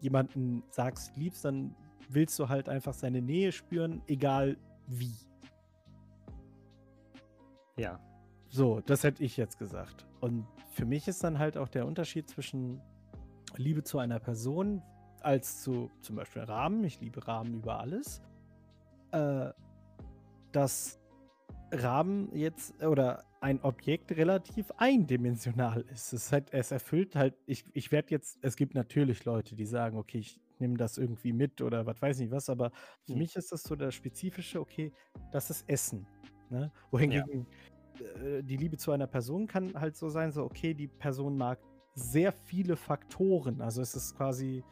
jemanden 0.00 0.62
sagst, 0.70 1.16
liebst, 1.16 1.44
dann 1.44 1.74
willst 2.08 2.38
du 2.38 2.48
halt 2.48 2.68
einfach 2.68 2.94
seine 2.94 3.20
Nähe 3.20 3.52
spüren, 3.52 4.02
egal 4.06 4.56
wie. 4.86 5.12
Ja, 7.76 8.00
So, 8.48 8.80
das 8.80 9.04
hätte 9.04 9.22
ich 9.22 9.36
jetzt 9.36 9.58
gesagt. 9.58 10.07
Und 10.20 10.46
für 10.70 10.84
mich 10.84 11.08
ist 11.08 11.22
dann 11.24 11.38
halt 11.38 11.56
auch 11.56 11.68
der 11.68 11.86
Unterschied 11.86 12.28
zwischen 12.28 12.80
Liebe 13.56 13.82
zu 13.84 13.98
einer 13.98 14.18
Person 14.18 14.82
als 15.20 15.62
zu 15.62 15.90
zum 16.00 16.16
Beispiel 16.16 16.42
Rahmen. 16.42 16.84
Ich 16.84 17.00
liebe 17.00 17.26
Rahmen 17.26 17.54
über 17.54 17.80
alles. 17.80 18.22
Äh, 19.12 19.50
dass 20.52 20.98
Rahmen 21.70 22.34
jetzt 22.34 22.82
oder 22.82 23.24
ein 23.40 23.60
Objekt 23.62 24.12
relativ 24.12 24.70
eindimensional 24.78 25.82
ist. 25.92 26.12
Es, 26.12 26.32
halt, 26.32 26.52
es 26.52 26.70
erfüllt 26.70 27.14
halt, 27.14 27.36
ich, 27.46 27.64
ich 27.72 27.92
werde 27.92 28.10
jetzt, 28.10 28.38
es 28.42 28.56
gibt 28.56 28.74
natürlich 28.74 29.24
Leute, 29.24 29.54
die 29.54 29.66
sagen, 29.66 29.98
okay, 29.98 30.18
ich 30.18 30.40
nehme 30.58 30.76
das 30.76 30.98
irgendwie 30.98 31.32
mit 31.32 31.60
oder 31.60 31.86
was 31.86 32.00
weiß 32.02 32.18
nicht 32.18 32.32
was, 32.32 32.48
aber 32.48 32.72
für 33.04 33.12
Hm. 33.12 33.18
mich 33.18 33.36
ist 33.36 33.52
das 33.52 33.62
so 33.62 33.76
das 33.76 33.94
Spezifische, 33.94 34.60
okay, 34.60 34.92
das 35.30 35.50
ist 35.50 35.68
Essen. 35.68 36.06
Ne? 36.50 36.72
Wohingegen 36.90 37.46
äh, 38.00 38.42
die 38.42 38.56
Liebe 38.56 38.76
zu 38.76 38.92
einer 38.92 39.06
Person 39.06 39.46
kann 39.46 39.74
halt 39.78 39.96
so 39.96 40.08
sein, 40.08 40.32
so, 40.32 40.44
okay, 40.44 40.74
die 40.74 40.88
Person 40.88 41.36
mag 41.36 41.58
sehr 41.94 42.32
viele 42.32 42.76
Faktoren. 42.76 43.60
Also 43.60 43.82
es 43.82 43.94
ist 43.94 44.16
quasi, 44.16 44.62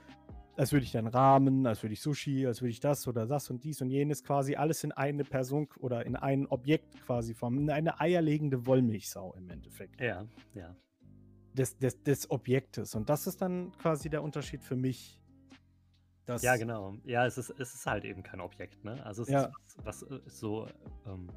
als 0.56 0.72
würde 0.72 0.84
ich 0.84 0.92
dann 0.92 1.06
Rahmen, 1.06 1.66
als 1.66 1.82
würde 1.82 1.92
ich 1.94 2.00
Sushi, 2.00 2.46
als 2.46 2.60
würde 2.62 2.70
ich 2.70 2.80
das 2.80 3.06
oder 3.08 3.26
das 3.26 3.50
und 3.50 3.64
dies 3.64 3.80
und 3.82 3.90
jenes 3.90 4.22
quasi 4.22 4.54
alles 4.56 4.84
in 4.84 4.92
eine 4.92 5.24
Person 5.24 5.68
oder 5.78 6.06
in 6.06 6.16
ein 6.16 6.46
Objekt 6.46 7.00
quasi 7.04 7.34
formen. 7.34 7.62
In 7.62 7.70
eine 7.70 8.00
eierlegende 8.00 8.66
Wollmilchsau 8.66 9.34
im 9.34 9.50
Endeffekt. 9.50 10.00
ja, 10.00 10.26
ja. 10.54 10.74
Des, 11.54 11.78
des, 11.78 12.02
des 12.02 12.30
Objektes. 12.30 12.94
Und 12.94 13.08
das 13.08 13.26
ist 13.26 13.40
dann 13.40 13.72
quasi 13.78 14.10
der 14.10 14.22
Unterschied 14.22 14.62
für 14.62 14.76
mich. 14.76 15.22
Dass, 16.26 16.42
Ja, 16.42 16.56
genau. 16.56 16.96
Ja, 17.04 17.24
es 17.24 17.38
ist, 17.38 17.50
es 17.50 17.72
ist 17.74 17.86
halt 17.86 18.04
eben 18.04 18.22
kein 18.22 18.40
Objekt, 18.40 18.84
ne? 18.84 19.04
Also 19.06 19.22
es 19.22 19.28
Ja. 19.30 19.44
ist 19.44 19.84
was, 19.84 20.02
was 20.02 20.10
äh, 20.10 20.20
so 20.26 20.66
ähm, 21.06 21.28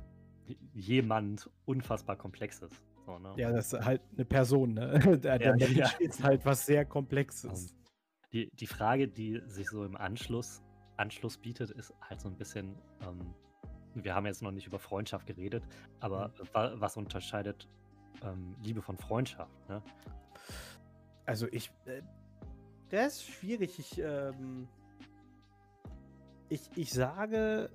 jemand 0.74 1.50
unfassbar 1.66 2.16
komplexes. 2.16 2.72
So, 3.06 3.18
ne? 3.20 3.34
Ja, 3.38 3.52
das 3.52 3.74
ist 3.74 3.86
halt 3.86 4.02
eine 4.14 4.26
Person, 4.26 4.74
ne? 4.74 5.00
Der, 5.20 5.40
der 5.40 5.42
Ja, 5.42 5.56
Mensch 5.56 5.78
ja. 5.78 5.90
ist 6.00 6.24
halt 6.24 6.46
was 6.46 6.66
sehr 6.66 6.86
Komplexes. 6.86 7.76
Die, 8.32 8.50
die 8.54 8.68
Frage, 8.68 9.08
die 9.08 9.42
sich 9.48 9.68
so 9.70 9.84
im 9.84 9.96
Anschluss, 9.98 10.62
Anschluss 10.98 11.38
bietet, 11.38 11.72
ist 11.72 11.94
halt 12.02 12.22
so 12.22 12.28
ein 12.30 12.38
bisschen, 12.38 12.76
ähm, 13.02 13.34
wir 13.96 14.14
haben 14.14 14.26
jetzt 14.28 14.42
noch 14.44 14.52
nicht 14.52 14.68
über 14.68 14.78
Freundschaft 14.80 15.26
geredet, 15.26 15.64
aber 16.00 16.28
Mhm. 16.30 16.48
wa 16.54 16.72
was 16.76 16.98
unterscheidet 16.98 17.68
ähm, 18.22 18.56
Liebe 18.62 18.82
von 18.82 18.98
Freundschaft? 18.98 19.68
Ne? 19.70 19.82
Also 21.26 21.48
ich, 21.52 21.72
äh, 21.86 22.02
der 22.92 23.08
ist 23.08 23.24
schwierig. 23.24 23.80
Ich, 23.80 24.00
ähm, 24.00 24.68
ich, 26.50 26.70
ich 26.76 26.92
sage, 26.92 27.70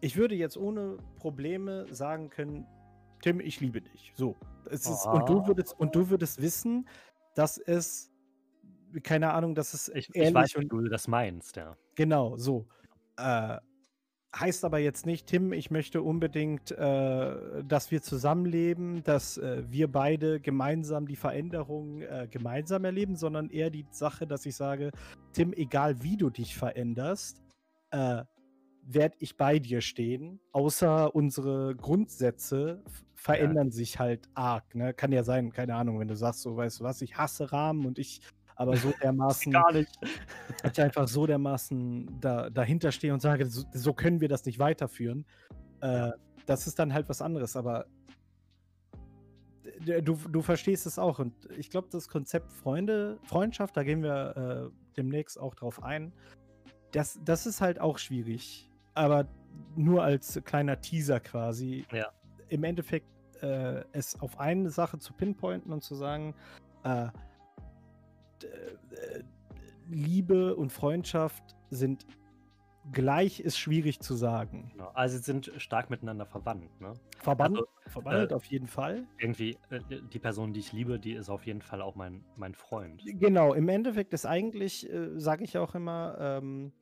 ich 0.00 0.16
würde 0.16 0.34
jetzt 0.34 0.56
ohne 0.56 0.98
Probleme 1.16 1.86
sagen 1.92 2.30
können, 2.30 2.66
Tim, 3.22 3.40
ich 3.40 3.60
liebe 3.60 3.80
dich. 3.82 4.12
So. 4.16 4.36
Es 4.70 4.86
ist, 4.86 5.06
und, 5.06 5.28
du 5.28 5.40
Ah. 5.40 5.46
würdest, 5.46 5.78
und 5.78 5.94
du 5.94 6.08
würdest 6.10 6.40
wissen, 6.40 6.88
dass 7.34 7.58
es, 7.58 8.10
keine 9.02 9.32
Ahnung, 9.32 9.54
dass 9.54 9.74
es 9.74 9.88
Ich, 9.88 10.14
ich 10.14 10.34
weiß, 10.34 10.56
wie 10.58 10.66
du 10.66 10.80
das 10.88 11.06
meinst, 11.06 11.56
ja. 11.56 11.76
Genau, 11.96 12.36
so. 12.38 12.66
Äh, 13.18 13.58
heißt 14.34 14.64
aber 14.64 14.78
jetzt 14.78 15.06
nicht, 15.06 15.26
Tim, 15.26 15.52
ich 15.52 15.70
möchte 15.70 16.02
unbedingt, 16.02 16.70
äh, 16.70 17.64
dass 17.64 17.90
wir 17.90 18.00
zusammenleben, 18.00 19.02
dass 19.02 19.36
äh, 19.38 19.64
wir 19.68 19.90
beide 19.90 20.40
gemeinsam 20.40 21.06
die 21.06 21.16
Veränderung 21.16 22.02
äh, 22.02 22.28
gemeinsam 22.30 22.84
erleben, 22.84 23.16
sondern 23.16 23.50
eher 23.50 23.70
die 23.70 23.86
Sache, 23.90 24.26
dass 24.26 24.46
ich 24.46 24.54
sage, 24.56 24.92
Tim, 25.32 25.52
egal 25.52 26.02
wie 26.02 26.16
du 26.16 26.30
dich 26.30 26.56
veränderst, 26.56 27.42
äh, 27.90 28.22
werde 28.92 29.16
ich 29.20 29.36
bei 29.36 29.58
dir 29.58 29.80
stehen, 29.80 30.40
außer 30.52 31.14
unsere 31.14 31.76
Grundsätze 31.76 32.82
verändern 33.14 33.70
sich 33.70 33.98
halt 33.98 34.28
arg. 34.34 34.74
Ne? 34.74 34.94
Kann 34.94 35.12
ja 35.12 35.22
sein, 35.22 35.52
keine 35.52 35.74
Ahnung, 35.74 36.00
wenn 36.00 36.08
du 36.08 36.16
sagst, 36.16 36.40
so 36.40 36.56
weißt 36.56 36.80
du 36.80 36.84
was, 36.84 37.02
ich 37.02 37.16
hasse 37.16 37.52
Rahmen 37.52 37.86
und 37.86 37.98
ich 37.98 38.20
aber 38.56 38.76
so 38.76 38.92
dermaßen 39.02 39.54
nicht. 39.72 39.98
ich 40.64 40.80
einfach 40.80 41.08
so 41.08 41.26
dermaßen 41.26 42.20
da, 42.20 42.50
dahinter 42.50 42.92
stehe 42.92 43.12
und 43.12 43.20
sage, 43.20 43.46
so, 43.46 43.64
so 43.72 43.92
können 43.92 44.20
wir 44.20 44.28
das 44.28 44.44
nicht 44.44 44.58
weiterführen. 44.58 45.24
Äh, 45.80 46.10
das 46.46 46.66
ist 46.66 46.78
dann 46.78 46.92
halt 46.92 47.08
was 47.08 47.22
anderes, 47.22 47.56
aber 47.56 47.86
du, 50.02 50.14
du 50.14 50.42
verstehst 50.42 50.86
es 50.86 50.98
auch. 50.98 51.18
Und 51.18 51.34
ich 51.56 51.70
glaube, 51.70 51.88
das 51.90 52.08
Konzept 52.08 52.52
Freunde, 52.52 53.18
Freundschaft, 53.24 53.76
da 53.76 53.82
gehen 53.82 54.02
wir 54.02 54.70
äh, 54.72 54.94
demnächst 54.96 55.38
auch 55.38 55.54
drauf 55.54 55.82
ein. 55.82 56.12
Das, 56.92 57.20
das 57.24 57.46
ist 57.46 57.60
halt 57.60 57.80
auch 57.80 57.98
schwierig. 57.98 58.69
Aber 58.94 59.26
nur 59.76 60.02
als 60.02 60.40
kleiner 60.44 60.80
Teaser 60.80 61.20
quasi. 61.20 61.86
Ja. 61.92 62.08
Im 62.48 62.64
Endeffekt 62.64 63.06
äh, 63.42 63.84
es 63.92 64.20
auf 64.20 64.38
eine 64.38 64.70
Sache 64.70 64.98
zu 64.98 65.12
pinpointen 65.12 65.72
und 65.72 65.82
zu 65.82 65.94
sagen, 65.94 66.34
äh, 66.84 67.06
äh, 67.06 67.10
Liebe 69.88 70.54
und 70.54 70.72
Freundschaft 70.72 71.56
sind 71.70 72.06
gleich, 72.92 73.40
ist 73.40 73.58
schwierig 73.58 74.00
zu 74.00 74.14
sagen. 74.14 74.70
Genau. 74.72 74.90
Also 74.94 75.18
sie 75.18 75.24
sind 75.24 75.52
stark 75.58 75.90
miteinander 75.90 76.26
verwandt, 76.26 76.80
ne? 76.80 76.94
Verbannt, 77.18 77.56
Also, 77.56 77.68
verbandelt 77.86 78.30
äh, 78.30 78.34
auf 78.34 78.44
jeden 78.46 78.66
Fall. 78.66 79.06
Irgendwie, 79.18 79.58
äh, 79.70 79.80
die 80.12 80.18
Person, 80.18 80.52
die 80.52 80.60
ich 80.60 80.72
liebe, 80.72 80.98
die 80.98 81.12
ist 81.12 81.28
auf 81.28 81.44
jeden 81.46 81.62
Fall 81.62 81.82
auch 81.82 81.94
mein, 81.94 82.24
mein 82.36 82.54
Freund. 82.54 83.02
Genau, 83.04 83.52
im 83.52 83.68
Endeffekt 83.68 84.12
ist 84.14 84.26
eigentlich, 84.26 84.90
äh, 84.90 85.18
sage 85.18 85.44
ich 85.44 85.58
auch 85.58 85.74
immer, 85.74 86.16
ähm, 86.18 86.72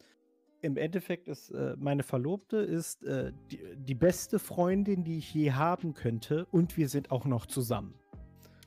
im 0.60 0.76
Endeffekt 0.76 1.28
ist 1.28 1.50
äh, 1.50 1.76
meine 1.78 2.02
Verlobte 2.02 2.58
ist 2.58 3.04
äh, 3.04 3.32
die, 3.50 3.60
die 3.76 3.94
beste 3.94 4.38
Freundin, 4.38 5.04
die 5.04 5.18
ich 5.18 5.32
je 5.34 5.52
haben 5.52 5.94
könnte 5.94 6.46
und 6.46 6.76
wir 6.76 6.88
sind 6.88 7.10
auch 7.10 7.24
noch 7.24 7.46
zusammen. 7.46 7.94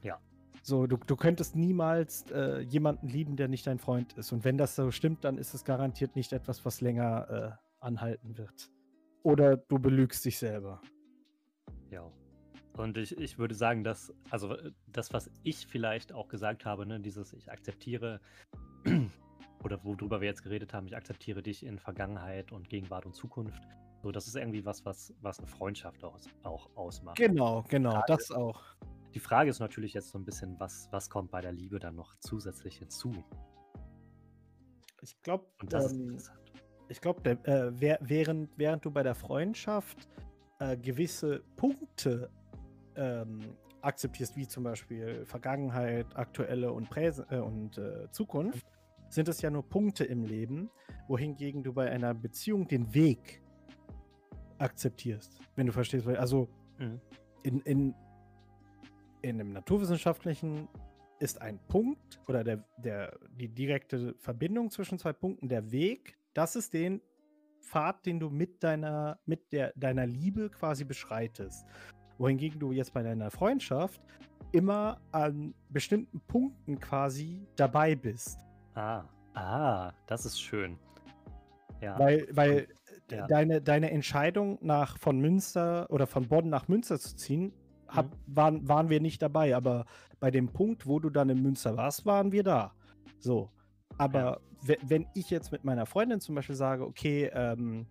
Ja. 0.02 0.20
So, 0.64 0.88
du, 0.88 0.98
du 0.98 1.16
könntest 1.16 1.56
niemals 1.56 2.26
äh, 2.32 2.60
jemanden 2.62 3.08
lieben, 3.08 3.36
der 3.36 3.48
nicht 3.48 3.68
dein 3.68 3.80
Freund 3.80 4.14
ist. 4.14 4.32
Und 4.32 4.44
wenn 4.46 4.58
das 4.58 4.76
so 4.76 4.92
stimmt, 4.92 5.24
dann 5.24 5.38
ist 5.38 5.54
es 5.54 5.66
garantiert 5.66 6.16
nicht 6.16 6.34
etwas, 6.34 6.66
was 6.66 6.82
länger 6.82 7.58
äh, 7.60 7.86
anhalten 7.86 8.38
wird. 8.38 8.70
oder 9.24 9.58
du 9.58 9.80
belügst 9.80 10.26
dich 10.26 10.38
selber. 10.38 10.82
Ja. 11.90 12.12
Und 12.74 12.98
ich, 12.98 13.18
ich 13.18 13.38
würde 13.38 13.54
sagen, 13.54 13.84
dass, 13.84 14.14
also 14.30 14.56
äh, 14.56 14.72
das, 14.88 15.14
was 15.14 15.30
ich 15.44 15.68
vielleicht 15.68 16.14
auch 16.14 16.28
gesagt 16.28 16.66
habe, 16.66 16.86
ne, 16.86 17.00
dieses 17.00 17.34
Ich 17.34 17.52
akzeptiere, 17.52 18.22
oder 19.64 19.84
worüber 19.84 20.22
wir 20.22 20.28
jetzt 20.28 20.44
geredet 20.44 20.74
haben, 20.74 20.88
ich 20.88 20.96
akzeptiere 20.96 21.42
dich 21.42 21.66
in 21.66 21.80
Vergangenheit 21.80 22.52
und 22.52 22.70
Gegenwart 22.70 23.06
und 23.06 23.16
Zukunft. 23.16 23.62
So, 24.02 24.12
das 24.12 24.28
ist 24.28 24.36
irgendwie 24.36 24.66
was, 24.66 24.86
was, 24.86 25.14
was 25.22 25.40
eine 25.40 25.48
Freundschaft 25.48 26.04
aus, 26.04 26.28
auch 26.44 26.70
ausmacht. 26.76 27.18
Genau, 27.18 27.64
genau, 27.70 27.92
Frage, 27.92 28.06
das 28.08 28.32
auch. 28.32 28.64
Die 29.14 29.20
Frage 29.20 29.50
ist 29.50 29.60
natürlich 29.60 29.94
jetzt 29.94 30.10
so 30.10 30.18
ein 30.18 30.26
bisschen, 30.26 30.60
was, 30.60 30.88
was 30.92 31.10
kommt 31.10 31.32
bei 31.32 31.42
der 31.42 31.52
Liebe 31.52 31.80
dann 31.80 31.96
noch 31.96 32.16
zusätzlich 32.20 32.78
hinzu? 32.78 33.14
Ich 35.02 35.22
glaube, 35.22 35.46
ähm, 35.74 36.18
ich 36.90 37.02
glaube, 37.02 37.30
äh, 37.30 37.72
während, 38.02 38.50
während 38.58 38.86
du 38.86 38.92
bei 38.92 39.04
der 39.04 39.16
Freundschaft 39.16 40.08
äh, 40.60 40.78
gewisse 40.78 41.44
Punkte 41.56 42.30
ähm, 42.96 43.56
akzeptierst, 43.82 44.36
wie 44.36 44.48
zum 44.48 44.64
Beispiel 44.64 45.26
Vergangenheit, 45.26 46.06
aktuelle 46.16 46.72
und, 46.72 46.90
Präse 46.90 47.26
äh, 47.30 47.38
und 47.38 47.78
äh, 47.78 48.10
Zukunft, 48.12 48.66
sind 49.14 49.28
es 49.28 49.42
ja 49.42 49.50
nur 49.50 49.68
Punkte 49.68 50.04
im 50.04 50.24
Leben, 50.24 50.70
wohingegen 51.08 51.64
du 51.64 51.74
bei 51.74 51.90
einer 51.90 52.14
Beziehung 52.14 52.68
den 52.68 52.94
Weg 52.94 53.42
akzeptierst, 54.58 55.40
wenn 55.56 55.68
du 55.68 55.74
verstehst. 55.74 56.08
Also 56.08 56.50
mhm. 56.78 57.00
in, 57.44 57.60
in, 57.62 57.96
in 59.22 59.40
einem 59.40 59.54
naturwissenschaftlichen 59.54 60.68
ist 61.20 61.42
ein 61.42 61.60
Punkt 61.68 62.20
oder 62.28 62.44
der, 62.44 62.66
der, 62.78 63.20
die 63.40 63.48
direkte 63.48 64.16
Verbindung 64.20 64.72
zwischen 64.72 64.98
zwei 64.98 65.14
Punkten 65.14 65.50
der 65.50 65.72
Weg, 65.72 66.18
das 66.34 66.56
ist 66.56 66.74
den 66.74 67.02
Pfad, 67.62 68.06
den 68.06 68.20
du 68.20 68.30
mit 68.30 68.64
deiner, 68.64 69.20
mit 69.26 69.52
der, 69.52 69.72
deiner 69.76 70.08
Liebe 70.08 70.50
quasi 70.50 70.84
beschreitest 70.84 71.68
wohingegen 72.22 72.60
du 72.60 72.72
jetzt 72.72 72.94
bei 72.94 73.02
deiner 73.02 73.32
Freundschaft 73.32 74.00
immer 74.52 75.02
an 75.12 75.54
bestimmten 75.70 76.22
Punkten 76.22 76.80
quasi 76.80 77.48
dabei 77.56 77.96
bist. 77.96 78.40
Ah, 78.76 79.04
ah, 79.34 79.92
das 80.08 80.26
ist 80.26 80.42
schön. 80.42 80.78
Ja. 81.82 81.98
Weil, 81.98 82.28
weil 82.32 82.68
ja. 83.10 83.28
deine, 83.28 83.62
deine 83.62 83.92
Entscheidung 83.92 84.58
nach 84.62 84.98
von 84.98 85.20
Münster 85.20 85.88
oder 85.90 86.08
von 86.08 86.28
Bonn 86.28 86.50
nach 86.50 86.68
Münster 86.68 87.00
zu 87.00 87.16
ziehen, 87.16 87.54
hab, 87.88 88.06
mhm. 88.06 88.36
waren, 88.36 88.68
waren 88.68 88.90
wir 88.90 89.02
nicht 89.02 89.22
dabei. 89.22 89.56
Aber 89.56 89.86
bei 90.20 90.32
dem 90.32 90.50
Punkt, 90.50 90.88
wo 90.88 91.00
du 91.00 91.10
dann 91.10 91.30
in 91.30 91.42
Münster 91.42 91.76
warst, 91.78 92.06
waren 92.06 92.32
wir 92.32 92.44
da. 92.44 92.74
So. 93.20 93.50
Aber 93.98 94.42
ja. 94.68 94.76
wenn 94.84 95.08
ich 95.14 95.30
jetzt 95.30 95.52
mit 95.52 95.64
meiner 95.64 95.86
Freundin 95.86 96.22
zum 96.22 96.36
Beispiel 96.36 96.56
sage, 96.56 96.86
okay, 96.86 97.30
ähm, 97.34 97.88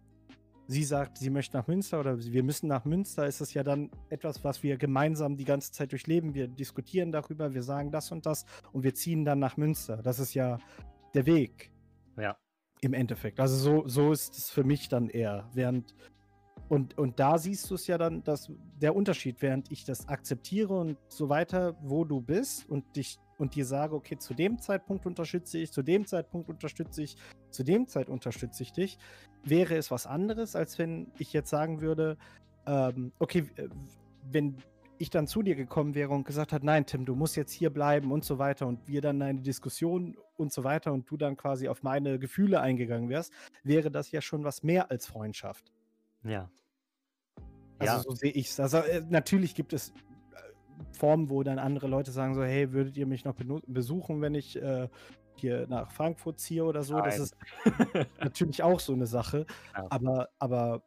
sie 0.70 0.84
sagt, 0.84 1.18
sie 1.18 1.30
möchte 1.30 1.56
nach 1.56 1.66
Münster 1.66 1.98
oder 1.98 2.16
wir 2.16 2.44
müssen 2.44 2.68
nach 2.68 2.84
Münster, 2.84 3.26
ist 3.26 3.40
es 3.40 3.52
ja 3.54 3.64
dann 3.64 3.90
etwas, 4.08 4.44
was 4.44 4.62
wir 4.62 4.76
gemeinsam 4.76 5.36
die 5.36 5.44
ganze 5.44 5.72
Zeit 5.72 5.90
durchleben. 5.90 6.32
Wir 6.32 6.46
diskutieren 6.46 7.10
darüber, 7.10 7.52
wir 7.52 7.64
sagen 7.64 7.90
das 7.90 8.12
und 8.12 8.24
das 8.24 8.46
und 8.72 8.84
wir 8.84 8.94
ziehen 8.94 9.24
dann 9.24 9.40
nach 9.40 9.56
Münster. 9.56 9.96
Das 9.96 10.20
ist 10.20 10.32
ja 10.34 10.58
der 11.12 11.26
Weg. 11.26 11.72
Ja. 12.16 12.36
Im 12.82 12.94
Endeffekt. 12.94 13.40
Also 13.40 13.56
so, 13.56 13.88
so 13.88 14.12
ist 14.12 14.38
es 14.38 14.48
für 14.48 14.62
mich 14.62 14.88
dann 14.88 15.08
eher. 15.08 15.50
Während 15.52 15.96
und, 16.68 16.96
und 16.96 17.18
da 17.18 17.36
siehst 17.36 17.68
du 17.68 17.74
es 17.74 17.88
ja 17.88 17.98
dann, 17.98 18.22
dass 18.22 18.52
der 18.80 18.94
Unterschied, 18.94 19.42
während 19.42 19.72
ich 19.72 19.84
das 19.84 20.06
akzeptiere 20.06 20.72
und 20.78 20.96
so 21.08 21.28
weiter, 21.28 21.76
wo 21.82 22.04
du 22.04 22.20
bist 22.20 22.70
und 22.70 22.84
dich 22.94 23.18
und 23.38 23.56
dir 23.56 23.64
sage, 23.64 23.96
okay, 23.96 24.18
zu 24.18 24.34
dem 24.34 24.58
Zeitpunkt 24.60 25.04
unterstütze 25.04 25.58
ich, 25.58 25.72
zu 25.72 25.82
dem 25.82 26.06
Zeitpunkt 26.06 26.48
unterstütze 26.48 27.02
ich, 27.02 27.16
zu 27.50 27.64
dem 27.64 27.86
Zeit 27.86 28.08
unterstütze 28.08 28.62
ich 28.62 28.72
dich, 28.72 28.98
wäre 29.42 29.76
es 29.76 29.90
was 29.90 30.06
anderes, 30.06 30.56
als 30.56 30.78
wenn 30.78 31.12
ich 31.18 31.32
jetzt 31.32 31.50
sagen 31.50 31.80
würde, 31.80 32.16
ähm, 32.66 33.12
okay, 33.18 33.46
wenn 34.30 34.56
ich 34.98 35.08
dann 35.08 35.26
zu 35.26 35.42
dir 35.42 35.54
gekommen 35.54 35.94
wäre 35.94 36.10
und 36.10 36.24
gesagt 36.24 36.52
hat, 36.52 36.62
nein, 36.62 36.84
Tim, 36.84 37.06
du 37.06 37.14
musst 37.14 37.34
jetzt 37.34 37.52
hier 37.52 37.70
bleiben 37.70 38.12
und 38.12 38.22
so 38.22 38.38
weiter 38.38 38.66
und 38.66 38.86
wir 38.86 39.00
dann 39.00 39.22
eine 39.22 39.40
Diskussion 39.40 40.18
und 40.36 40.52
so 40.52 40.62
weiter 40.62 40.92
und 40.92 41.10
du 41.10 41.16
dann 41.16 41.38
quasi 41.38 41.68
auf 41.68 41.82
meine 41.82 42.18
Gefühle 42.18 42.60
eingegangen 42.60 43.08
wärst, 43.08 43.32
wäre 43.62 43.90
das 43.90 44.10
ja 44.10 44.20
schon 44.20 44.44
was 44.44 44.62
mehr 44.62 44.90
als 44.90 45.06
Freundschaft. 45.06 45.72
Ja. 46.22 46.50
Also 47.78 47.94
ja. 47.94 48.00
so 48.00 48.10
sehe 48.14 48.32
ich 48.32 48.48
es. 48.48 48.60
Also 48.60 48.78
äh, 48.78 49.02
natürlich 49.08 49.54
gibt 49.54 49.72
es 49.72 49.94
Formen, 50.92 51.30
wo 51.30 51.42
dann 51.42 51.58
andere 51.58 51.86
Leute 51.86 52.10
sagen 52.10 52.34
so, 52.34 52.42
hey, 52.42 52.72
würdet 52.72 52.96
ihr 52.98 53.06
mich 53.06 53.24
noch 53.24 53.34
besuchen, 53.66 54.20
wenn 54.20 54.34
ich 54.34 54.60
äh, 54.60 54.88
hier 55.40 55.66
nach 55.68 55.90
Frankfurt 55.90 56.38
ziehe 56.38 56.64
oder 56.64 56.82
so? 56.82 56.94
Nein. 56.94 57.04
Das 57.04 57.18
ist 57.18 57.36
natürlich 58.20 58.62
auch 58.62 58.80
so 58.80 58.92
eine 58.92 59.06
Sache. 59.06 59.46
Ja. 59.74 59.86
Aber, 59.90 60.28
aber 60.38 60.82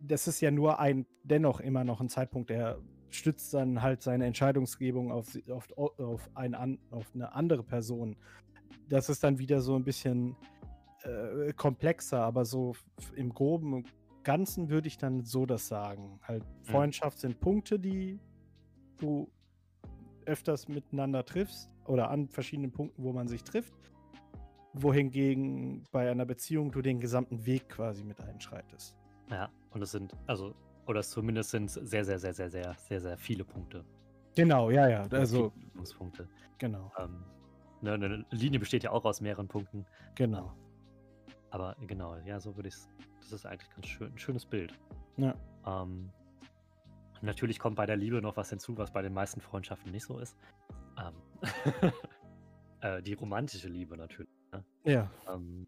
das 0.00 0.28
ist 0.28 0.40
ja 0.40 0.50
nur 0.50 0.78
ein, 0.78 1.06
dennoch 1.24 1.60
immer 1.60 1.84
noch 1.84 2.00
ein 2.00 2.08
Zeitpunkt, 2.08 2.50
der 2.50 2.78
stützt 3.10 3.54
dann 3.54 3.82
halt 3.82 4.02
seine 4.02 4.26
Entscheidungsgebung 4.26 5.10
auf, 5.10 5.36
auf, 5.50 5.98
auf, 5.98 6.30
ein, 6.34 6.78
auf 6.90 7.06
eine 7.14 7.32
andere 7.32 7.62
Person. 7.62 8.16
Das 8.88 9.08
ist 9.08 9.24
dann 9.24 9.38
wieder 9.38 9.60
so 9.60 9.76
ein 9.76 9.84
bisschen 9.84 10.36
äh, 11.02 11.52
komplexer, 11.52 12.22
aber 12.22 12.44
so 12.44 12.74
im 13.14 13.32
Groben 13.32 13.74
und 13.74 13.88
Ganzen 14.24 14.68
würde 14.68 14.88
ich 14.88 14.98
dann 14.98 15.24
so 15.24 15.46
das 15.46 15.68
sagen. 15.68 16.20
Halt, 16.22 16.44
mhm. 16.44 16.64
Freundschaft 16.64 17.18
sind 17.18 17.40
Punkte, 17.40 17.78
die 17.78 18.18
du 18.98 19.30
öfters 20.26 20.68
miteinander 20.68 21.24
triffst 21.24 21.70
oder 21.88 22.10
an 22.10 22.28
verschiedenen 22.28 22.70
Punkten, 22.70 23.02
wo 23.02 23.12
man 23.12 23.28
sich 23.28 23.42
trifft, 23.42 23.74
wohingegen 24.72 25.84
bei 25.90 26.10
einer 26.10 26.26
Beziehung 26.26 26.70
du 26.70 26.82
den 26.82 27.00
gesamten 27.00 27.44
Weg 27.46 27.68
quasi 27.68 28.04
mit 28.04 28.20
einschreitest. 28.20 28.96
Ja, 29.30 29.48
und 29.70 29.82
es 29.82 29.90
sind, 29.90 30.14
also, 30.26 30.54
oder 30.86 31.02
zumindest 31.02 31.50
sind 31.50 31.64
es 31.66 31.74
sehr, 31.74 32.04
sehr, 32.04 32.18
sehr, 32.18 32.34
sehr, 32.34 32.50
sehr, 32.50 32.74
sehr, 32.74 33.00
sehr 33.00 33.18
viele 33.18 33.44
Punkte. 33.44 33.84
Genau, 34.36 34.70
ja, 34.70 34.88
ja. 34.88 35.02
Also. 35.10 35.52
Punkte. 35.96 36.28
Genau. 36.58 36.92
Ähm, 36.98 37.24
ne, 37.82 37.92
eine 37.94 38.24
Linie 38.30 38.60
besteht 38.60 38.84
ja 38.84 38.90
auch 38.90 39.04
aus 39.04 39.20
mehreren 39.20 39.48
Punkten. 39.48 39.84
Genau. 40.14 40.52
Aber 41.50 41.76
genau, 41.86 42.16
ja, 42.24 42.38
so 42.38 42.54
würde 42.56 42.68
ich 42.68 42.74
es. 42.74 42.88
Das 43.20 43.32
ist 43.32 43.46
eigentlich 43.46 43.70
ganz 43.70 43.86
schön, 43.86 44.12
ein 44.12 44.18
schönes 44.18 44.46
Bild. 44.46 44.78
Ja. 45.16 45.34
Ähm, 45.66 46.10
Natürlich 47.20 47.58
kommt 47.58 47.76
bei 47.76 47.86
der 47.86 47.96
Liebe 47.96 48.22
noch 48.22 48.36
was 48.36 48.50
hinzu, 48.50 48.76
was 48.76 48.92
bei 48.92 49.02
den 49.02 49.12
meisten 49.12 49.40
Freundschaften 49.40 49.90
nicht 49.90 50.04
so 50.04 50.18
ist. 50.18 50.36
Ähm, 50.98 51.14
äh, 52.80 53.02
die 53.02 53.14
romantische 53.14 53.68
Liebe 53.68 53.96
natürlich. 53.96 54.30
Ne? 54.52 54.64
Ja. 54.84 55.10
Ähm, 55.28 55.66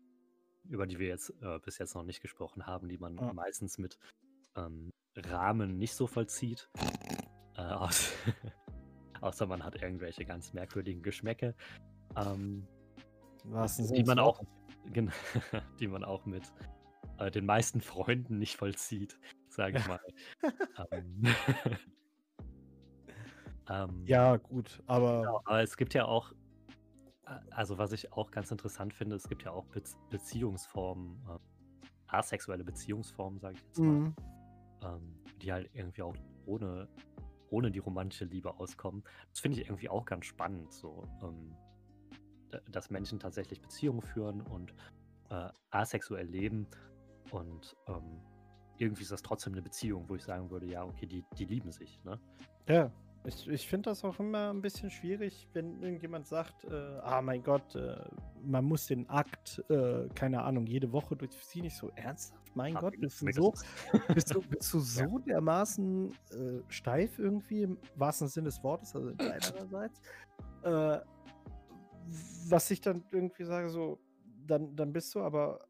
über 0.68 0.87
die 0.87 0.99
wir 0.99 1.09
jetzt 1.09 1.33
äh, 1.43 1.59
bis 1.59 1.78
jetzt 1.78 1.95
noch 1.95 2.05
nicht 2.05 2.20
gesprochen 2.20 2.66
haben, 2.66 2.89
die 2.89 2.99
man 2.99 3.16
ja. 3.16 3.33
meistens 3.33 3.78
mit 3.78 3.99
ähm, 4.57 4.91
Rahmen 5.16 5.78
nicht 5.78 5.95
so 5.95 6.07
vollzieht. 6.07 6.68
Äh, 7.57 7.62
aus 7.62 8.12
außer 9.20 9.47
man 9.47 9.64
hat 9.64 9.81
irgendwelche 9.81 10.24
ganz 10.24 10.53
merkwürdigen 10.53 11.03
Geschmäcke. 11.03 11.55
Ähm, 12.16 12.66
was 13.45 13.76
die 13.76 14.05
man 14.05 14.18
auch, 14.18 14.43
die 15.81 15.89
man 15.89 16.05
auch 16.05 16.26
mit 16.26 16.53
äh, 17.18 17.31
den 17.31 17.47
meisten 17.47 17.81
Freunden 17.81 18.39
nicht 18.39 18.57
vollzieht 18.57 19.18
sage 19.51 19.78
ich 19.78 19.87
mal. 19.87 20.01
ähm, 20.91 21.22
ähm, 23.70 24.04
ja, 24.04 24.36
gut, 24.36 24.82
aber. 24.86 25.20
Genau, 25.20 25.40
aber 25.44 25.62
es 25.62 25.76
gibt 25.76 25.94
ja 25.94 26.04
auch, 26.04 26.32
also 27.50 27.78
was 27.78 27.92
ich 27.92 28.12
auch 28.12 28.30
ganz 28.30 28.50
interessant 28.50 28.92
finde, 28.92 29.16
es 29.16 29.28
gibt 29.28 29.44
ja 29.44 29.52
auch 29.52 29.64
Be 29.66 29.82
Beziehungsformen, 30.10 31.22
äh, 31.28 31.38
asexuelle 32.08 32.64
Beziehungsformen, 32.64 33.38
sage 33.38 33.54
ich 33.56 33.62
jetzt 33.62 33.78
mal, 33.78 33.86
mhm. 33.86 34.14
ähm, 34.82 35.14
die 35.40 35.52
halt 35.52 35.70
irgendwie 35.72 36.02
auch 36.02 36.16
ohne, 36.46 36.88
ohne 37.50 37.70
die 37.70 37.78
romantische 37.78 38.24
Liebe 38.24 38.58
auskommen. 38.58 39.04
Das 39.30 39.40
finde 39.40 39.60
ich 39.60 39.68
irgendwie 39.68 39.88
auch 39.88 40.04
ganz 40.04 40.26
spannend, 40.26 40.72
so, 40.72 41.06
ähm, 41.22 41.54
dass 42.72 42.90
Menschen 42.90 43.20
tatsächlich 43.20 43.60
Beziehungen 43.60 44.02
führen 44.02 44.40
und 44.40 44.74
äh, 45.30 45.48
asexuell 45.70 46.26
leben 46.26 46.66
und 47.30 47.76
ähm, 47.86 48.20
irgendwie 48.78 49.02
ist 49.02 49.12
das 49.12 49.22
trotzdem 49.22 49.52
eine 49.52 49.62
Beziehung, 49.62 50.08
wo 50.08 50.16
ich 50.16 50.24
sagen 50.24 50.50
würde, 50.50 50.66
ja, 50.66 50.84
okay, 50.84 51.06
die, 51.06 51.24
die 51.38 51.44
lieben 51.44 51.70
sich. 51.70 52.02
Ne? 52.02 52.18
Ja, 52.66 52.90
ich, 53.24 53.48
ich 53.48 53.68
finde 53.68 53.90
das 53.90 54.04
auch 54.04 54.18
immer 54.18 54.50
ein 54.50 54.62
bisschen 54.62 54.90
schwierig, 54.90 55.48
wenn 55.52 55.82
irgendjemand 55.82 56.26
sagt, 56.26 56.64
äh, 56.64 56.98
ah 57.02 57.20
mein 57.20 57.42
Gott, 57.42 57.74
äh, 57.74 57.96
man 58.42 58.64
muss 58.64 58.86
den 58.86 59.08
Akt, 59.10 59.62
äh, 59.68 60.08
keine 60.14 60.42
Ahnung, 60.42 60.66
jede 60.66 60.90
Woche 60.92 61.16
durchziehen. 61.16 61.62
Nicht 61.62 61.76
so 61.76 61.90
ernsthaft, 61.96 62.56
mein 62.56 62.76
Ach, 62.76 62.80
Gott, 62.80 62.98
bist 62.98 63.20
du, 63.20 63.30
so, 63.32 63.54
bist, 64.14 64.34
du, 64.34 64.40
bist 64.40 64.72
du 64.72 64.80
so 64.80 65.18
dermaßen 65.18 66.12
äh, 66.12 66.62
steif 66.68 67.18
irgendwie, 67.18 67.62
im 67.62 67.78
wahrsten 67.96 68.28
Sinne 68.28 68.46
des 68.46 68.62
Wortes, 68.62 68.94
also 68.94 69.12
einerseits. 69.18 70.00
Äh, 70.62 70.98
was 72.48 72.70
ich 72.70 72.80
dann 72.80 73.04
irgendwie 73.12 73.44
sage, 73.44 73.68
so, 73.68 74.00
dann, 74.46 74.74
dann 74.74 74.92
bist 74.92 75.14
du 75.14 75.20
aber 75.20 75.66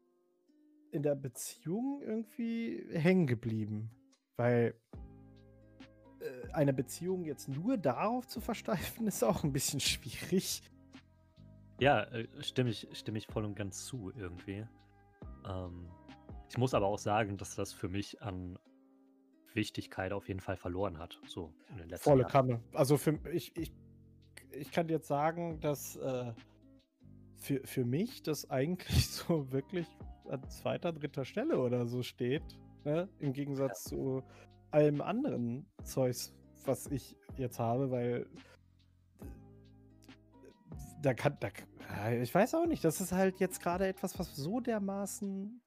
in 0.91 1.03
der 1.03 1.15
Beziehung 1.15 2.01
irgendwie 2.01 2.85
hängen 2.91 3.27
geblieben. 3.27 3.91
Weil 4.37 4.73
eine 6.55 6.73
Beziehung 6.73 7.23
jetzt 7.23 7.47
nur 7.47 7.77
darauf 7.77 8.27
zu 8.27 8.41
versteifen, 8.41 9.07
ist 9.07 9.23
auch 9.23 9.43
ein 9.43 9.53
bisschen 9.53 9.79
schwierig. 9.79 10.61
Ja, 11.79 12.03
äh, 12.03 12.27
stimme 12.41 12.69
ich, 12.69 12.87
stimme 12.93 13.17
ich 13.17 13.27
voll 13.27 13.45
und 13.45 13.55
ganz 13.55 13.85
zu 13.85 14.11
irgendwie. 14.15 14.65
Ähm, 15.47 15.87
Ich 16.49 16.57
muss 16.57 16.73
aber 16.73 16.87
auch 16.87 16.99
sagen, 16.99 17.37
dass 17.37 17.55
das 17.55 17.73
für 17.73 17.87
mich 17.89 18.21
an 18.21 18.59
Wichtigkeit 19.53 20.13
auf 20.13 20.27
jeden 20.27 20.39
Fall 20.39 20.57
verloren 20.57 20.97
hat. 20.99 21.19
So 21.25 21.53
in 21.69 21.77
den 21.77 21.89
letzten 21.89 22.03
Volle 22.09 22.21
Jahren. 22.23 22.31
Kanne. 22.31 22.63
Also 22.73 22.97
für 22.97 23.19
ich, 23.31 23.55
ich, 23.57 23.71
ich 24.51 24.71
kann 24.71 24.89
jetzt 24.89 25.07
sagen, 25.07 25.59
dass 25.59 25.95
äh, 25.95 26.33
für, 27.37 27.61
für 27.65 27.85
mich 27.85 28.21
das 28.23 28.49
eigentlich 28.49 29.09
so 29.09 29.51
wirklich 29.51 29.87
an 30.29 30.47
zweiter, 30.49 30.93
dritter 30.93 31.25
Stelle 31.25 31.59
oder 31.59 31.87
so 31.87 32.03
steht. 32.03 32.43
Ne? 32.83 33.09
Im 33.19 33.33
Gegensatz 33.33 33.83
zu 33.83 34.23
allem 34.71 35.01
anderen 35.01 35.65
Zeugs, 35.83 36.33
was 36.67 36.87
ich 36.87 37.17
jetzt 37.37 37.59
habe, 37.59 37.91
weil 37.91 38.27
äh, 39.21 39.25
da 41.01 41.13
kann, 41.13 41.37
da, 41.39 41.49
ja, 41.89 42.11
ich 42.21 42.33
weiß 42.33 42.55
auch 42.55 42.65
nicht, 42.65 42.83
das 42.83 43.01
ist 43.01 43.11
halt 43.11 43.39
jetzt 43.39 43.61
gerade 43.61 43.87
etwas, 43.87 44.17
was 44.19 44.35
so 44.35 44.59
dermaßen 44.59 45.61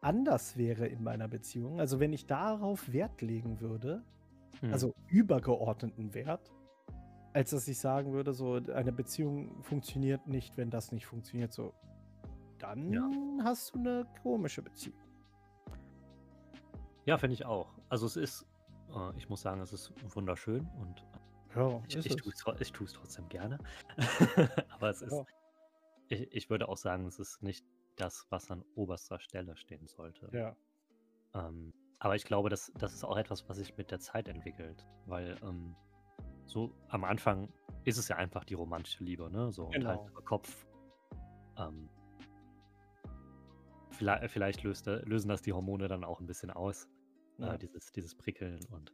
anders 0.00 0.56
wäre 0.56 0.86
in 0.86 1.02
meiner 1.02 1.28
Beziehung. 1.28 1.80
Also 1.80 1.98
wenn 2.00 2.12
ich 2.12 2.26
darauf 2.26 2.92
Wert 2.92 3.22
legen 3.22 3.60
würde, 3.60 4.04
Hm. 4.60 4.72
also 4.72 4.94
übergeordneten 5.08 6.14
Wert, 6.14 6.52
als 7.34 7.50
dass 7.50 7.68
ich 7.68 7.78
sagen 7.78 8.12
würde, 8.12 8.32
so 8.32 8.54
eine 8.54 8.92
Beziehung 8.92 9.62
funktioniert 9.62 10.26
nicht, 10.26 10.56
wenn 10.56 10.70
das 10.70 10.92
nicht 10.92 11.04
funktioniert, 11.06 11.52
so 11.52 11.74
dann 12.58 12.90
Ja. 12.92 13.10
hast 13.44 13.74
du 13.74 13.78
eine 13.80 14.06
komische 14.22 14.62
Beziehung. 14.62 14.96
Ja, 17.04 17.18
finde 17.18 17.34
ich 17.34 17.44
auch. 17.44 17.68
Also 17.90 18.06
es 18.06 18.16
ist, 18.16 18.46
äh, 18.94 19.16
ich 19.16 19.28
muss 19.28 19.42
sagen, 19.42 19.60
es 19.60 19.72
ist 19.72 19.92
wunderschön 20.14 20.68
und 20.80 21.04
Ja, 21.54 21.82
ich, 21.88 22.06
ich 22.06 22.16
tue 22.16 22.86
es 22.86 22.92
trotzdem 22.92 23.28
gerne. 23.28 23.58
Aber 24.70 24.90
es 24.90 25.02
ist, 25.02 25.12
Ja. 25.12 25.24
ich, 26.08 26.32
ich 26.32 26.50
würde 26.50 26.68
auch 26.68 26.76
sagen, 26.76 27.06
es 27.06 27.18
ist 27.18 27.42
nicht 27.42 27.64
das, 27.96 28.26
was 28.30 28.50
an 28.50 28.62
oberster 28.74 29.18
Stelle 29.20 29.56
stehen 29.56 29.86
sollte. 29.86 30.28
Ja. 30.32 30.56
Ähm, 31.34 31.72
aber 31.98 32.14
ich 32.14 32.24
glaube, 32.24 32.50
das, 32.50 32.70
das 32.76 32.92
ist 32.92 33.04
auch 33.04 33.16
etwas, 33.16 33.48
was 33.48 33.56
sich 33.56 33.76
mit 33.76 33.90
der 33.90 34.00
Zeit 34.00 34.28
entwickelt. 34.28 34.86
Weil 35.06 35.36
ähm, 35.42 35.74
so 36.44 36.74
am 36.88 37.04
Anfang 37.04 37.52
ist 37.84 37.96
es 37.96 38.08
ja 38.08 38.16
einfach 38.16 38.44
die 38.44 38.54
romantische 38.54 39.02
Liebe, 39.02 39.30
ne? 39.30 39.50
So 39.50 39.66
und 39.66 39.86
halt 39.86 40.00
Genau. 40.06 40.20
Kopf. 40.24 40.66
Ähm, 41.56 41.88
vielleicht 43.92 44.30
vielleicht 44.30 44.62
löst, 44.62 44.86
lösen 44.86 45.28
das 45.28 45.40
die 45.40 45.52
Hormone 45.54 45.88
dann 45.88 46.04
auch 46.04 46.20
ein 46.20 46.26
bisschen 46.26 46.50
aus. 46.50 46.86
Ja. 47.38 47.54
Äh, 47.54 47.58
dieses, 47.58 47.92
dieses 47.92 48.14
Prickeln 48.14 48.60
und 48.70 48.92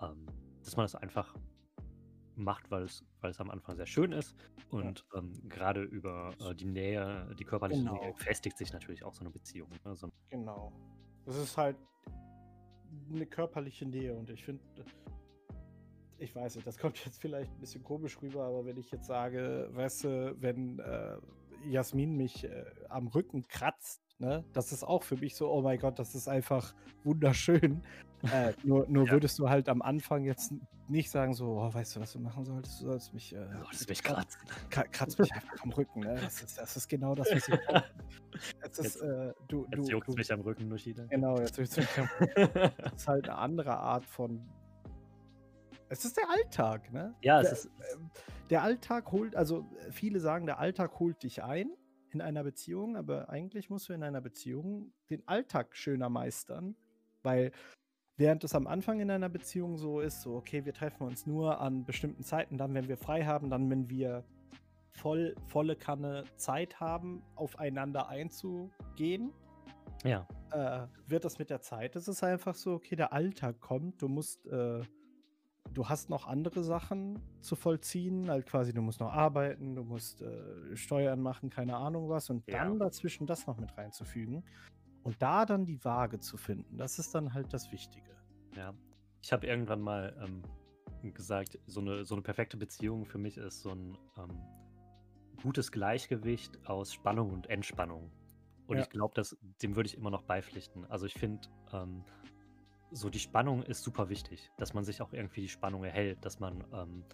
ähm, 0.00 0.26
dass 0.62 0.76
man 0.76 0.84
das 0.84 0.94
einfach 0.94 1.34
macht, 2.36 2.70
weil 2.70 2.82
es, 2.84 3.04
weil 3.20 3.30
es 3.30 3.40
am 3.40 3.50
Anfang 3.50 3.76
sehr 3.76 3.86
schön 3.86 4.12
ist. 4.12 4.34
Und 4.70 5.04
ähm, 5.14 5.32
gerade 5.48 5.82
über 5.82 6.34
äh, 6.40 6.54
die 6.54 6.64
Nähe, 6.66 7.34
die 7.38 7.44
körperliche 7.44 7.82
Genau. 7.82 8.00
Nähe 8.00 8.14
festigt 8.14 8.56
sich 8.58 8.72
natürlich 8.72 9.04
auch 9.04 9.14
so 9.14 9.20
eine 9.20 9.30
Beziehung. 9.30 9.68
Ne? 9.84 9.94
So, 9.94 10.10
Genau. 10.30 10.72
Das 11.26 11.36
ist 11.36 11.56
halt 11.56 11.76
eine 13.12 13.26
körperliche 13.26 13.86
Nähe 13.86 14.14
und 14.14 14.30
ich 14.30 14.44
finde, 14.44 14.62
ich 16.18 16.34
weiß 16.34 16.56
nicht, 16.56 16.66
das 16.66 16.78
kommt 16.78 16.96
jetzt 17.04 17.20
vielleicht 17.20 17.52
ein 17.52 17.60
bisschen 17.60 17.82
komisch 17.82 18.20
rüber, 18.20 18.44
aber 18.44 18.64
wenn 18.66 18.76
ich 18.76 18.90
jetzt 18.90 19.06
sage, 19.06 19.68
weißt 19.72 20.04
du, 20.04 20.36
wenn 20.40 20.78
äh, 20.78 21.18
Jasmin 21.66 22.16
mich 22.16 22.44
äh, 22.44 22.64
am 22.88 23.08
Rücken 23.08 23.46
kratzt, 23.48 24.03
ne, 24.18 24.44
das 24.52 24.72
ist 24.72 24.84
auch 24.84 25.02
für 25.02 25.16
mich 25.16 25.36
so, 25.36 25.50
oh 25.50 25.62
mein 25.62 25.78
Gott, 25.78 25.98
das 25.98 26.14
ist 26.14 26.28
einfach 26.28 26.74
wunderschön. 27.04 27.82
Äh, 28.32 28.54
nur 28.62 28.86
nur 28.88 29.04
Ja. 29.04 29.12
würdest 29.12 29.38
du 29.38 29.50
halt 29.50 29.68
am 29.68 29.82
Anfang 29.82 30.24
jetzt 30.24 30.50
nicht 30.88 31.10
sagen, 31.10 31.34
so, 31.34 31.58
oh, 31.60 31.74
weißt 31.74 31.94
du, 31.96 32.00
was 32.00 32.14
du 32.14 32.20
machen 32.20 32.42
solltest? 32.46 32.80
Du 32.80 32.86
sollst 32.86 33.12
mich, 33.12 33.34
äh, 33.34 33.46
ist 33.70 33.86
mich 33.86 34.02
kratzen. 34.02 34.40
Kra- 34.70 34.88
kratz 34.90 35.18
mich 35.18 35.30
einfach 35.30 35.62
am 35.62 35.70
Rücken. 35.72 36.00
Ne? 36.00 36.14
Das, 36.14 36.40
ist, 36.42 36.56
das 36.56 36.74
ist 36.74 36.88
genau 36.88 37.14
das, 37.14 37.28
was 37.30 37.48
ich. 37.48 37.54
Es 38.62 38.78
ist, 38.78 38.94
Jetzt- 38.94 39.02
äh, 39.02 39.34
du, 39.48 39.66
Jetzt 39.70 39.76
du, 39.76 39.82
juckt 39.92 40.08
du, 40.08 40.12
mich 40.14 40.32
am 40.32 40.40
Rücken, 40.40 40.68
Nushida. 40.68 41.04
Genau, 41.10 41.36
jetzt 41.38 41.58
juckt's 41.58 41.76
mich 41.76 41.98
am 41.98 42.08
Das 42.78 42.92
ist 42.94 43.08
halt 43.08 43.28
eine 43.28 43.36
andere 43.36 43.76
Art 43.76 44.06
von. 44.06 44.40
Es 45.90 46.06
ist 46.06 46.16
der 46.16 46.24
Alltag, 46.30 46.90
ne? 46.94 47.14
ja, 47.20 47.42
es 47.42 47.48
der, 47.48 47.52
ist, 47.58 47.70
ähm, 47.94 48.10
der 48.48 48.62
Alltag 48.62 49.12
holt, 49.12 49.36
also 49.36 49.66
äh, 49.86 49.92
viele 49.92 50.18
sagen, 50.18 50.46
der 50.46 50.58
Alltag 50.58 50.98
holt 50.98 51.22
dich 51.22 51.42
ein 51.42 51.68
in 52.14 52.20
einer 52.20 52.44
Beziehung, 52.44 52.96
aber 52.96 53.28
eigentlich 53.28 53.70
musst 53.70 53.88
du 53.88 53.92
in 53.92 54.02
einer 54.02 54.20
Beziehung 54.20 54.92
den 55.10 55.26
Alltag 55.26 55.76
schöner 55.76 56.08
meistern, 56.08 56.76
weil 57.22 57.52
während 58.16 58.44
es 58.44 58.54
am 58.54 58.66
Anfang 58.66 59.00
in 59.00 59.10
einer 59.10 59.28
Beziehung 59.28 59.76
so 59.76 60.00
ist, 60.00 60.22
so, 60.22 60.34
okay, 60.36 60.64
wir 60.64 60.72
treffen 60.72 61.04
uns 61.04 61.26
nur 61.26 61.60
an 61.60 61.84
bestimmten 61.84 62.22
Zeiten, 62.22 62.58
dann, 62.58 62.74
wenn 62.74 62.88
wir 62.88 62.96
frei 62.96 63.24
haben, 63.24 63.50
dann, 63.50 63.68
wenn 63.70 63.88
wir 63.88 64.24
voll, 64.92 65.34
volle 65.46 65.76
Kanne 65.76 66.24
Zeit 66.36 66.80
haben, 66.80 67.22
aufeinander 67.34 68.08
einzugehen, 68.08 69.32
ja, 70.04 70.26
äh, 70.52 70.86
wird 71.08 71.24
das 71.24 71.38
mit 71.38 71.50
der 71.50 71.60
Zeit. 71.60 71.96
Es 71.96 72.08
ist 72.08 72.22
einfach 72.22 72.54
so, 72.54 72.74
okay, 72.74 72.94
der 72.94 73.12
Alltag 73.12 73.60
kommt, 73.60 74.02
du 74.02 74.08
musst, 74.08 74.46
äh, 74.46 74.82
du 75.74 75.88
hast 75.88 76.08
noch 76.10 76.26
andere 76.26 76.62
Sachen 76.62 77.20
zu 77.40 77.56
vollziehen, 77.56 78.30
halt 78.30 78.46
quasi, 78.46 78.72
du 78.72 78.80
musst 78.80 79.00
noch 79.00 79.12
arbeiten, 79.12 79.74
du 79.74 79.84
musst 79.84 80.22
äh, 80.22 80.76
Steuern 80.76 81.20
machen, 81.20 81.50
keine 81.50 81.76
Ahnung 81.76 82.08
was, 82.08 82.30
und 82.30 82.48
Ja. 82.48 82.58
dann 82.58 82.78
dazwischen 82.78 83.26
das 83.26 83.46
noch 83.46 83.58
mit 83.58 83.76
reinzufügen 83.76 84.44
und 85.02 85.20
da 85.20 85.44
dann 85.44 85.66
die 85.66 85.84
Waage 85.84 86.20
zu 86.20 86.36
finden, 86.36 86.78
das 86.78 86.98
ist 86.98 87.14
dann 87.14 87.34
halt 87.34 87.52
das 87.52 87.70
Wichtige. 87.72 88.16
ja. 88.56 88.72
Ich 89.22 89.32
habe 89.32 89.46
irgendwann 89.46 89.80
mal 89.80 90.14
ähm, 90.22 90.42
gesagt, 91.14 91.58
so 91.66 91.80
eine, 91.80 92.04
so 92.04 92.14
eine 92.14 92.20
perfekte 92.20 92.58
Beziehung 92.58 93.06
für 93.06 93.16
mich 93.16 93.38
ist 93.38 93.62
so 93.62 93.70
ein 93.70 93.96
ähm, 94.18 94.38
gutes 95.42 95.72
Gleichgewicht 95.72 96.66
aus 96.66 96.92
Spannung 96.92 97.30
und 97.30 97.48
Entspannung. 97.48 98.10
Und 98.66 98.76
Ja. 98.76 98.82
ich 98.82 98.90
glaube, 98.90 99.22
dem 99.62 99.76
würde 99.76 99.86
ich 99.86 99.96
immer 99.96 100.10
noch 100.10 100.22
beipflichten. 100.22 100.84
Also 100.90 101.06
ich 101.06 101.14
finde, 101.14 101.48
ähm, 101.72 102.04
so 102.90 103.10
die 103.10 103.18
Spannung 103.18 103.62
ist 103.62 103.82
super 103.82 104.08
wichtig, 104.08 104.52
dass 104.56 104.74
man 104.74 104.84
sich 104.84 105.02
auch 105.02 105.12
irgendwie 105.12 105.42
die 105.42 105.48
Spannung 105.48 105.84
erhält, 105.84 106.24
dass 106.24 106.40
man 106.40 106.64
ähm, 106.72 107.04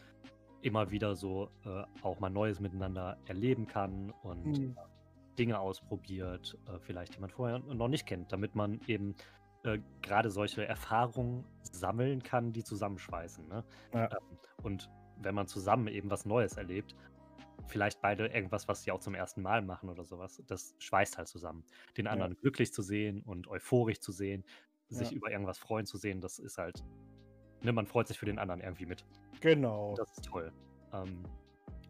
immer 0.62 0.90
wieder 0.90 1.16
so 1.16 1.50
äh, 1.64 1.84
auch 2.02 2.20
mal 2.20 2.30
Neues 2.30 2.60
miteinander 2.60 3.18
erleben 3.26 3.66
kann 3.66 4.10
und 4.22 4.44
Mhm. 4.46 4.76
Dinge 5.38 5.58
ausprobiert, 5.58 6.58
äh, 6.66 6.78
vielleicht 6.80 7.16
die 7.16 7.20
man 7.20 7.30
vorher 7.30 7.58
noch 7.60 7.88
nicht 7.88 8.06
kennt, 8.06 8.32
damit 8.32 8.54
man 8.54 8.80
eben 8.86 9.14
äh, 9.64 9.78
gerade 10.02 10.30
solche 10.30 10.66
Erfahrungen 10.66 11.46
sammeln 11.62 12.22
kann, 12.22 12.52
die 12.52 12.64
zusammenschweißen. 12.64 13.48
Ne? 13.48 13.64
Ja. 13.94 14.10
Ähm, 14.10 14.38
und 14.62 14.90
wenn 15.16 15.34
man 15.34 15.46
zusammen 15.46 15.88
eben 15.88 16.10
was 16.10 16.24
Neues 16.26 16.56
erlebt, 16.56 16.94
vielleicht 17.66 18.00
beide 18.00 18.26
irgendwas, 18.26 18.68
was 18.68 18.82
sie 18.82 18.90
auch 18.92 19.00
zum 19.00 19.14
ersten 19.14 19.42
Mal 19.42 19.62
machen 19.62 19.88
oder 19.90 20.04
sowas, 20.04 20.42
das 20.46 20.74
schweißt 20.78 21.18
halt 21.18 21.28
zusammen. 21.28 21.64
Den 21.96 22.06
Ja. 22.10 22.12
anderen 22.12 22.36
glücklich 22.36 22.72
zu 22.72 22.82
sehen 22.82 23.22
und 23.22 23.48
euphorisch 23.48 24.00
zu 24.00 24.12
sehen, 24.12 24.44
sich 24.90 25.10
Ja. 25.10 25.16
über 25.16 25.30
irgendwas 25.30 25.58
freuen 25.58 25.86
zu 25.86 25.96
sehen, 25.96 26.20
das 26.20 26.38
ist 26.38 26.58
halt, 26.58 26.84
ne, 27.62 27.72
man 27.72 27.86
freut 27.86 28.08
sich 28.08 28.18
für 28.18 28.26
den 28.26 28.38
anderen 28.38 28.60
irgendwie 28.60 28.86
mit. 28.86 29.04
Genau. 29.40 29.94
Das 29.96 30.10
ist 30.12 30.24
toll. 30.24 30.52
Ähm, 30.92 31.24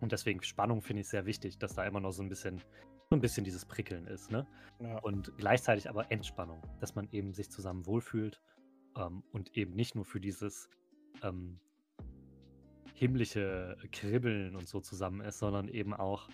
und 0.01 0.13
deswegen 0.13 0.43
Spannung 0.43 0.81
finde 0.83 1.01
ich 1.03 1.09
sehr 1.09 1.27
wichtig, 1.27 1.59
dass 1.59 1.75
da 1.75 1.85
immer 1.85 2.01
noch 2.01 2.13
so 2.13 2.23
ein 2.23 2.29
bisschen, 2.29 2.59
so 3.11 3.17
ein 3.17 3.21
bisschen 3.21 3.45
dieses 3.45 3.65
Prickeln 3.65 4.07
ist, 4.07 4.31
ne? 4.31 4.47
ja. 4.81 4.99
Und 5.01 5.37
gleichzeitig 5.37 5.89
aber 5.89 6.11
Entspannung, 6.13 6.63
dass 6.81 6.95
man 6.95 7.09
eben 7.11 7.35
sich 7.35 7.51
zusammen 7.51 7.85
wohlfühlt 7.87 8.41
ähm, 8.97 9.23
und 9.33 9.57
eben 9.57 9.75
nicht 9.75 9.95
nur 9.95 10.05
für 10.05 10.21
dieses 10.21 10.69
ähm, 11.23 11.59
himmlische 12.95 13.77
Kribbeln 13.93 14.57
und 14.57 14.69
so 14.69 14.81
zusammen 14.81 15.21
ist, 15.23 15.39
sondern 15.39 15.69
eben 15.69 15.95
auch 15.95 16.29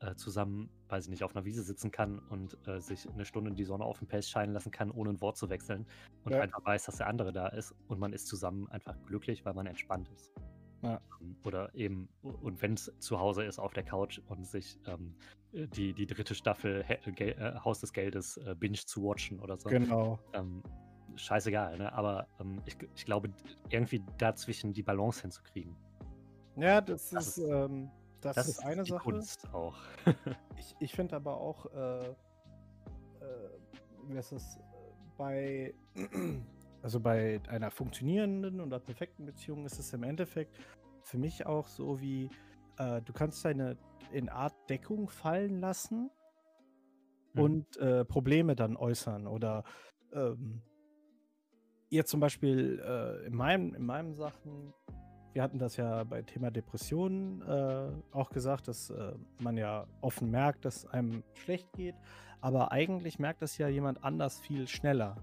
äh, 0.00 0.14
zusammen, 0.14 0.68
weiß 0.88 1.04
ich 1.04 1.10
nicht, 1.10 1.24
auf 1.24 1.34
einer 1.34 1.44
Wiese 1.44 1.62
sitzen 1.62 1.90
kann 1.90 2.18
und 2.18 2.56
äh, 2.68 2.80
sich 2.80 3.08
eine 3.08 3.24
Stunde 3.24 3.52
die 3.52 3.64
Sonne 3.64 3.84
auf 3.84 3.98
den 3.98 4.08
Pelz 4.08 4.28
scheinen 4.28 4.52
lassen 4.52 4.70
kann, 4.70 4.90
ohne 4.90 5.10
ein 5.10 5.20
Wort 5.20 5.36
zu 5.36 5.48
wechseln 5.48 5.86
und 6.24 6.32
Ja. 6.32 6.40
einfach 6.40 6.64
weiß, 6.64 6.84
dass 6.84 6.96
der 6.96 7.06
andere 7.06 7.32
da 7.32 7.48
ist 7.48 7.74
und 7.88 7.98
man 7.98 8.12
ist 8.12 8.26
zusammen 8.26 8.68
einfach 8.68 8.94
glücklich, 9.06 9.44
weil 9.44 9.54
man 9.54 9.66
entspannt 9.66 10.08
ist. 10.14 10.32
Ja. 10.82 11.00
Ähm, 11.20 11.36
Oder 11.44 11.74
eben, 11.74 12.08
und 12.22 12.60
wenn 12.60 12.74
es 12.74 12.92
zu 12.98 13.18
Hause 13.18 13.44
ist 13.44 13.58
auf 13.58 13.72
der 13.72 13.82
Couch 13.84 14.20
und 14.28 14.46
sich 14.46 14.78
ähm, 14.86 15.14
äh, 15.52 15.66
die, 15.68 15.94
die 15.94 16.06
dritte 16.06 16.34
Staffel 16.34 16.84
He 16.86 17.10
Gel 17.12 17.30
äh, 17.38 17.58
Haus 17.64 17.80
des 17.80 17.92
Geldes 17.92 18.36
äh, 18.36 18.54
binge 18.54 18.76
zu 18.76 19.02
watchen 19.02 19.40
oder 19.40 19.56
so. 19.56 19.70
Genau. 19.70 20.18
Ähm, 20.34 20.62
scheißegal, 21.14 21.78
ne? 21.78 21.90
Aber 21.94 22.26
ähm, 22.38 22.60
ich, 22.66 22.76
ich 22.94 23.06
glaube, 23.06 23.30
irgendwie 23.70 24.04
dazwischen 24.18 24.74
die 24.74 24.82
Balance 24.82 25.22
hinzukriegen. 25.22 25.74
Ja, 26.56 26.82
das, 26.82 27.08
Das 27.10 27.28
ist, 27.28 27.38
ist- 27.38 27.48
ähm, 27.48 27.90
das, 28.26 28.46
Das 28.46 28.48
ist 28.48 28.64
eine 28.64 28.82
die 28.82 28.90
Sache. 28.90 29.02
Kunst 29.02 29.48
auch. 29.52 29.76
Ich, 30.58 30.74
ich 30.80 30.92
finde 30.94 31.16
aber 31.16 31.38
auch, 31.38 31.66
äh, 31.74 32.08
äh, 32.08 32.14
heißt 34.14 34.32
das, 34.32 34.56
äh, 34.56 34.60
bei, 35.16 35.74
also 36.82 36.98
bei 37.00 37.40
einer 37.48 37.70
funktionierenden 37.70 38.60
oder 38.60 38.80
perfekten 38.80 39.26
Beziehung 39.26 39.64
ist 39.66 39.78
es 39.78 39.92
im 39.92 40.02
Endeffekt 40.02 40.58
für 41.02 41.18
mich 41.18 41.46
auch 41.46 41.68
so 41.68 42.00
wie, 42.00 42.30
äh, 42.78 43.02
du 43.02 43.12
kannst 43.12 43.44
deine 43.44 43.76
in 44.12 44.28
Art 44.28 44.54
Deckung 44.68 45.08
fallen 45.08 45.60
lassen 45.60 46.10
Hm. 47.36 47.42
und 47.42 47.76
äh, 47.76 48.04
Probleme 48.04 48.56
dann 48.56 48.76
äußern 48.76 49.26
oder 49.26 49.64
ähm, 50.12 50.62
ihr 51.90 52.04
zum 52.06 52.20
Beispiel 52.20 52.82
äh, 52.84 53.26
in, 53.26 53.34
meinem, 53.34 53.74
in 53.74 53.84
meinen 53.84 54.14
Sachen, 54.14 54.72
wir 55.36 55.42
hatten 55.42 55.58
das 55.58 55.76
ja 55.76 56.02
bei 56.04 56.22
Thema 56.22 56.50
Depressionen 56.50 57.42
äh, 57.42 57.90
auch 58.10 58.30
gesagt, 58.30 58.68
dass 58.68 58.88
äh, 58.88 59.12
man 59.38 59.58
ja 59.58 59.86
offen 60.00 60.30
merkt, 60.30 60.64
dass 60.64 60.86
einem 60.86 61.22
schlecht 61.34 61.70
geht. 61.74 61.94
aber 62.40 62.72
eigentlich 62.72 63.18
merkt 63.18 63.42
das 63.42 63.58
ja 63.58 63.68
jemand 63.68 64.02
anders 64.02 64.40
viel 64.40 64.66
schneller. 64.66 65.22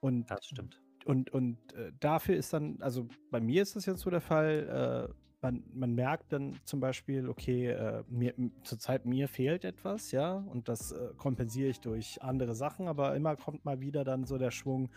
Und, 0.00 0.30
Das 0.30 0.46
stimmt. 0.46 0.80
und, 1.06 1.30
und 1.30 1.58
äh, 1.74 1.90
dafür 1.98 2.36
ist 2.36 2.52
dann, 2.52 2.80
also 2.80 3.08
bei 3.32 3.40
mir 3.40 3.62
ist 3.62 3.74
das 3.74 3.84
jetzt 3.84 4.00
so 4.02 4.10
der 4.10 4.20
Fall, 4.20 5.08
äh, 5.10 5.14
man, 5.40 5.64
man 5.74 5.94
merkt 5.96 6.32
dann 6.32 6.56
zum 6.64 6.78
Beispiel, 6.78 7.28
okay, 7.28 7.70
äh, 7.70 8.04
mir, 8.08 8.32
zurzeit 8.62 9.06
mir 9.06 9.26
fehlt 9.26 9.64
etwas, 9.64 10.12
ja, 10.12 10.34
und 10.34 10.68
das 10.68 10.92
äh, 10.92 11.10
kompensiere 11.16 11.70
ich 11.70 11.80
durch 11.80 12.22
andere 12.22 12.54
Sachen, 12.54 12.86
aber 12.86 13.16
immer 13.16 13.34
kommt 13.34 13.64
mal 13.64 13.80
wieder 13.80 14.04
dann 14.04 14.24
so 14.24 14.38
der 14.38 14.52
Schwung, 14.52 14.88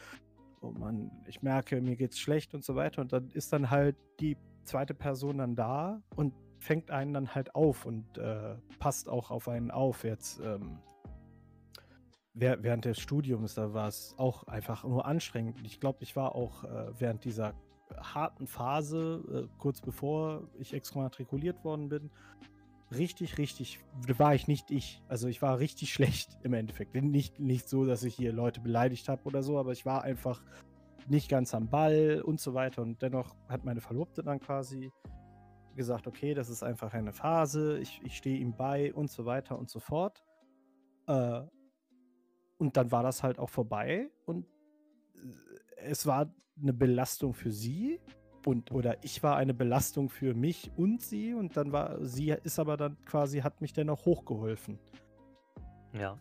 oh 0.61 0.71
Mann, 0.71 1.11
ich 1.27 1.41
merke, 1.41 1.81
mir 1.81 1.95
geht's 1.95 2.19
schlecht 2.19 2.53
und 2.53 2.63
so 2.63 2.75
weiter. 2.75 3.01
Und 3.01 3.13
dann 3.13 3.29
ist 3.31 3.51
dann 3.51 3.69
halt 3.69 3.97
die 4.19 4.37
zweite 4.63 4.93
Person 4.93 5.39
dann 5.39 5.55
da 5.55 6.01
und 6.15 6.33
fängt 6.59 6.91
einen 6.91 7.13
dann 7.13 7.33
halt 7.33 7.55
auf 7.55 7.85
und 7.85 8.17
äh, 8.17 8.55
passt 8.79 9.09
auch 9.09 9.31
auf 9.31 9.47
einen 9.47 9.71
auf. 9.71 10.03
Jetzt 10.03 10.39
ähm, 10.39 10.79
während 12.33 12.85
des 12.85 12.99
Studiums, 12.99 13.55
da 13.55 13.73
war 13.73 13.87
es 13.87 14.13
auch 14.17 14.43
einfach 14.47 14.83
nur 14.83 15.05
anstrengend. 15.05 15.59
Ich 15.63 15.79
glaube, 15.79 15.99
ich 16.01 16.15
war 16.15 16.35
auch 16.35 16.63
äh, 16.63 16.91
während 16.99 17.25
dieser 17.25 17.53
harten 17.97 18.47
Phase, 18.47 19.47
äh, 19.49 19.57
kurz 19.57 19.81
bevor 19.81 20.47
ich 20.59 20.73
exmatrikuliert 20.73 21.63
worden 21.63 21.89
bin, 21.89 22.11
richtig, 22.91 23.37
richtig, 23.37 23.79
war 24.17 24.35
ich 24.35 24.47
nicht 24.47 24.71
ich. 24.71 25.01
Also 25.07 25.27
ich 25.27 25.41
war 25.41 25.59
richtig 25.59 25.93
schlecht 25.93 26.37
im 26.43 26.53
Endeffekt. 26.53 26.95
Nicht, 26.95 27.39
nicht 27.39 27.67
so, 27.67 27.85
dass 27.85 28.03
ich 28.03 28.15
hier 28.15 28.33
Leute 28.33 28.61
beleidigt 28.61 29.09
habe 29.09 29.23
oder 29.23 29.43
so, 29.43 29.57
aber 29.57 29.71
ich 29.71 29.85
war 29.85 30.03
einfach 30.03 30.43
nicht 31.07 31.29
ganz 31.29 31.53
am 31.53 31.69
Ball 31.69 32.21
und 32.23 32.39
so 32.39 32.53
weiter. 32.53 32.81
Und 32.81 33.01
dennoch 33.01 33.35
hat 33.47 33.65
meine 33.65 33.81
Verlobte 33.81 34.23
dann 34.23 34.39
quasi 34.39 34.91
gesagt, 35.75 36.07
okay, 36.07 36.33
das 36.33 36.49
ist 36.49 36.63
einfach 36.63 36.93
eine 36.93 37.13
Phase, 37.13 37.79
ich, 37.79 38.01
ich 38.03 38.17
stehe 38.17 38.37
ihm 38.37 38.55
bei 38.55 38.93
und 38.93 39.09
so 39.09 39.25
weiter 39.25 39.57
und 39.57 39.69
so 39.69 39.79
fort. 39.79 40.23
Äh, 41.07 41.41
und 42.57 42.77
dann 42.77 42.91
war 42.91 43.03
das 43.03 43.23
halt 43.23 43.39
auch 43.39 43.49
vorbei 43.49 44.11
und 44.25 44.45
äh, 45.15 45.19
es 45.77 46.05
war 46.05 46.31
eine 46.61 46.73
Belastung 46.73 47.33
für 47.33 47.51
sie 47.51 47.99
und 48.45 48.71
oder 48.71 49.03
ich 49.03 49.21
war 49.23 49.35
eine 49.37 49.53
Belastung 49.53 50.09
für 50.09 50.33
mich 50.33 50.71
und 50.75 51.01
sie 51.01 51.33
und 51.33 51.57
dann 51.57 51.71
war 51.71 52.03
sie 52.05 52.29
ist 52.43 52.59
aber 52.59 52.77
dann 52.77 52.97
quasi 53.05 53.39
hat 53.39 53.61
mich 53.61 53.73
dennoch 53.73 54.05
hochgeholfen. 54.05 54.79
Ja. 55.93 56.17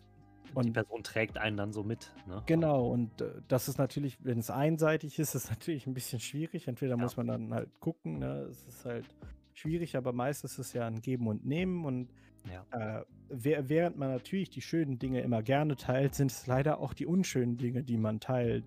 die 0.49 0.53
Und 0.55 0.73
Person 0.73 1.03
trägt 1.03 1.37
einen 1.37 1.57
dann 1.57 1.71
so 1.73 1.83
mit. 1.83 2.13
Ne? 2.27 2.43
genau 2.45 2.87
und 2.87 3.21
äh, 3.21 3.41
das 3.47 3.67
ist 3.67 3.77
natürlich, 3.77 4.17
wenn 4.23 4.39
es 4.39 4.49
einseitig 4.49 5.17
ist, 5.19 5.33
ist 5.35 5.49
natürlich 5.49 5.87
ein 5.87 5.93
bisschen 5.93 6.19
schwierig. 6.19 6.67
Entweder 6.67 6.95
Ja. 6.95 6.97
muss 6.97 7.17
man 7.17 7.27
dann 7.27 7.53
halt 7.53 7.79
gucken, 7.79 8.19
ne? 8.19 8.41
es 8.49 8.65
ist 8.67 8.85
halt 8.85 9.05
schwierig, 9.53 9.95
aber 9.97 10.13
meistens 10.13 10.53
ist 10.53 10.59
es 10.59 10.73
ja 10.73 10.87
ein 10.87 11.01
Geben 11.01 11.27
und 11.27 11.45
Nehmen 11.45 11.85
und 11.85 12.09
Ja. 12.51 12.65
äh, 12.99 13.05
während 13.29 13.97
man 13.97 14.09
natürlich 14.09 14.49
die 14.49 14.61
schönen 14.61 14.97
Dinge 14.99 15.21
immer 15.21 15.41
gerne 15.43 15.75
teilt, 15.75 16.15
sind 16.15 16.31
es 16.31 16.47
leider 16.47 16.79
auch 16.79 16.93
die 16.93 17.05
unschönen 17.05 17.57
Dinge, 17.57 17.83
die 17.83 17.97
man 17.97 18.19
teilt. 18.19 18.65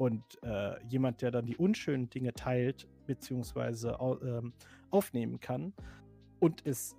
Und 0.00 0.42
äh, 0.42 0.82
jemand, 0.86 1.20
der 1.20 1.30
dann 1.30 1.44
die 1.44 1.58
unschönen 1.58 2.08
Dinge 2.08 2.32
teilt, 2.32 2.88
beziehungsweise 3.04 3.98
ähm, 4.00 4.54
aufnehmen 4.90 5.40
kann 5.40 5.74
und 6.38 6.64
es 6.64 6.96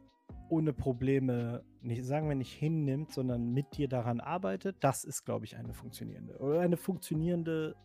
ohne 0.49 0.71
Probleme, 0.71 1.63
nicht, 1.81 2.05
sagen 2.05 2.29
wir 2.29 2.35
nicht 2.35 2.53
hinnimmt, 2.53 3.11
sondern 3.11 3.53
mit 3.55 3.75
dir 3.75 3.87
daran 3.87 4.19
arbeitet, 4.19 4.75
das 4.81 5.03
ist, 5.03 5.25
glaube 5.25 5.45
ich, 5.45 5.57
eine 5.57 5.73
funktionierende 5.73 6.37
oder 6.37 6.59
eine 6.59 6.77
funktionierende, 6.77 7.75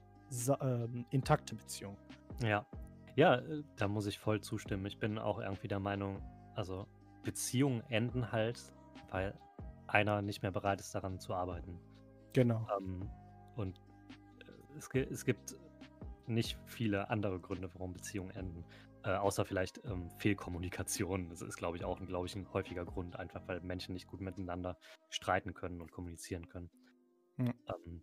ähm, 0.60 1.06
intakte 1.08 1.54
Beziehung. 1.54 1.96
Ja. 2.42 2.66
Ja, 3.14 3.36
äh, 3.36 3.62
da 3.76 3.88
muss 3.88 4.04
ich 4.04 4.18
voll 4.18 4.42
zustimmen. 4.42 4.84
Ich 4.84 4.98
bin 4.98 5.16
auch 5.16 5.38
irgendwie 5.38 5.68
der 5.68 5.80
Meinung, 5.80 6.18
also 6.54 6.84
Beziehungen 7.22 7.82
enden 7.88 8.32
halt, 8.32 8.62
weil 9.10 9.32
einer 9.86 10.20
nicht 10.20 10.42
mehr 10.42 10.52
bereit 10.52 10.78
ist, 10.78 10.94
daran 10.94 11.18
zu 11.20 11.32
arbeiten. 11.32 11.80
Genau. 12.34 12.66
Ähm, 12.78 13.08
und 13.56 13.80
es, 14.76 14.88
es 14.94 15.24
gibt 15.24 15.56
nicht 16.26 16.58
viele 16.66 17.10
andere 17.10 17.38
Gründe, 17.40 17.70
warum 17.74 17.92
Beziehungen 17.92 18.30
enden. 18.30 18.64
Äh, 19.04 19.10
außer 19.10 19.44
vielleicht 19.44 19.80
ähm, 19.84 20.10
Fehlkommunikation. 20.18 21.28
Das 21.28 21.40
ist, 21.40 21.56
glaube 21.56 21.76
ich, 21.76 21.84
auch 21.84 22.00
ein, 22.00 22.06
glaube 22.06 22.26
ich, 22.26 22.34
ein 22.34 22.52
häufiger 22.52 22.84
Grund, 22.84 23.16
einfach 23.16 23.46
weil 23.46 23.60
Menschen 23.60 23.92
nicht 23.94 24.08
gut 24.08 24.20
miteinander 24.20 24.76
streiten 25.10 25.54
können 25.54 25.80
und 25.80 25.92
kommunizieren 25.92 26.48
können. 26.48 26.70
Ja. 27.38 27.54
Ähm, 27.68 28.02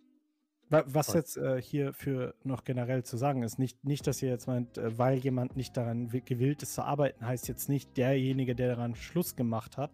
Wa- 0.70 0.86
Was 0.88 1.14
jetzt 1.14 1.36
äh, 1.36 1.62
hier 1.62 1.94
für 1.94 2.36
noch 2.44 2.64
generell 2.64 3.04
zu 3.04 3.18
sagen 3.18 3.44
ist, 3.44 3.60
nicht, 3.60 3.84
nicht, 3.84 4.08
dass 4.08 4.22
ihr 4.24 4.30
jetzt 4.30 4.48
meint, 4.48 4.78
äh, 4.78 4.98
weil 4.98 5.18
jemand 5.18 5.58
nicht 5.58 5.76
daran 5.76 6.14
wi- 6.14 6.22
gewillt 6.22 6.64
ist 6.64 6.74
zu 6.76 6.84
arbeiten, 6.84 7.28
heißt 7.28 7.50
jetzt 7.50 7.68
nicht 7.68 7.98
derjenige, 7.98 8.56
der 8.56 8.70
daran 8.76 8.96
Schluss 8.96 9.36
gemacht 9.36 9.76
hat, 9.78 9.92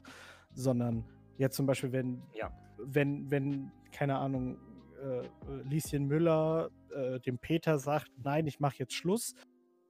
sondern 0.54 1.06
jetzt 1.40 1.56
zum 1.56 1.66
Beispiel, 1.66 1.92
wenn, 1.92 2.22
Ja. 2.36 2.52
wenn, 2.78 3.32
wenn, 3.32 3.72
keine 3.92 4.20
Ahnung, 4.20 4.58
äh, 5.02 5.20
äh, 5.20 5.28
Lieschen 5.64 6.06
Müller 6.06 6.70
äh, 6.94 7.20
dem 7.20 7.38
Peter 7.38 7.80
sagt, 7.80 8.12
nein, 8.24 8.48
ich 8.48 8.60
mache 8.60 8.78
jetzt 8.80 8.94
Schluss, 8.94 9.36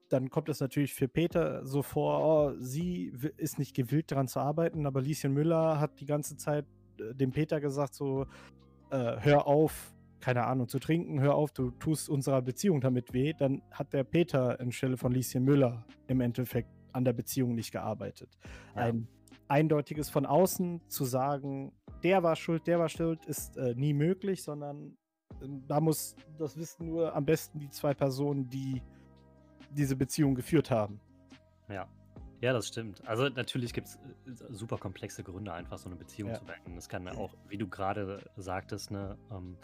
dann 0.09 0.29
kommt 0.29 0.49
es 0.49 0.59
natürlich 0.59 0.93
für 0.93 1.07
Peter 1.07 1.65
so 1.65 1.81
vor, 1.81 2.23
oh, 2.23 2.55
sie 2.59 3.13
ist 3.37 3.59
nicht 3.59 3.75
gewillt 3.75 4.11
daran 4.11 4.27
zu 4.27 4.39
arbeiten, 4.39 4.85
aber 4.85 5.01
Lieschen 5.01 5.33
Müller 5.33 5.79
hat 5.79 5.99
die 5.99 6.05
ganze 6.05 6.37
Zeit 6.37 6.65
äh, 6.99 7.13
dem 7.13 7.31
Peter 7.31 7.59
gesagt, 7.59 7.93
so, 7.93 8.25
äh, 8.89 9.17
hör 9.19 9.47
auf, 9.47 9.93
keine 10.19 10.45
Ahnung, 10.45 10.67
zu 10.67 10.79
trinken, 10.79 11.21
hör 11.21 11.35
auf, 11.35 11.51
du 11.51 11.71
tust 11.71 12.09
unserer 12.09 12.41
Beziehung 12.41 12.81
damit 12.81 13.13
weh, 13.13 13.33
dann 13.33 13.61
hat 13.71 13.93
der 13.93 14.03
Peter 14.03 14.59
anstelle 14.59 14.97
von 14.97 15.11
Lieschen 15.11 15.43
Müller 15.43 15.85
im 16.07 16.21
Endeffekt 16.21 16.69
an 16.91 17.05
der 17.05 17.13
Beziehung 17.13 17.55
nicht 17.55 17.71
gearbeitet. 17.71 18.37
Ja. 18.75 18.81
Ein 18.81 19.07
eindeutiges 19.47 20.09
von 20.09 20.25
außen 20.25 20.81
zu 20.87 21.05
sagen, 21.05 21.71
der 22.03 22.23
war 22.23 22.35
schuld, 22.35 22.67
der 22.67 22.79
war 22.79 22.89
schuld, 22.89 23.25
ist 23.25 23.57
äh, 23.57 23.73
nie 23.75 23.93
möglich, 23.93 24.43
sondern 24.43 24.97
ähm, 25.41 25.63
da 25.67 25.79
muss 25.79 26.15
das 26.37 26.57
wissen 26.57 26.87
nur 26.87 27.15
am 27.15 27.25
besten 27.25 27.59
die 27.59 27.69
zwei 27.69 27.93
Personen, 27.93 28.49
die 28.49 28.81
diese 29.71 29.95
Beziehung 29.95 30.35
geführt 30.35 30.71
haben. 30.71 30.99
Ja. 31.69 31.87
Ja, 32.41 32.53
das 32.53 32.69
stimmt. 32.69 33.05
Also 33.05 33.27
natürlich 33.27 33.73
gibt 33.73 33.87
es 33.87 33.99
super 34.49 34.77
komplexe 34.77 35.23
Gründe, 35.23 35.51
einfach 35.51 35.77
so 35.77 35.89
eine 35.89 35.97
Beziehung 35.97 36.29
Ja. 36.29 36.35
zu 36.37 36.45
beenden. 36.45 36.75
Das 36.75 36.87
kann 36.87 37.05
auch, 37.09 37.35
wie 37.49 37.57
du 37.57 37.67
gerade 37.67 38.23
sagtest, 38.37 38.91
ne, 38.91 39.17
ähm, 39.29 39.57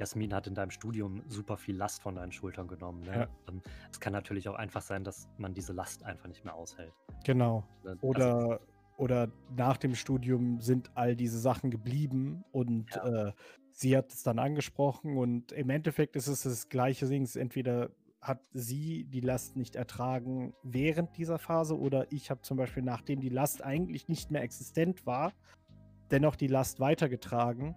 Jasmin 0.00 0.34
hat 0.34 0.46
in 0.46 0.54
deinem 0.54 0.70
Studium 0.70 1.22
super 1.28 1.56
viel 1.56 1.76
Last 1.76 2.02
von 2.02 2.16
deinen 2.16 2.32
Schultern 2.32 2.66
genommen. 2.66 3.02
Ne? 3.02 3.12
Ja. 3.14 3.28
Ähm, 3.48 3.62
es 3.92 4.00
kann 4.00 4.12
natürlich 4.12 4.48
auch 4.48 4.54
einfach 4.54 4.80
sein, 4.82 5.04
dass 5.04 5.28
man 5.36 5.54
diese 5.54 5.72
Last 5.72 6.02
einfach 6.04 6.26
nicht 6.26 6.44
mehr 6.44 6.54
aushält. 6.54 6.92
Genau. 7.24 7.62
Ne? 7.84 7.96
Also, 8.02 8.58
Oder, 9.00 9.32
nach 9.56 9.78
dem 9.78 9.94
Studium 9.94 10.60
sind 10.60 10.90
all 10.94 11.16
diese 11.16 11.38
Sachen 11.38 11.70
geblieben 11.70 12.44
und 12.52 12.94
Ja. 12.94 13.28
äh, 13.28 13.32
sie 13.72 13.96
hat 13.96 14.12
es 14.12 14.22
dann 14.22 14.38
angesprochen 14.38 15.16
und 15.16 15.52
im 15.52 15.70
Endeffekt 15.70 16.16
ist 16.16 16.26
es 16.26 16.42
das 16.42 16.68
gleiche 16.68 17.06
Ding. 17.06 17.26
Entweder 17.34 17.90
hat 18.20 18.42
sie 18.52 19.04
die 19.04 19.20
Last 19.20 19.56
nicht 19.56 19.74
ertragen 19.74 20.52
während 20.62 21.16
dieser 21.16 21.38
Phase 21.38 21.78
oder 21.78 22.12
ich 22.12 22.30
habe 22.30 22.42
zum 22.42 22.58
Beispiel, 22.58 22.82
nachdem 22.82 23.20
die 23.20 23.30
Last 23.30 23.64
eigentlich 23.64 24.08
nicht 24.08 24.30
mehr 24.30 24.42
existent 24.42 25.06
war, 25.06 25.32
dennoch 26.10 26.36
die 26.36 26.48
Last 26.48 26.78
weitergetragen, 26.78 27.74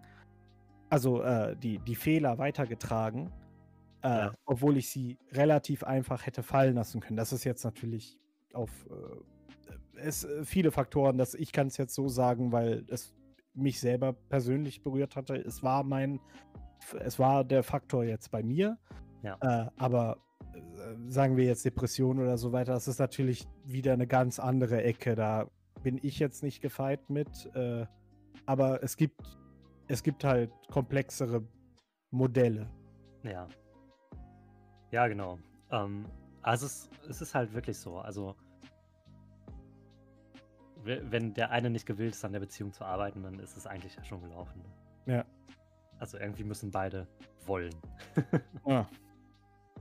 also 0.89 1.21
äh, 1.23 1.55
die, 1.55 1.79
die 1.79 1.95
Fehler 1.95 2.37
weitergetragen, 2.37 3.31
äh, 4.01 4.09
Ja. 4.09 4.33
obwohl 4.45 4.75
ich 4.75 4.89
sie 4.89 5.17
relativ 5.31 5.85
einfach 5.85 6.25
hätte 6.25 6.43
fallen 6.43 6.75
lassen 6.75 6.99
können. 6.99 7.15
Das 7.15 7.31
ist 7.31 7.45
jetzt 7.45 7.63
natürlich 7.63 8.19
auf 8.53 8.69
äh, 8.89 9.32
es 10.03 10.23
äh, 10.23 10.45
viele 10.45 10.71
Faktoren, 10.71 11.17
dass 11.17 11.33
ich 11.33 11.51
kann 11.51 11.67
es 11.67 11.77
jetzt 11.77 11.95
so 11.95 12.07
sagen, 12.07 12.51
weil 12.51 12.85
es 12.89 13.13
mich 13.53 13.79
selber 13.79 14.13
persönlich 14.13 14.81
berührt 14.83 15.15
hatte. 15.15 15.35
Es 15.35 15.63
war 15.63 15.83
mein, 15.83 16.19
es 16.99 17.19
war 17.19 17.43
der 17.43 17.63
Faktor 17.63 18.03
jetzt 18.03 18.31
bei 18.31 18.43
mir. 18.43 18.77
Ja. 19.21 19.37
Äh, 19.41 19.69
aber 19.77 20.17
äh, 20.53 20.57
sagen 21.07 21.37
wir 21.37 21.45
jetzt 21.45 21.65
Depression 21.65 22.19
oder 22.19 22.37
so 22.37 22.51
weiter, 22.51 22.73
das 22.73 22.87
ist 22.87 22.99
natürlich 22.99 23.47
wieder 23.63 23.93
eine 23.93 24.07
ganz 24.07 24.39
andere 24.39 24.83
Ecke. 24.83 25.15
Da 25.15 25.49
bin 25.81 25.99
ich 26.01 26.19
jetzt 26.19 26.43
nicht 26.43 26.61
gefeit 26.61 27.09
mit. 27.09 27.49
Äh, 27.55 27.85
aber 28.45 28.83
es 28.83 28.97
gibt, 28.97 29.21
es 29.87 30.03
gibt 30.03 30.23
halt 30.23 30.51
komplexere 30.71 31.43
Modelle. 32.11 32.69
Ja. 33.23 33.47
Ja, 34.91 35.07
genau. 35.07 35.39
Ähm, 35.71 36.05
also 36.41 36.65
es, 36.65 36.89
es 37.09 37.21
ist 37.21 37.33
halt 37.33 37.53
wirklich 37.53 37.77
so. 37.77 37.97
Also 37.97 38.35
wenn 40.85 41.33
der 41.33 41.51
eine 41.51 41.69
nicht 41.69 41.85
gewillt 41.85 42.13
ist, 42.13 42.25
an 42.25 42.33
der 42.33 42.39
Beziehung 42.39 42.73
zu 42.73 42.83
arbeiten, 42.85 43.23
dann 43.23 43.39
ist 43.39 43.57
es 43.57 43.67
eigentlich 43.67 43.95
ja 43.95 44.03
schon 44.03 44.21
gelaufen. 44.21 44.63
Ja. 45.05 45.25
Also 45.99 46.17
irgendwie 46.17 46.43
müssen 46.43 46.71
beide 46.71 47.07
wollen. 47.45 47.75
Ja. 48.65 48.87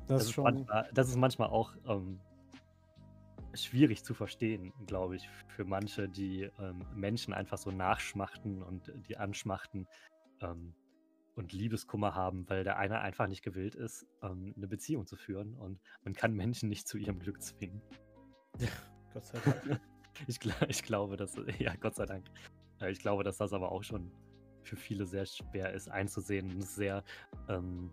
Das, 0.09 0.19
Das 0.19 0.23
ist 0.25 0.33
schon. 0.33 0.45
manchmal, 0.45 0.91
das 0.93 1.09
ist 1.09 1.17
manchmal 1.17 1.49
auch 1.51 1.75
ähm, 1.87 2.21
schwierig 3.55 4.05
zu 4.05 4.15
verstehen, 4.15 4.73
glaube 4.87 5.17
ich, 5.17 5.29
für 5.49 5.65
manche, 5.65 6.09
die 6.09 6.51
ähm, 6.59 6.85
Menschen 6.95 7.33
einfach 7.33 7.59
so 7.59 7.71
nachschmachten 7.71 8.63
und 8.63 8.93
die 9.09 9.17
anschmachten 9.17 9.87
ähm, 10.41 10.75
und 11.35 11.53
Liebeskummer 11.53 12.15
haben, 12.15 12.49
weil 12.51 12.65
der 12.65 12.79
eine 12.79 13.01
einfach 13.01 13.27
nicht 13.27 13.43
gewillt 13.43 13.75
ist, 13.75 14.07
ähm, 14.23 14.53
eine 14.57 14.69
Beziehung 14.69 15.07
zu 15.07 15.17
führen 15.17 15.55
und 15.55 15.81
man 16.05 16.15
kann 16.15 16.35
Menschen 16.35 16.69
nicht 16.69 16.89
zu 16.89 16.99
ihrem 16.99 17.19
Glück 17.19 17.41
zwingen. 17.43 17.81
Gott 19.13 19.27
sei 19.27 19.39
Dank. 19.39 19.81
Ich, 20.27 20.39
ich 20.69 20.83
glaube, 20.83 21.17
dass, 21.17 21.37
ja, 21.59 21.75
Gott 21.77 21.95
sei 21.95 22.07
Dank. 22.07 22.27
Äh, 22.81 22.91
Ich 22.91 23.01
glaube, 23.01 23.25
dass 23.25 23.39
das 23.39 23.53
aber 23.53 23.73
auch 23.73 23.83
schon 23.83 24.11
für 24.63 24.77
viele 24.77 25.07
sehr 25.07 25.27
schwer 25.27 25.73
ist 25.73 25.89
einzusehen. 25.89 26.61
Sehr, 26.63 27.03
ähm, 27.49 27.91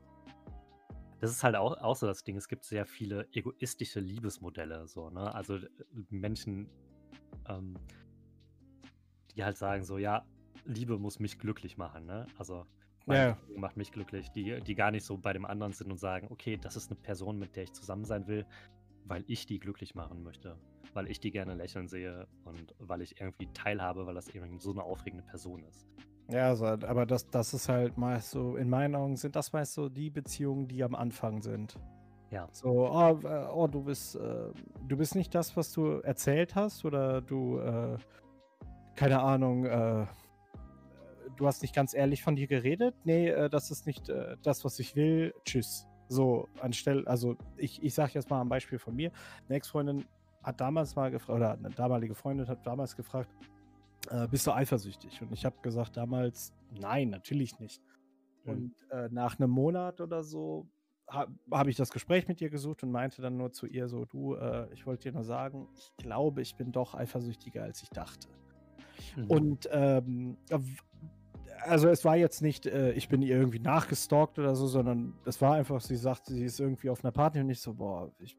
das 1.19 1.31
ist 1.31 1.43
halt 1.43 1.55
auch, 1.55 1.77
auch 1.77 1.95
so 1.95 2.07
das 2.07 2.23
Ding. 2.23 2.37
Es 2.37 2.47
gibt 2.47 2.63
sehr 2.63 2.85
viele 2.85 3.27
egoistische 3.31 3.99
Liebesmodelle, 3.99 4.87
so, 4.87 5.09
ne? 5.09 5.33
Also 5.33 5.59
Menschen, 6.09 6.69
ähm, 7.47 7.75
die 9.35 9.43
halt 9.43 9.57
sagen 9.57 9.83
so, 9.83 9.97
ja, 9.97 10.25
Liebe 10.65 10.97
muss 10.97 11.19
mich 11.19 11.39
glücklich 11.39 11.77
machen, 11.77 12.05
ne? 12.05 12.25
Also 12.37 12.65
meine 13.05 13.29
Ja. 13.29 13.37
macht 13.55 13.75
mich 13.75 13.91
glücklich, 13.91 14.31
die, 14.31 14.61
die 14.61 14.75
gar 14.75 14.91
nicht 14.91 15.05
so 15.05 15.17
bei 15.17 15.33
dem 15.33 15.45
anderen 15.45 15.73
sind 15.73 15.91
und 15.91 15.97
sagen, 15.97 16.27
okay, 16.29 16.57
das 16.57 16.75
ist 16.75 16.91
eine 16.91 16.99
Person, 16.99 17.39
mit 17.39 17.55
der 17.55 17.63
ich 17.63 17.73
zusammen 17.73 18.05
sein 18.05 18.27
will, 18.27 18.45
weil 19.05 19.23
ich 19.27 19.45
die 19.45 19.59
glücklich 19.59 19.95
machen 19.95 20.21
möchte, 20.23 20.57
weil 20.93 21.09
ich 21.09 21.19
die 21.19 21.31
gerne 21.31 21.53
lächeln 21.53 21.87
sehe 21.87 22.27
und 22.45 22.75
weil 22.79 23.01
ich 23.01 23.19
irgendwie 23.19 23.47
teilhabe, 23.53 24.05
weil 24.05 24.15
das 24.15 24.29
eben 24.29 24.59
so 24.59 24.71
eine 24.71 24.83
aufregende 24.83 25.23
Person 25.25 25.63
ist. 25.63 25.87
Ja, 26.31 26.55
so, 26.55 26.65
aber 26.65 27.05
das, 27.05 27.27
das 27.29 27.53
ist 27.53 27.69
halt 27.69 27.97
meist 27.97 28.31
so, 28.31 28.55
in 28.55 28.69
meinen 28.69 28.95
Augen 28.95 29.15
sind 29.15 29.35
das 29.35 29.51
meist 29.51 29.73
so 29.73 29.89
die 29.89 30.09
Beziehungen, 30.11 30.67
die 30.67 30.83
am 30.83 30.93
Anfang 30.93 31.41
sind. 31.41 31.75
Ja. 32.29 32.47
So, 32.51 32.87
oh, 32.91 33.19
äh, 33.23 33.47
oh 33.51 33.67
du 33.67 33.83
bist, 33.83 34.15
äh, 34.15 34.51
du 34.87 34.97
bist 34.97 35.15
nicht 35.15 35.33
das, 35.33 35.57
was 35.57 35.71
du 35.71 35.99
erzählt 36.01 36.53
hast, 36.53 36.85
oder 36.85 37.21
du, 37.21 37.57
äh, 37.57 37.97
keine 38.95 39.21
Ahnung, 39.21 39.65
äh, 39.65 40.05
du 41.35 41.47
hast 41.47 41.63
nicht 41.63 41.73
ganz 41.73 41.95
ehrlich 41.95 42.21
von 42.21 42.35
dir 42.35 42.47
geredet. 42.47 42.93
Nee, 43.03 43.29
äh, 43.29 43.49
das 43.49 43.71
ist 43.71 43.87
nicht 43.87 44.09
äh, 44.09 44.37
das, 44.43 44.63
was 44.63 44.77
ich 44.77 44.95
will. 44.95 45.33
Tschüss. 45.45 45.87
So, 46.07 46.47
anstelle, 46.59 47.05
also 47.07 47.35
ich, 47.57 47.81
ich 47.83 47.93
sage 47.93 48.11
jetzt 48.15 48.29
mal 48.29 48.41
ein 48.41 48.49
Beispiel 48.49 48.79
von 48.79 48.95
mir. 48.95 49.11
Eine 49.47 49.57
Ex-Freundin 49.57 50.05
hat 50.43 50.61
damals 50.61 50.95
mal 50.95 51.11
gefragt, 51.11 51.35
oder 51.35 51.53
eine 51.53 51.69
damalige 51.69 52.15
Freundin 52.15 52.47
hat 52.47 52.65
damals 52.65 52.95
gefragt, 52.95 53.29
äh, 54.09 54.27
bist 54.27 54.47
du 54.47 54.51
eifersüchtig? 54.51 55.21
Und 55.21 55.31
ich 55.33 55.45
habe 55.45 55.55
gesagt 55.61 55.97
damals, 55.97 56.53
nein, 56.71 57.09
natürlich 57.09 57.59
nicht. 57.59 57.81
Mhm. 58.43 58.51
Und 58.51 58.75
äh, 58.91 59.09
nach 59.11 59.39
einem 59.39 59.51
Monat 59.51 60.01
oder 60.01 60.23
so 60.23 60.67
habe 61.07 61.33
hab 61.51 61.67
ich 61.67 61.75
das 61.75 61.91
Gespräch 61.91 62.27
mit 62.27 62.39
ihr 62.39 62.49
gesucht 62.49 62.83
und 62.83 62.91
meinte 62.91 63.21
dann 63.21 63.35
nur 63.35 63.51
zu 63.51 63.65
ihr 63.65 63.87
so, 63.87 64.05
du, 64.05 64.35
äh, 64.35 64.71
ich 64.73 64.85
wollte 64.85 65.09
dir 65.09 65.13
nur 65.13 65.23
sagen, 65.23 65.67
ich 65.75 65.95
glaube, 65.97 66.41
ich 66.41 66.55
bin 66.55 66.71
doch 66.71 66.93
eifersüchtiger, 66.93 67.63
als 67.63 67.81
ich 67.81 67.89
dachte. 67.89 68.27
Mhm. 69.15 69.25
Und 69.27 69.69
ähm, 69.71 70.37
also 71.63 71.89
es 71.89 72.05
war 72.05 72.15
jetzt 72.15 72.41
nicht, 72.41 72.65
äh, 72.65 72.91
ich 72.93 73.09
bin 73.09 73.21
ihr 73.21 73.35
irgendwie 73.35 73.59
nachgestalkt 73.59 74.39
oder 74.39 74.55
so, 74.55 74.67
sondern 74.67 75.15
es 75.25 75.41
war 75.41 75.55
einfach, 75.55 75.81
sie 75.81 75.95
sagt, 75.95 76.27
sie 76.27 76.45
ist 76.45 76.59
irgendwie 76.59 76.89
auf 76.89 77.03
einer 77.03 77.11
Party 77.11 77.39
und 77.39 77.49
ich 77.49 77.59
so, 77.59 77.73
boah, 77.73 78.11
ich 78.19 78.37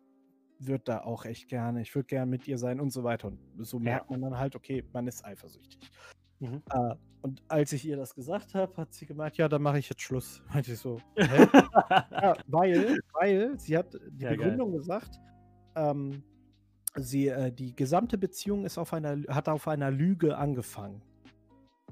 würde 0.66 0.84
da 0.84 1.00
auch 1.02 1.24
echt 1.24 1.48
gerne, 1.48 1.80
ich 1.82 1.94
würde 1.94 2.06
gerne 2.06 2.30
mit 2.30 2.46
ihr 2.48 2.58
sein 2.58 2.80
und 2.80 2.90
so 2.90 3.02
weiter. 3.04 3.28
Und 3.28 3.38
so 3.64 3.78
Ja. 3.78 3.82
merkt 3.82 4.11
man 4.11 4.20
dann 4.20 4.38
halt, 4.38 4.54
okay, 4.56 4.84
man 4.92 5.06
ist 5.06 5.24
eifersüchtig. 5.24 5.78
Mhm. 6.40 6.62
Äh, 6.72 6.94
und 7.22 7.42
als 7.48 7.72
ich 7.72 7.84
ihr 7.86 7.96
das 7.96 8.14
gesagt 8.14 8.54
habe, 8.54 8.74
hat 8.78 8.94
sie 8.94 9.04
gemeint, 9.06 9.36
ja, 9.36 9.48
dann 9.48 9.62
mache 9.62 9.78
ich 9.78 9.88
jetzt 9.90 10.02
Schluss. 10.02 10.42
Meinte 10.54 10.72
ich 10.72 10.78
so, 10.78 11.00
ja, 11.16 12.34
weil, 12.46 12.98
weil 13.12 13.58
sie 13.58 13.76
hat 13.76 13.92
die 14.11 14.24
Ja, 14.24 14.30
geil. 14.30 14.38
Begründung 14.38 14.72
gesagt, 14.72 15.20
ähm, 15.76 16.22
sie, 16.96 17.28
äh, 17.28 17.52
die 17.52 17.76
gesamte 17.76 18.16
Beziehung 18.18 18.64
ist 18.64 18.78
auf 18.78 18.92
einer, 18.94 19.18
hat 19.28 19.48
auf 19.48 19.68
einer 19.68 19.90
Lüge 19.90 20.36
angefangen. 20.38 21.02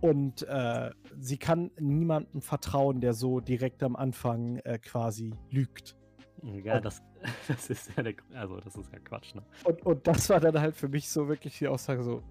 Und 0.01 0.45
äh, 0.49 0.91
sie 1.19 1.39
kann 1.39 1.73
niemandem 1.79 2.41
vertrauen, 2.41 3.01
der 3.01 3.15
so 3.15 3.41
direkt 3.41 3.83
am 3.83 3.97
Anfang 3.97 4.59
äh, 4.59 4.79
quasi 4.79 5.35
lügt. 5.51 5.97
Ja, 6.43 6.77
Und- 6.77 6.85
das, 6.85 7.03
das 7.49 7.71
ist 7.71 7.91
ja 7.97 8.03
der, 8.03 8.15
also 8.35 8.61
das 8.61 8.77
ist 8.77 8.93
ja 8.93 8.99
Quatsch, 8.99 9.35
ne? 9.35 9.43
Und, 9.65 9.85
und 9.85 10.07
das 10.07 10.29
war 10.31 10.41
dann 10.41 10.61
halt 10.61 10.77
für 10.77 10.89
mich 10.89 11.09
so 11.09 11.29
wirklich 11.29 11.59
die 11.59 11.69
Aussage 11.69 12.03
so, 12.03 12.23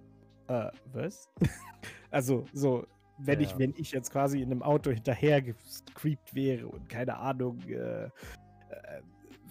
äh, 0.47 0.69
was? 0.93 1.29
also 2.11 2.45
so, 2.53 2.85
wenn 3.19 3.41
ich, 3.41 3.51
Ja. 3.51 3.59
wenn 3.59 3.73
ich 3.77 3.91
jetzt 3.91 4.11
quasi 4.11 4.41
in 4.41 4.51
einem 4.51 4.63
Auto 4.63 4.91
hinterher 4.91 5.41
gecreept 5.41 6.35
wäre 6.35 6.67
und 6.67 6.87
keine 6.87 7.17
Ahnung, 7.17 7.59
äh, 7.67 8.05
äh, 8.05 8.09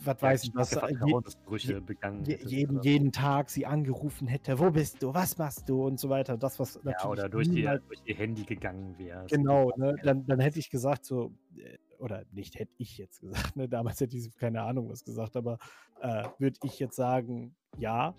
was 0.05 0.23
weiß 0.23 0.45
ich, 0.45 0.55
was, 0.55 0.71
je, 0.71 1.81
begangen 1.81 2.25
je, 2.25 2.39
jeden, 2.45 2.81
jeden 2.83 3.13
Tag 3.13 3.51
sie 3.51 3.67
angerufen 3.67 4.29
hätte, 4.29 4.59
wo 4.59 4.71
bist 4.71 5.03
du, 5.03 5.13
was 5.13 5.37
machst 5.39 5.69
du 5.69 5.85
und 5.85 5.99
so 5.99 6.09
weiter. 6.09 6.37
Das, 6.37 6.61
was 6.61 6.75
Ja, 6.75 6.81
natürlich 6.85 7.07
oder 7.11 7.29
durch, 7.29 7.49
die, 7.49 7.63
durch 7.63 8.01
ihr 8.05 8.15
Handy 8.15 8.45
gegangen 8.45 8.97
wäre. 8.99 9.27
Genau, 9.27 9.73
ne? 9.77 9.97
dann, 10.03 10.27
dann 10.27 10.39
hätte 10.39 10.59
ich 10.59 10.71
gesagt, 10.71 11.05
so, 11.05 11.33
äh, 11.57 11.77
oder 11.99 12.25
nicht 12.33 12.59
hätte 12.59 12.73
ich 12.79 12.99
jetzt 12.99 13.21
gesagt, 13.21 13.57
ne? 13.57 13.69
damals 13.69 14.01
hätte 14.01 14.17
ich 14.17 14.35
keine 14.37 14.63
Ahnung 14.63 14.89
was 14.89 15.05
gesagt, 15.05 15.37
aber 15.37 15.59
äh, 16.01 16.25
würde 16.39 16.59
ich 16.65 16.79
jetzt 16.79 16.97
sagen, 16.97 17.55
ja, 17.79 18.15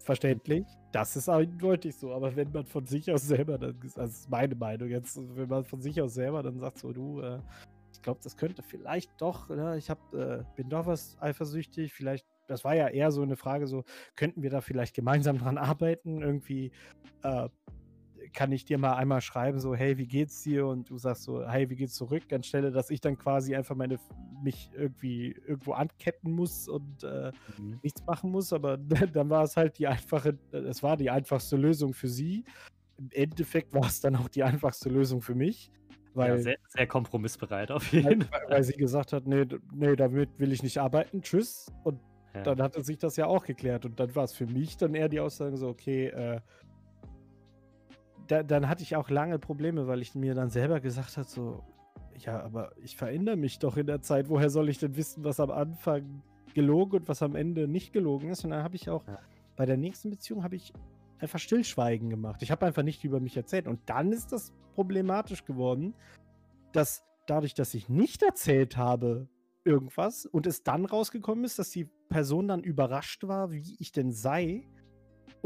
verständlich, 0.00 0.64
das 0.92 1.16
ist 1.16 1.28
eindeutig 1.28 1.96
so, 1.96 2.12
aber 2.12 2.34
wenn 2.36 2.50
man 2.52 2.66
von 2.66 2.86
sich 2.86 3.10
aus 3.10 3.22
selber, 3.22 3.58
dann, 3.58 3.78
ist- 3.82 3.98
also 3.98 4.10
das 4.12 4.20
ist 4.20 4.30
meine 4.30 4.54
Meinung 4.54 4.88
jetzt, 4.88 5.16
wenn 5.36 5.48
man 5.48 5.64
von 5.64 5.80
sich 5.80 6.00
aus 6.00 6.14
selber 6.14 6.42
dann 6.42 6.58
sagt, 6.58 6.78
so, 6.78 6.92
du, 6.92 7.20
äh, 7.20 7.40
ich 7.92 8.02
glaube, 8.02 8.20
das 8.22 8.36
könnte 8.36 8.62
vielleicht 8.62 9.10
doch, 9.18 9.48
ne? 9.48 9.76
ich 9.78 9.90
hab, 9.90 9.98
äh, 10.14 10.42
bin 10.54 10.68
doch 10.68 10.86
was 10.86 11.16
eifersüchtig, 11.20 11.92
vielleicht, 11.92 12.26
das 12.46 12.62
war 12.64 12.74
ja 12.74 12.88
eher 12.88 13.10
so 13.10 13.22
eine 13.22 13.36
Frage, 13.36 13.66
so, 13.66 13.84
könnten 14.14 14.42
wir 14.42 14.50
da 14.50 14.60
vielleicht 14.60 14.94
gemeinsam 14.94 15.38
dran 15.38 15.58
arbeiten, 15.58 16.22
irgendwie, 16.22 16.70
äh, 17.22 17.48
kann 18.36 18.52
ich 18.52 18.66
dir 18.66 18.76
mal 18.78 18.94
einmal 18.96 19.22
schreiben, 19.22 19.58
so, 19.60 19.74
hey, 19.74 19.96
wie 19.96 20.06
geht's 20.06 20.42
dir? 20.42 20.66
Und 20.66 20.90
du 20.90 20.98
sagst 20.98 21.24
so, 21.24 21.48
hey, 21.48 21.70
wie 21.70 21.76
geht's 21.76 21.94
zurück? 21.94 22.22
Anstelle, 22.32 22.70
dass 22.70 22.90
ich 22.90 23.00
dann 23.00 23.16
quasi 23.16 23.56
einfach 23.56 23.74
meine, 23.74 23.98
mich 24.42 24.70
irgendwie 24.74 25.32
irgendwo 25.32 25.72
anketten 25.72 26.32
muss 26.32 26.68
und 26.68 27.02
äh, 27.02 27.32
Mhm. 27.56 27.80
nichts 27.82 28.04
machen 28.06 28.30
muss. 28.30 28.52
Aber 28.52 28.76
dann 29.16 29.30
war 29.30 29.42
es 29.44 29.56
halt 29.56 29.78
die 29.78 29.86
einfache, 29.86 30.38
es 30.52 30.82
war 30.82 30.98
die 30.98 31.10
einfachste 31.10 31.56
Lösung 31.56 31.94
für 31.94 32.08
sie. 32.08 32.44
Im 32.98 33.08
Endeffekt 33.12 33.72
war 33.72 33.86
es 33.86 34.00
dann 34.00 34.16
auch 34.16 34.28
die 34.28 34.42
einfachste 34.44 34.90
Lösung 34.90 35.22
für 35.22 35.34
mich. 35.34 35.72
Weil, 36.14 36.36
ja, 36.36 36.38
sehr, 36.38 36.56
sehr 36.68 36.86
kompromissbereit 36.86 37.70
auf 37.70 37.92
weil, 38.02 38.16
jeden 38.16 38.22
Fall. 38.22 38.40
weil 38.48 38.62
sie 38.64 38.72
gesagt 38.74 39.12
hat, 39.12 39.26
nee, 39.26 39.46
nee, 39.72 39.96
damit 39.96 40.38
will 40.38 40.52
ich 40.52 40.62
nicht 40.62 40.78
arbeiten, 40.78 41.22
tschüss. 41.22 41.66
Und 41.84 42.00
Ja. 42.34 42.42
dann 42.42 42.62
hatte 42.62 42.82
sich 42.82 42.98
das 42.98 43.16
ja 43.16 43.26
auch 43.26 43.44
geklärt. 43.44 43.84
Und 43.86 43.98
dann 43.98 44.14
war 44.14 44.24
es 44.24 44.32
für 44.34 44.46
mich 44.46 44.76
dann 44.76 44.94
eher 44.94 45.08
die 45.08 45.20
Aussage 45.20 45.56
so, 45.56 45.68
okay, 45.68 46.06
äh, 46.08 46.40
da, 48.26 48.42
dann 48.42 48.68
hatte 48.68 48.82
ich 48.82 48.96
auch 48.96 49.10
lange 49.10 49.38
Probleme, 49.38 49.86
weil 49.86 50.02
ich 50.02 50.14
mir 50.14 50.34
dann 50.34 50.50
selber 50.50 50.80
gesagt 50.80 51.16
habe, 51.16 51.28
so, 51.28 51.62
ja, 52.18 52.42
aber 52.42 52.72
ich 52.78 52.96
verändere 52.96 53.36
mich 53.36 53.58
doch 53.58 53.76
in 53.76 53.86
der 53.86 54.00
Zeit. 54.02 54.28
Woher 54.28 54.50
soll 54.50 54.68
ich 54.68 54.78
denn 54.78 54.96
wissen, 54.96 55.24
was 55.24 55.40
am 55.40 55.50
Anfang 55.50 56.22
gelogen 56.54 57.00
und 57.00 57.08
was 57.08 57.22
am 57.22 57.34
Ende 57.36 57.68
nicht 57.68 57.92
gelogen 57.92 58.30
ist? 58.30 58.44
Und 58.44 58.50
dann 58.50 58.62
habe 58.62 58.76
ich 58.76 58.88
auch 58.88 59.06
Ja. 59.06 59.18
bei 59.56 59.66
der 59.66 59.76
nächsten 59.76 60.10
Beziehung 60.10 60.42
habe 60.42 60.56
ich 60.56 60.72
einfach 61.18 61.38
Stillschweigen 61.38 62.10
gemacht. 62.10 62.42
Ich 62.42 62.50
habe 62.50 62.66
einfach 62.66 62.82
nicht 62.82 63.04
über 63.04 63.20
mich 63.20 63.36
erzählt. 63.36 63.66
Und 63.68 63.80
dann 63.86 64.12
ist 64.12 64.32
das 64.32 64.52
problematisch 64.74 65.44
geworden, 65.44 65.94
dass 66.72 67.04
dadurch, 67.26 67.54
dass 67.54 67.74
ich 67.74 67.88
nicht 67.88 68.22
erzählt 68.22 68.76
habe, 68.76 69.28
irgendwas 69.64 70.26
und 70.26 70.46
es 70.46 70.62
dann 70.62 70.84
rausgekommen 70.84 71.44
ist, 71.44 71.58
dass 71.58 71.70
die 71.70 71.88
Person 72.08 72.48
dann 72.48 72.62
überrascht 72.62 73.26
war, 73.26 73.50
wie 73.50 73.76
ich 73.78 73.90
denn 73.92 74.12
sei 74.12 74.68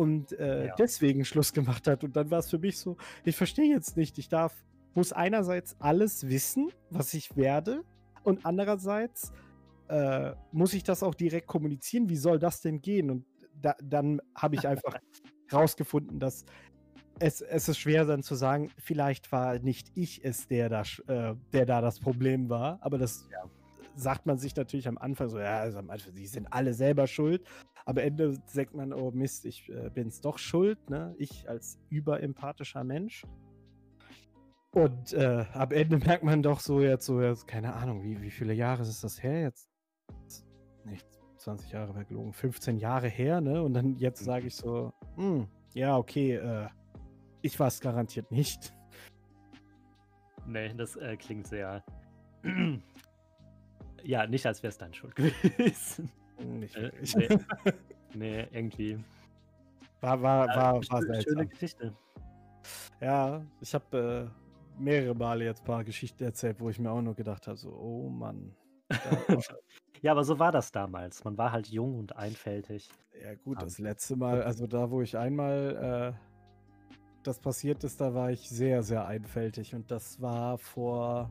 und 0.00 0.32
äh, 0.32 0.68
Ja. 0.68 0.74
deswegen 0.76 1.26
Schluss 1.26 1.52
gemacht 1.52 1.86
hat. 1.86 2.04
Und 2.04 2.16
dann 2.16 2.30
war 2.30 2.38
es 2.38 2.48
für 2.48 2.58
mich 2.58 2.78
so, 2.78 2.96
ich 3.22 3.36
verstehe 3.36 3.68
jetzt 3.70 3.98
nicht, 3.98 4.16
ich 4.16 4.30
darf, 4.30 4.64
muss 4.94 5.12
einerseits 5.12 5.76
alles 5.78 6.26
wissen, 6.26 6.70
was 6.88 7.12
ich 7.12 7.36
werde 7.36 7.84
und 8.24 8.46
andererseits 8.46 9.30
äh, 9.88 10.32
muss 10.52 10.72
ich 10.72 10.84
das 10.84 11.02
auch 11.02 11.14
direkt 11.14 11.46
kommunizieren. 11.48 12.08
Wie 12.08 12.16
soll 12.16 12.38
das 12.38 12.62
denn 12.62 12.80
gehen? 12.80 13.10
Und 13.10 13.26
da, 13.60 13.74
dann 13.82 14.22
habe 14.34 14.54
ich 14.54 14.66
einfach 14.66 14.94
rausgefunden, 15.52 16.18
dass 16.18 16.46
es, 17.18 17.42
es 17.42 17.68
ist 17.68 17.78
schwer 17.78 18.06
dann 18.06 18.22
zu 18.22 18.34
sagen, 18.36 18.70
vielleicht 18.78 19.30
war 19.32 19.58
nicht 19.58 19.88
ich 19.94 20.24
es, 20.24 20.48
der 20.48 20.70
da, 20.70 20.80
äh, 21.08 21.34
der 21.52 21.66
da 21.66 21.82
das 21.82 22.00
Problem 22.00 22.48
war, 22.48 22.78
aber 22.80 22.96
das 22.96 23.28
Ja. 23.30 23.44
Sagt 24.00 24.26
man 24.26 24.38
sich 24.38 24.56
natürlich 24.56 24.88
am 24.88 24.98
Anfang 24.98 25.28
so, 25.28 25.38
ja, 25.38 25.58
also 25.58 25.78
am 25.78 25.90
sind 26.24 26.52
alle 26.52 26.74
selber 26.74 27.06
schuld. 27.06 27.46
Am 27.84 27.96
Ende 27.96 28.36
sagt 28.46 28.74
man, 28.74 28.92
oh 28.92 29.10
Mist, 29.10 29.44
ich 29.46 29.68
äh, 29.68 29.90
bin 29.90 30.08
es 30.08 30.20
doch 30.20 30.38
schuld, 30.38 30.90
ne? 30.90 31.14
Ich 31.18 31.48
als 31.48 31.78
überempathischer 31.88 32.84
Mensch. 32.84 33.24
Und 34.72 35.12
äh, 35.14 35.44
am 35.52 35.70
Ende 35.72 35.98
merkt 35.98 36.22
man 36.22 36.42
doch 36.42 36.60
so 36.60 36.80
jetzt 36.80 37.06
so, 37.06 37.20
jetzt, 37.20 37.46
keine 37.48 37.74
Ahnung, 37.74 38.02
wie, 38.02 38.20
wie 38.22 38.30
viele 38.30 38.52
Jahre 38.52 38.82
ist 38.82 39.02
das 39.02 39.22
her 39.22 39.42
jetzt? 39.42 39.68
Nicht 40.84 41.06
20 41.38 41.72
Jahre 41.72 41.94
wäre 41.94 42.04
gelogen, 42.04 42.32
15 42.32 42.78
Jahre 42.78 43.08
her, 43.08 43.40
ne? 43.40 43.62
Und 43.62 43.74
dann 43.74 43.96
jetzt 43.96 44.24
sage 44.24 44.46
ich 44.46 44.54
so, 44.54 44.92
hm, 45.16 45.48
ja, 45.74 45.96
okay, 45.96 46.34
äh, 46.34 46.68
ich 47.42 47.58
war 47.58 47.68
es 47.68 47.80
garantiert 47.80 48.30
nicht. 48.30 48.74
Nee, 50.46 50.72
das 50.74 50.96
äh, 50.96 51.16
klingt 51.16 51.46
sehr. 51.46 51.84
Ja, 54.04 54.26
nicht 54.26 54.46
als 54.46 54.62
wäre 54.62 54.70
es 54.70 54.78
deine 54.78 54.94
Schuld 54.94 55.14
gewesen. 55.16 56.10
Nicht 56.38 56.76
Äh, 56.76 56.90
nee. 57.16 57.28
nee, 58.14 58.48
irgendwie. 58.52 58.98
War, 60.00 60.20
war, 60.22 60.46
Ja, 60.48 60.56
war, 60.56 60.74
war 60.74 60.82
schöne, 60.82 61.02
schöne 61.02 61.22
seltsam. 61.22 61.48
Geschichte. 61.48 61.96
Ja, 63.00 63.44
ich 63.60 63.74
habe 63.74 64.30
äh, 64.78 64.82
mehrere 64.82 65.14
Male 65.14 65.44
jetzt 65.44 65.62
ein 65.62 65.66
paar 65.66 65.84
Geschichten 65.84 66.24
erzählt, 66.24 66.60
wo 66.60 66.70
ich 66.70 66.78
mir 66.78 66.90
auch 66.90 67.02
nur 67.02 67.14
gedacht 67.14 67.46
habe, 67.46 67.56
so, 67.56 67.72
oh 67.72 68.08
Mann. 68.08 68.54
Ja, 70.02 70.12
aber 70.12 70.24
so 70.24 70.38
war 70.38 70.50
das 70.50 70.72
damals. 70.72 71.24
Man 71.24 71.36
war 71.36 71.52
halt 71.52 71.66
jung 71.66 71.98
und 71.98 72.16
einfältig. 72.16 72.88
ja 73.22 73.34
gut, 73.34 73.60
das 73.60 73.78
letzte 73.78 74.16
Mal, 74.16 74.42
also 74.42 74.66
da, 74.66 74.90
wo 74.90 75.02
ich 75.02 75.18
einmal 75.18 76.16
das 77.22 77.38
passiert 77.38 77.84
ist, 77.84 78.00
da 78.00 78.14
war 78.14 78.30
ich 78.30 78.48
sehr, 78.48 78.82
sehr 78.82 79.06
einfältig. 79.06 79.74
Und 79.74 79.90
das 79.90 80.20
war 80.20 80.58
vor 80.58 81.30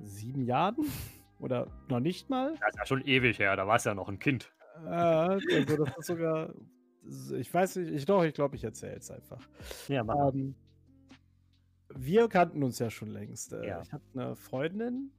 sieben 0.00 0.44
Jahren 0.44 0.76
oder 1.40 1.68
noch 1.88 2.00
nicht 2.00 2.30
mal. 2.30 2.54
Das 2.60 2.70
ist 2.70 2.78
ja 2.78 2.86
schon 2.86 3.02
ewig 3.06 3.38
her, 3.38 3.56
da 3.56 3.66
war 3.66 3.76
es 3.76 3.84
ja 3.84 3.94
noch 3.94 4.08
ein 4.08 4.18
Kind. 4.18 4.52
Äh, 4.84 4.88
also 4.90 5.84
das 5.84 5.96
ist 5.98 6.06
sogar, 6.06 6.54
ich 7.36 7.52
weiß 7.52 7.76
nicht, 7.76 7.92
ich 7.92 8.04
doch, 8.04 8.24
ich 8.24 8.34
glaube, 8.34 8.56
ich 8.56 8.64
erzähle 8.64 8.96
es 8.96 9.10
einfach. 9.10 9.46
Ja, 9.88 10.04
mach. 10.04 10.32
Ähm, 10.32 10.54
wir 11.94 12.28
kannten 12.28 12.62
uns 12.62 12.78
ja 12.78 12.90
schon 12.90 13.08
längst. 13.08 13.52
Äh, 13.52 13.66
Ja. 13.66 13.82
Ich 13.82 13.92
hatte 13.92 14.04
eine 14.14 14.36
Freundin 14.36 15.12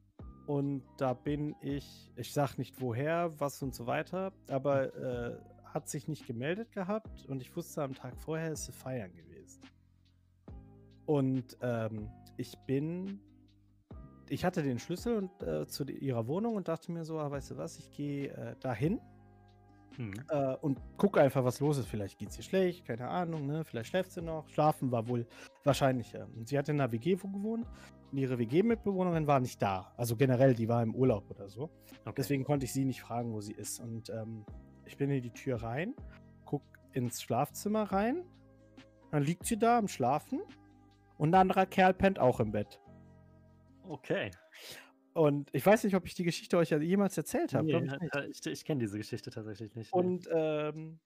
und 0.45 0.83
da 0.97 1.13
bin 1.13 1.55
ich, 1.61 2.11
ich 2.15 2.33
sag 2.33 2.57
nicht 2.57 2.81
woher, 2.81 3.39
was 3.39 3.61
und 3.63 3.73
so 3.73 3.87
weiter, 3.87 4.31
aber 4.47 4.95
äh, 4.95 5.37
hat 5.65 5.89
sich 5.89 6.07
nicht 6.07 6.25
gemeldet 6.27 6.71
gehabt 6.71 7.25
und 7.27 7.41
ich 7.41 7.55
wusste 7.55 7.83
am 7.83 7.93
Tag 7.93 8.17
vorher 8.17 8.51
ist 8.51 8.65
sie 8.65 8.71
feiern 8.71 9.13
gewesen. 9.13 9.61
Und 11.05 11.57
ähm, 11.61 12.09
ich 12.37 12.57
bin, 12.65 13.19
ich 14.29 14.45
hatte 14.45 14.63
den 14.63 14.79
Schlüssel 14.79 15.17
und, 15.17 15.43
äh, 15.43 15.67
zu 15.67 15.83
ihrer 15.85 16.27
Wohnung 16.27 16.55
und 16.55 16.67
dachte 16.67 16.91
mir 16.91 17.05
so, 17.05 17.19
ah, 17.19 17.31
weißt 17.31 17.51
du 17.51 17.57
was, 17.57 17.77
ich 17.79 17.91
gehe 17.91 18.29
äh, 18.29 18.55
dahin 18.59 18.99
Hm. 19.97 20.13
äh, 20.29 20.55
und 20.57 20.79
gucke 20.97 21.19
einfach, 21.19 21.43
was 21.43 21.59
los 21.59 21.79
ist. 21.79 21.87
Vielleicht 21.87 22.19
geht 22.19 22.29
es 22.29 22.37
ihr 22.37 22.43
schlecht, 22.43 22.85
keine 22.85 23.07
Ahnung, 23.07 23.47
ne? 23.47 23.63
Vielleicht 23.65 23.89
schläft 23.89 24.11
sie 24.11 24.21
noch. 24.21 24.47
Schlafen 24.49 24.91
war 24.91 25.07
wohl 25.07 25.25
wahrscheinlicher. 25.63 26.27
Und 26.35 26.47
sie 26.47 26.57
hat 26.57 26.69
in 26.69 26.79
einer 26.79 26.91
WG 26.91 27.15
gewohnt 27.15 27.65
und 28.11 28.17
ihre 28.17 28.37
WG-Mitbewohnerin 28.37 29.25
war 29.25 29.39
nicht 29.39 29.59
da. 29.61 29.91
Also 29.97 30.15
generell, 30.15 30.53
die 30.53 30.69
war 30.69 30.83
im 30.83 30.93
Urlaub 30.93 31.29
oder 31.31 31.49
so. 31.49 31.71
Okay. 32.05 32.13
Deswegen 32.17 32.43
konnte 32.43 32.65
ich 32.65 32.73
sie 32.73 32.85
nicht 32.85 33.01
fragen, 33.01 33.33
wo 33.33 33.41
sie 33.41 33.53
ist. 33.53 33.79
Und 33.79 34.09
ähm, 34.09 34.45
ich 34.85 34.97
bin 34.97 35.09
in 35.09 35.21
die 35.21 35.31
Tür 35.31 35.63
rein, 35.63 35.95
guck 36.45 36.61
ins 36.93 37.21
Schlafzimmer 37.21 37.91
rein. 37.91 38.23
Dann 39.09 39.23
liegt 39.23 39.45
sie 39.45 39.57
da 39.57 39.79
am 39.79 39.87
Schlafen 39.87 40.41
und 41.17 41.29
ein 41.33 41.41
anderer 41.41 41.65
Kerl 41.65 41.95
pennt 41.95 42.19
auch 42.19 42.39
im 42.39 42.51
Bett. 42.51 42.79
Okay. 43.87 44.31
Und 45.13 45.49
ich 45.53 45.65
weiß 45.65 45.83
nicht, 45.83 45.95
ob 45.95 46.05
ich 46.05 46.13
die 46.13 46.23
Geschichte 46.23 46.57
euch 46.57 46.69
jemals 46.69 47.17
erzählt 47.17 47.53
habe. 47.53 47.65
Nee, 47.65 47.77
ich 47.77 47.81
nicht. 47.99 48.15
äh, 48.15 48.27
ich 48.27 48.45
ich 48.45 48.65
kenne 48.65 48.81
diese 48.81 48.97
Geschichte 48.97 49.31
tatsächlich 49.31 49.73
nicht. 49.75 49.91
Und 49.91 50.29
ähm, 50.31 50.99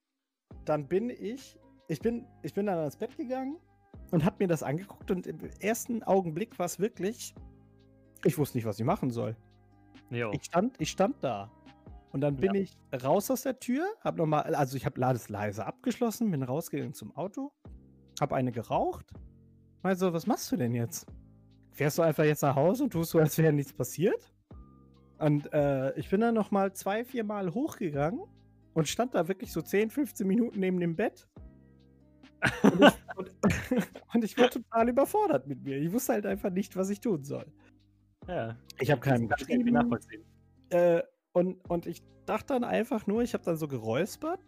dann 0.66 0.88
bin 0.88 1.10
ich, 1.10 1.58
ich 1.88 2.00
bin, 2.00 2.28
ich 2.44 2.54
bin 2.54 2.66
dann 2.66 2.78
ans 2.80 2.98
Bett 2.98 3.16
gegangen 3.16 3.58
und 4.12 4.26
habe 4.26 4.36
mir 4.40 4.48
das 4.48 4.64
angeguckt 4.64 5.12
und 5.12 5.28
im 5.28 5.40
ersten 5.62 6.04
Augenblick 6.04 6.60
war 6.60 6.66
es 6.66 6.78
wirklich, 6.80 7.34
ich 8.26 8.38
wusste 8.38 8.58
nicht, 8.58 8.66
was 8.66 8.80
ich 8.80 8.86
machen 8.86 9.12
soll. 9.12 9.38
Jo. 10.10 10.32
Ich 10.34 10.44
stand, 10.44 10.76
ich 10.80 10.90
stand 10.92 11.24
da. 11.24 11.50
Und 12.12 12.20
dann 12.20 12.36
bin 12.36 12.54
Ja. 12.54 12.62
ich 12.62 12.78
raus 13.04 13.32
aus 13.32 13.44
der 13.44 13.58
Tür, 13.60 13.86
habe 14.04 14.18
nochmal, 14.18 14.54
also 14.56 14.76
ich 14.76 14.86
habe 14.86 15.00
Lades 15.00 15.30
leise 15.30 15.66
abgeschlossen, 15.66 16.30
bin 16.32 16.44
rausgegangen 16.44 16.94
zum 16.94 17.16
Auto, 17.16 17.54
habe 18.20 18.36
eine 18.36 18.52
geraucht. 18.52 19.06
Also, 19.84 20.12
was 20.12 20.28
machst 20.28 20.52
du 20.52 20.58
denn 20.58 20.76
jetzt? 20.76 21.08
Fährst 21.72 21.98
du 21.98 22.02
einfach 22.02 22.24
jetzt 22.24 22.42
nach 22.42 22.56
Hause 22.56 22.84
und 22.84 22.92
tust 22.92 23.12
so, 23.12 23.20
als 23.20 23.38
wäre 23.38 23.54
nichts 23.54 23.74
passiert? 23.74 24.34
Und 25.20 25.52
äh, 25.54 25.98
ich 25.98 26.10
bin 26.10 26.22
dann 26.22 26.34
nochmal 26.34 26.74
zwei, 26.74 27.06
vier 27.06 27.24
Mal 27.24 27.54
hochgegangen 27.54 28.22
und 28.74 28.88
stand 28.88 29.14
da 29.14 29.28
wirklich 29.28 29.52
so 29.52 29.62
10, 29.62 29.90
15 29.90 30.28
Minuten 30.28 30.60
neben 30.60 30.80
dem 30.80 30.96
Bett. 30.96 31.28
Und 32.64 32.82
ich, 32.82 32.94
und, 33.16 33.32
und 34.14 34.24
ich 34.24 34.38
war 34.38 34.50
total 34.50 34.90
überfordert 34.90 35.48
mit 35.48 35.64
mir. 35.64 35.78
Ich 35.78 35.92
wusste 35.92 36.14
halt 36.14 36.26
einfach 36.26 36.50
nicht, 36.50 36.76
was 36.76 36.90
ich 36.90 37.00
tun 37.00 37.24
soll. 37.24 37.46
ja. 38.28 38.58
Ich 38.80 38.92
habe 38.92 39.08
irgendwie 39.08 39.36
geschrieben. 39.36 39.74
nachvollziehen. 39.74 40.24
Äh, 40.70 41.04
und, 41.34 41.64
und 41.70 41.86
ich 41.86 42.02
dachte 42.26 42.54
dann 42.54 42.64
einfach 42.64 43.08
nur, 43.08 43.22
ich 43.22 43.34
habe 43.34 43.44
dann 43.44 43.58
so 43.58 43.68
geräuspert. 43.68 44.40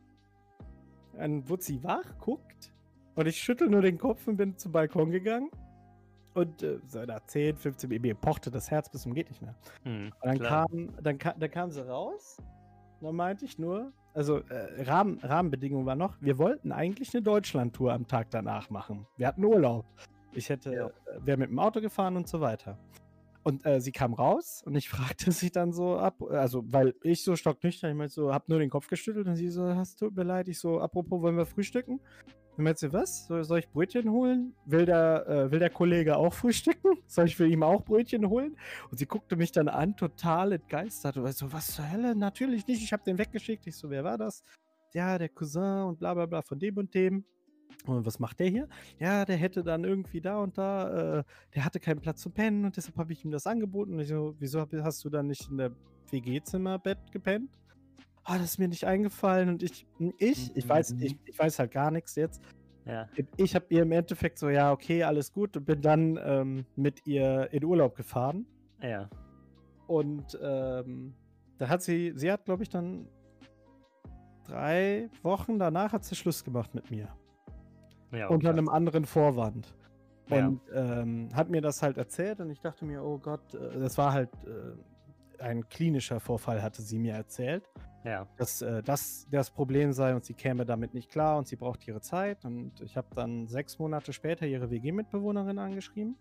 Dann 1.14 1.48
wurde 1.48 1.64
sie 1.64 1.84
wach, 1.84 2.18
guckt. 2.18 2.74
Und 3.16 3.28
ich 3.28 3.38
schüttel 3.38 3.70
nur 3.70 3.82
den 3.82 4.00
Kopf 4.00 4.28
und 4.28 4.38
bin 4.38 4.58
zum 4.58 4.72
Balkon 4.72 5.12
gegangen. 5.12 5.52
Und 6.34 6.64
äh, 6.64 6.80
so 6.88 7.04
nach 7.04 7.20
10, 7.26 7.58
15 7.58 7.90
Minuten, 7.90 8.08
mir 8.08 8.16
pochte 8.16 8.50
das 8.50 8.72
Herz 8.72 8.90
bis 8.90 9.02
zum 9.04 9.14
geht 9.14 9.30
nicht 9.30 9.42
mehr. 9.42 9.56
Hm, 9.84 10.12
dann 10.22 10.40
klar. 10.40 10.68
kam, 10.68 10.90
dann, 11.02 11.18
kam, 11.18 11.40
dann 11.40 11.52
kam 11.52 11.72
sie 11.72 11.88
raus. 11.88 12.38
Dann 13.02 13.16
meinte 13.16 13.46
ich 13.46 13.60
nur, 13.60 13.92
also 14.14 14.38
äh, 14.50 14.84
Rahmen, 14.84 15.20
Rahmenbedingungen 15.22 15.86
war 15.86 15.96
noch, 15.96 16.16
wir 16.22 16.38
wollten 16.38 16.72
eigentlich 16.72 17.14
eine 17.14 17.22
Deutschlandtour 17.22 17.92
am 17.94 18.08
Tag 18.08 18.32
danach 18.32 18.70
machen. 18.70 19.06
Wir 19.18 19.28
hatten 19.28 19.44
Urlaub. 19.44 19.86
Ich 20.32 20.50
hätte, 20.50 20.74
Ja. 20.74 20.88
äh, 20.88 20.92
wäre 21.26 21.38
mit 21.38 21.50
dem 21.50 21.60
Auto 21.60 21.82
gefahren 21.82 22.16
und 22.16 22.28
so 22.28 22.40
weiter. 22.42 22.78
Und 23.44 23.66
äh, 23.66 23.82
sie 23.82 23.92
kam 23.92 24.14
raus 24.14 24.64
und 24.66 24.76
ich 24.76 24.90
fragte 24.90 25.32
sie 25.32 25.52
dann 25.52 25.74
so 25.74 25.98
ab, 25.98 26.22
also 26.30 26.64
weil 26.66 26.96
ich 27.04 27.24
so 27.24 27.36
stocknüchtern, 27.36 27.92
ich 27.92 27.98
meinte 27.98 28.14
so, 28.14 28.34
hab 28.34 28.50
nur 28.50 28.60
den 28.60 28.70
Kopf 28.70 28.88
geschüttelt 28.88 29.28
und 29.28 29.36
sie 29.36 29.50
so, 29.50 29.68
es 29.68 29.96
tut 29.96 30.16
mir 30.16 30.24
leid, 30.24 30.48
ich 30.48 30.60
so, 30.60 30.80
apropos, 30.80 31.22
wollen 31.22 31.38
wir 31.38 31.46
frühstücken? 31.46 32.00
Und 32.56 32.66
meinte 32.66 32.82
sie, 32.82 32.94
was? 32.94 33.26
Soll, 33.26 33.60
ich 33.60 33.70
Brötchen 33.70 34.12
holen? 34.12 34.54
Will 34.66 34.86
der, 34.86 35.28
äh, 35.28 35.52
will 35.52 35.60
der 35.60 35.72
Kollege 35.72 36.18
auch 36.18 36.34
frühstücken? 36.34 37.00
Soll 37.08 37.26
ich 37.26 37.36
für 37.36 37.48
ihn 37.48 37.64
auch 37.64 37.84
Brötchen 37.84 38.30
holen? 38.30 38.56
Und 38.92 38.98
sie 39.00 39.08
guckte 39.08 39.36
mich 39.36 39.52
dann 39.52 39.68
an, 39.68 39.96
total 39.98 40.52
entgeistert. 40.52 41.18
Und 41.18 41.24
war 41.24 41.34
so, 41.34 41.52
was 41.52 41.74
zur 41.74 41.92
Hölle? 41.92 42.16
Natürlich 42.16 42.68
nicht. 42.68 42.84
Ich 42.84 42.94
habe 42.94 43.04
den 43.04 43.18
weggeschickt. 43.18 43.66
Ich 43.66 43.76
so, 43.76 43.90
wer 43.90 44.04
war 44.04 44.20
das? 44.20 44.44
Ja, 44.94 45.18
der 45.18 45.30
Cousin 45.30 45.86
und 45.86 45.98
bla 45.98 46.14
bla 46.14 46.28
bla 46.28 46.44
von 46.44 46.60
dem 46.60 46.78
und 46.78 46.94
dem. 46.94 47.26
Und 47.86 48.06
was 48.06 48.20
macht 48.20 48.40
der 48.40 48.48
hier? 48.48 48.68
Ja, 49.00 49.26
der 49.26 49.36
hätte 49.36 49.64
dann 49.64 49.84
irgendwie 49.84 50.22
da 50.22 50.40
und 50.40 50.58
da, 50.58 51.20
äh, 51.20 51.24
der 51.56 51.66
hatte 51.66 51.80
keinen 51.80 52.00
Platz 52.00 52.22
zum 52.22 52.32
Pennen 52.32 52.66
und 52.66 52.78
deshalb 52.78 52.98
habe 52.98 53.14
ich 53.14 53.24
ihm 53.26 53.32
das 53.32 53.48
angeboten. 53.48 53.94
Und 53.94 54.00
ich 54.00 54.08
so, 54.08 54.36
wieso 54.40 54.66
hast 54.84 55.04
du 55.04 55.10
dann 55.10 55.28
nicht 55.28 55.50
in 55.50 55.58
der 55.58 55.72
WG-Zimmerbett 56.12 57.12
gepennt? 57.12 57.50
Ah, 58.24 58.38
das 58.38 58.52
ist 58.52 58.58
mir 58.58 58.70
nicht 58.70 58.86
eingefallen 58.86 59.50
und 59.50 59.64
ich, 59.64 59.86
ich, 60.18 60.56
ich 60.56 60.70
weiß, 60.70 60.92
ich, 61.02 61.18
ich 61.26 61.38
weiß 61.38 61.60
halt 61.60 61.72
gar 61.72 61.92
nichts 61.92 62.16
jetzt. 62.16 62.42
Ja. 62.86 63.08
Ich 63.38 63.56
habe 63.56 63.66
ihr 63.70 63.82
im 63.82 63.92
Endeffekt 63.92 64.40
so, 64.40 64.50
ja, 64.50 64.72
okay, 64.72 65.04
alles 65.04 65.32
gut 65.32 65.58
und 65.58 65.66
bin 65.66 65.82
dann 65.82 66.20
ähm, 66.24 66.66
mit 66.76 67.06
ihr 67.06 67.50
in 67.52 67.64
Urlaub 67.64 67.96
gefahren. 67.96 68.46
Ja. 68.82 69.10
Und 69.88 70.38
ähm, 70.42 71.14
da 71.58 71.70
hat 71.70 71.82
sie, 71.82 72.14
sie 72.16 72.32
hat, 72.32 72.46
glaube 72.46 72.64
ich, 72.64 72.70
dann 72.70 73.08
drei 74.46 75.10
Wochen 75.22 75.60
danach 75.60 75.94
hat 75.94 76.04
sie 76.04 76.16
Schluss 76.16 76.44
gemacht 76.44 76.74
mit 76.76 76.92
mir. 76.92 77.08
Ja, 78.14 78.28
unter 78.28 78.50
einem 78.50 78.70
anderen 78.70 79.06
Vorwand. 79.06 79.76
Ja. 80.30 80.48
Und 80.48 80.62
ähm, 80.74 81.30
hat 81.34 81.50
mir 81.50 81.62
das 81.62 81.82
halt 81.82 81.98
erzählt 81.98 82.40
und 82.40 82.50
ich 82.50 82.62
dachte 82.62 82.86
mir, 82.86 83.04
oh 83.04 83.18
Gott, 83.18 83.54
äh, 83.56 83.80
das 83.80 83.98
war 83.98 84.14
halt 84.14 84.30
äh, 84.46 85.42
ein 85.44 85.68
klinischer 85.68 86.20
Vorfall, 86.20 86.62
hatte 86.62 86.82
sie 86.82 86.98
mir 86.98 87.14
erzählt, 87.14 87.70
Ja. 88.06 88.28
dass 88.38 88.62
äh, 88.62 88.82
das 88.84 89.28
das 89.32 89.52
Problem 89.52 89.92
sei 89.92 90.16
und 90.16 90.24
sie 90.24 90.34
käme 90.34 90.64
damit 90.66 90.94
nicht 90.94 91.10
klar 91.10 91.38
und 91.38 91.48
sie 91.48 91.58
braucht 91.58 91.86
ihre 91.88 92.00
Zeit. 92.02 92.46
Und 92.46 92.80
ich 92.82 92.96
habe 92.96 93.08
dann 93.16 93.48
sechs 93.48 93.80
Monate 93.80 94.14
später 94.14 94.46
ihre 94.46 94.70
WG-Mitbewohnerin 94.72 95.58
angeschrieben 95.60 96.16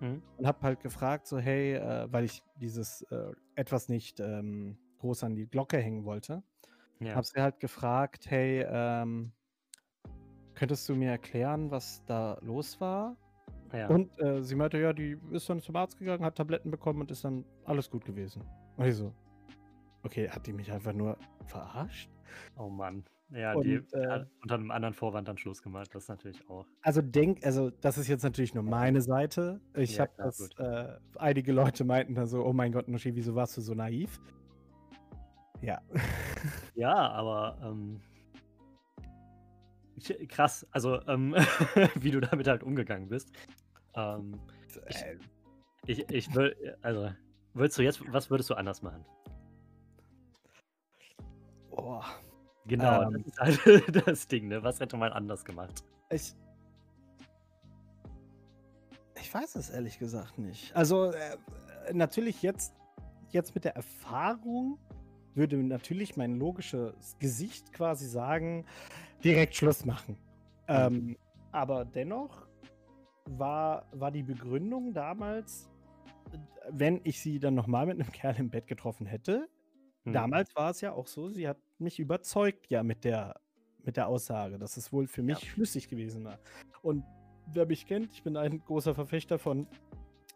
Mhm. 0.00 0.22
und 0.36 0.46
habe 0.46 0.60
halt 0.62 0.80
gefragt, 0.80 1.26
so 1.26 1.38
hey, 1.38 1.74
äh, 1.74 2.06
weil 2.12 2.24
ich 2.24 2.42
dieses 2.60 3.02
äh, 3.10 3.32
etwas 3.56 3.88
nicht 3.88 4.20
ähm, 4.20 4.76
groß 4.98 5.24
an 5.24 5.34
die 5.34 5.46
Glocke 5.46 5.78
hängen 5.78 6.04
wollte, 6.04 6.42
Ja. 7.00 7.14
habe 7.14 7.26
sie 7.26 7.40
halt 7.40 7.58
gefragt, 7.60 8.26
hey, 8.30 8.64
ähm, 8.68 9.32
könntest 10.60 10.86
du 10.90 10.94
mir 10.94 11.10
erklären, 11.12 11.70
was 11.70 12.04
da 12.04 12.36
los 12.42 12.78
war? 12.82 13.16
ja. 13.72 13.88
Und 13.88 14.10
äh, 14.20 14.42
sie 14.42 14.54
meinte, 14.54 14.78
ja, 14.78 14.92
die 14.92 15.16
ist 15.30 15.48
dann 15.48 15.60
zum 15.60 15.74
Arzt 15.74 15.98
gegangen, 15.98 16.22
hat 16.22 16.36
Tabletten 16.36 16.70
bekommen 16.70 17.00
und 17.00 17.10
ist 17.10 17.24
dann 17.24 17.46
alles 17.64 17.88
gut 17.88 18.04
gewesen. 18.04 18.42
Und 18.76 18.84
ich 18.84 18.94
so, 18.94 19.14
okay, 20.02 20.28
hat 20.28 20.46
die 20.46 20.52
mich 20.52 20.70
einfach 20.70 20.92
nur 20.92 21.16
verarscht? 21.46 22.10
oh 22.58 22.68
Mann. 22.68 23.04
Ja, 23.30 23.54
Und, 23.54 23.64
die 23.64 23.74
äh, 23.74 24.06
hat 24.06 24.26
unter 24.42 24.56
einem 24.56 24.70
anderen 24.70 24.92
Vorwand 24.92 25.28
dann 25.28 25.38
Schluss 25.38 25.62
gemacht. 25.62 25.94
Das 25.94 26.02
ist 26.02 26.08
natürlich 26.10 26.46
auch. 26.50 26.66
Also 26.82 27.00
denk, 27.00 27.46
also 27.46 27.70
das 27.70 27.96
ist 27.96 28.08
jetzt 28.08 28.24
natürlich 28.24 28.52
nur 28.54 28.64
meine 28.64 29.00
Seite. 29.00 29.60
Ich 29.74 29.96
Ja, 29.96 30.02
habe 30.02 30.12
das, 30.18 30.50
äh, 30.58 30.88
einige 31.16 31.52
Leute 31.52 31.84
meinten 31.84 32.14
dann 32.16 32.26
so, 32.26 32.44
oh 32.44 32.52
mein 32.52 32.72
Gott, 32.72 32.86
Noschi, 32.88 33.14
wieso 33.14 33.34
warst 33.34 33.56
du 33.56 33.62
so 33.62 33.72
naiv? 33.72 34.20
Ja. 35.62 35.80
Ja, 36.74 37.10
aber 37.12 37.56
ähm, 37.62 38.00
ich- 40.08 40.28
krass, 40.28 40.66
also 40.70 41.00
ähm, 41.06 41.34
wie 42.00 42.10
du 42.10 42.20
damit 42.20 42.46
halt 42.48 42.62
umgegangen 42.62 43.08
bist. 43.08 43.30
Ähm, 43.94 44.40
Ich- 44.88 44.96
Äh, 45.02 45.18
ich, 45.86 46.08
ich 46.10 46.34
will, 46.34 46.76
also, 46.82 47.10
würdest 47.54 47.78
du 47.78 47.82
jetzt, 47.82 48.00
was 48.12 48.30
würdest 48.30 48.50
du 48.50 48.54
anders 48.54 48.82
machen? 48.82 49.04
oh, 51.70 52.02
Genau, 52.66 53.02
Ähm. 53.10 53.24
das 53.24 53.26
ist 53.26 53.64
halt 53.64 54.06
das 54.06 54.28
Ding, 54.28 54.48
ne? 54.48 54.62
Was 54.62 54.78
hätte 54.80 54.96
man 54.96 55.12
anders 55.12 55.44
gemacht? 55.44 55.82
ich. 56.10 56.34
Ich 59.20 59.32
weiß 59.34 59.56
es 59.56 59.70
ehrlich 59.70 59.98
gesagt 59.98 60.38
nicht. 60.38 60.74
Also, 60.74 61.12
äh, 61.12 61.36
natürlich 61.92 62.42
jetzt, 62.42 62.74
jetzt 63.30 63.54
mit 63.54 63.64
der 63.64 63.76
Erfahrung 63.76 64.78
würde 65.34 65.56
natürlich 65.58 66.16
mein 66.16 66.36
logisches 66.38 67.16
Gesicht 67.18 67.72
quasi 67.72 68.06
sagen, 68.08 68.64
direkt 69.24 69.54
Schluss 69.54 69.84
machen. 69.84 70.16
Ähm, 70.68 71.16
aber 71.52 71.84
dennoch 71.84 72.46
war, 73.26 73.86
war 73.92 74.10
die 74.10 74.22
Begründung 74.22 74.92
damals, 74.92 75.68
wenn 76.70 77.00
ich 77.04 77.20
sie 77.20 77.38
dann 77.38 77.54
nochmal 77.54 77.86
mit 77.86 78.00
einem 78.00 78.12
Kerl 78.12 78.36
im 78.38 78.50
Bett 78.50 78.66
getroffen 78.66 79.06
hätte, 79.06 79.48
Hm. 80.04 80.14
damals 80.14 80.56
war 80.56 80.70
es 80.70 80.80
ja 80.80 80.92
auch 80.92 81.06
so, 81.06 81.28
sie 81.28 81.46
hat 81.46 81.58
mich 81.78 81.98
überzeugt 81.98 82.70
ja 82.70 82.82
mit 82.82 83.04
der 83.04 83.38
mit 83.82 83.96
der 83.98 84.08
Aussage, 84.08 84.58
dass 84.58 84.76
es 84.78 84.92
wohl 84.92 85.06
für 85.06 85.22
mich 85.22 85.38
Ja. 85.40 85.46
schlüssig 85.50 85.88
gewesen 85.88 86.24
war. 86.24 86.38
Und 86.82 87.04
wer 87.52 87.66
mich 87.66 87.86
kennt, 87.86 88.12
ich 88.12 88.22
bin 88.22 88.36
ein 88.36 88.62
großer 88.64 88.94
Verfechter 88.94 89.38
von 89.38 89.66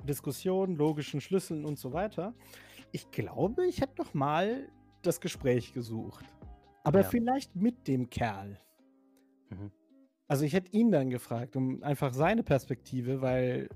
Diskussionen, 0.02 0.76
logischen 0.76 1.20
Schlüsseln 1.20 1.64
und 1.64 1.78
so 1.78 1.92
weiter. 1.92 2.34
Ich 2.92 3.10
glaube, 3.10 3.66
ich 3.66 3.80
hätte 3.80 4.02
noch 4.02 4.12
mal 4.14 4.68
das 5.02 5.20
Gespräch 5.20 5.72
gesucht. 5.72 6.24
Aber 6.84 7.00
Ja. 7.00 7.08
vielleicht 7.08 7.54
mit 7.56 7.86
dem 7.86 8.08
Kerl. 8.10 8.58
Mhm. 9.60 9.70
Also 10.28 10.44
ich 10.44 10.52
hätte 10.54 10.70
ihn 10.72 10.90
dann 10.90 11.10
gefragt, 11.10 11.54
um 11.56 11.82
einfach 11.82 12.12
seine 12.14 12.42
Perspektive, 12.42 13.20
weil 13.20 13.68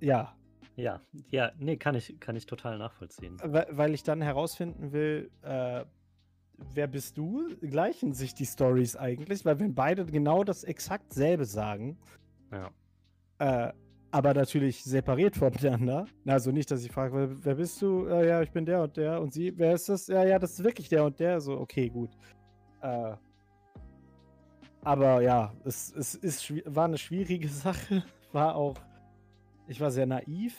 ja, 0.00 0.34
Ja, 0.76 1.00
ja, 1.30 1.52
nee, 1.58 1.76
kann 1.78 1.94
ich, 1.94 2.20
kann 2.20 2.36
ich 2.36 2.44
total 2.46 2.76
nachvollziehen. 2.78 3.38
weil, 3.42 3.66
weil 3.70 3.94
ich 3.94 4.02
dann 4.02 4.20
herausfinden 4.20 4.92
will, 4.92 5.30
äh, 5.42 5.84
wer 6.74 6.86
bist 6.86 7.16
du? 7.16 7.48
Gleichen 7.60 8.12
sich 8.12 8.34
die 8.34 8.44
Stories 8.46 8.94
eigentlich, 8.96 9.44
weil 9.46 9.58
wenn 9.58 9.74
beide 9.74 10.04
genau 10.04 10.44
das 10.44 10.64
exakt 10.64 11.12
selbe 11.14 11.46
sagen, 11.46 11.96
Ja. 12.52 12.70
äh, 13.38 13.72
aber 14.10 14.34
natürlich 14.34 14.84
separiert 14.84 15.36
voneinander. 15.36 16.06
Also 16.26 16.50
nicht, 16.52 16.70
dass 16.70 16.84
ich 16.84 16.92
frage, 16.92 17.36
wer, 17.42 17.54
bist 17.56 17.82
du? 17.82 18.06
Äh, 18.06 18.28
ja, 18.28 18.42
ich 18.42 18.50
bin 18.50 18.64
der 18.64 18.82
und 18.82 18.96
der. 18.96 19.20
Und 19.20 19.32
sie, 19.32 19.52
wer 19.58 19.74
ist 19.74 19.88
das? 19.88 20.06
Ja, 20.06 20.24
ja, 20.24 20.38
das 20.38 20.52
ist 20.52 20.64
wirklich 20.64 20.88
der 20.88 21.04
und 21.04 21.18
der. 21.18 21.40
So, 21.40 21.58
okay, 21.58 21.88
gut. 21.88 22.10
Äh, 22.82 23.14
aber 24.86 25.20
ja, 25.20 25.52
es, 25.64 25.92
es 25.96 26.14
ist, 26.14 26.52
war 26.64 26.84
eine 26.84 26.96
schwierige 26.96 27.48
Sache. 27.66 28.04
War 28.32 28.54
auch, 28.54 28.76
ich 29.66 29.80
war 29.80 29.90
sehr 29.90 30.06
naiv. 30.06 30.58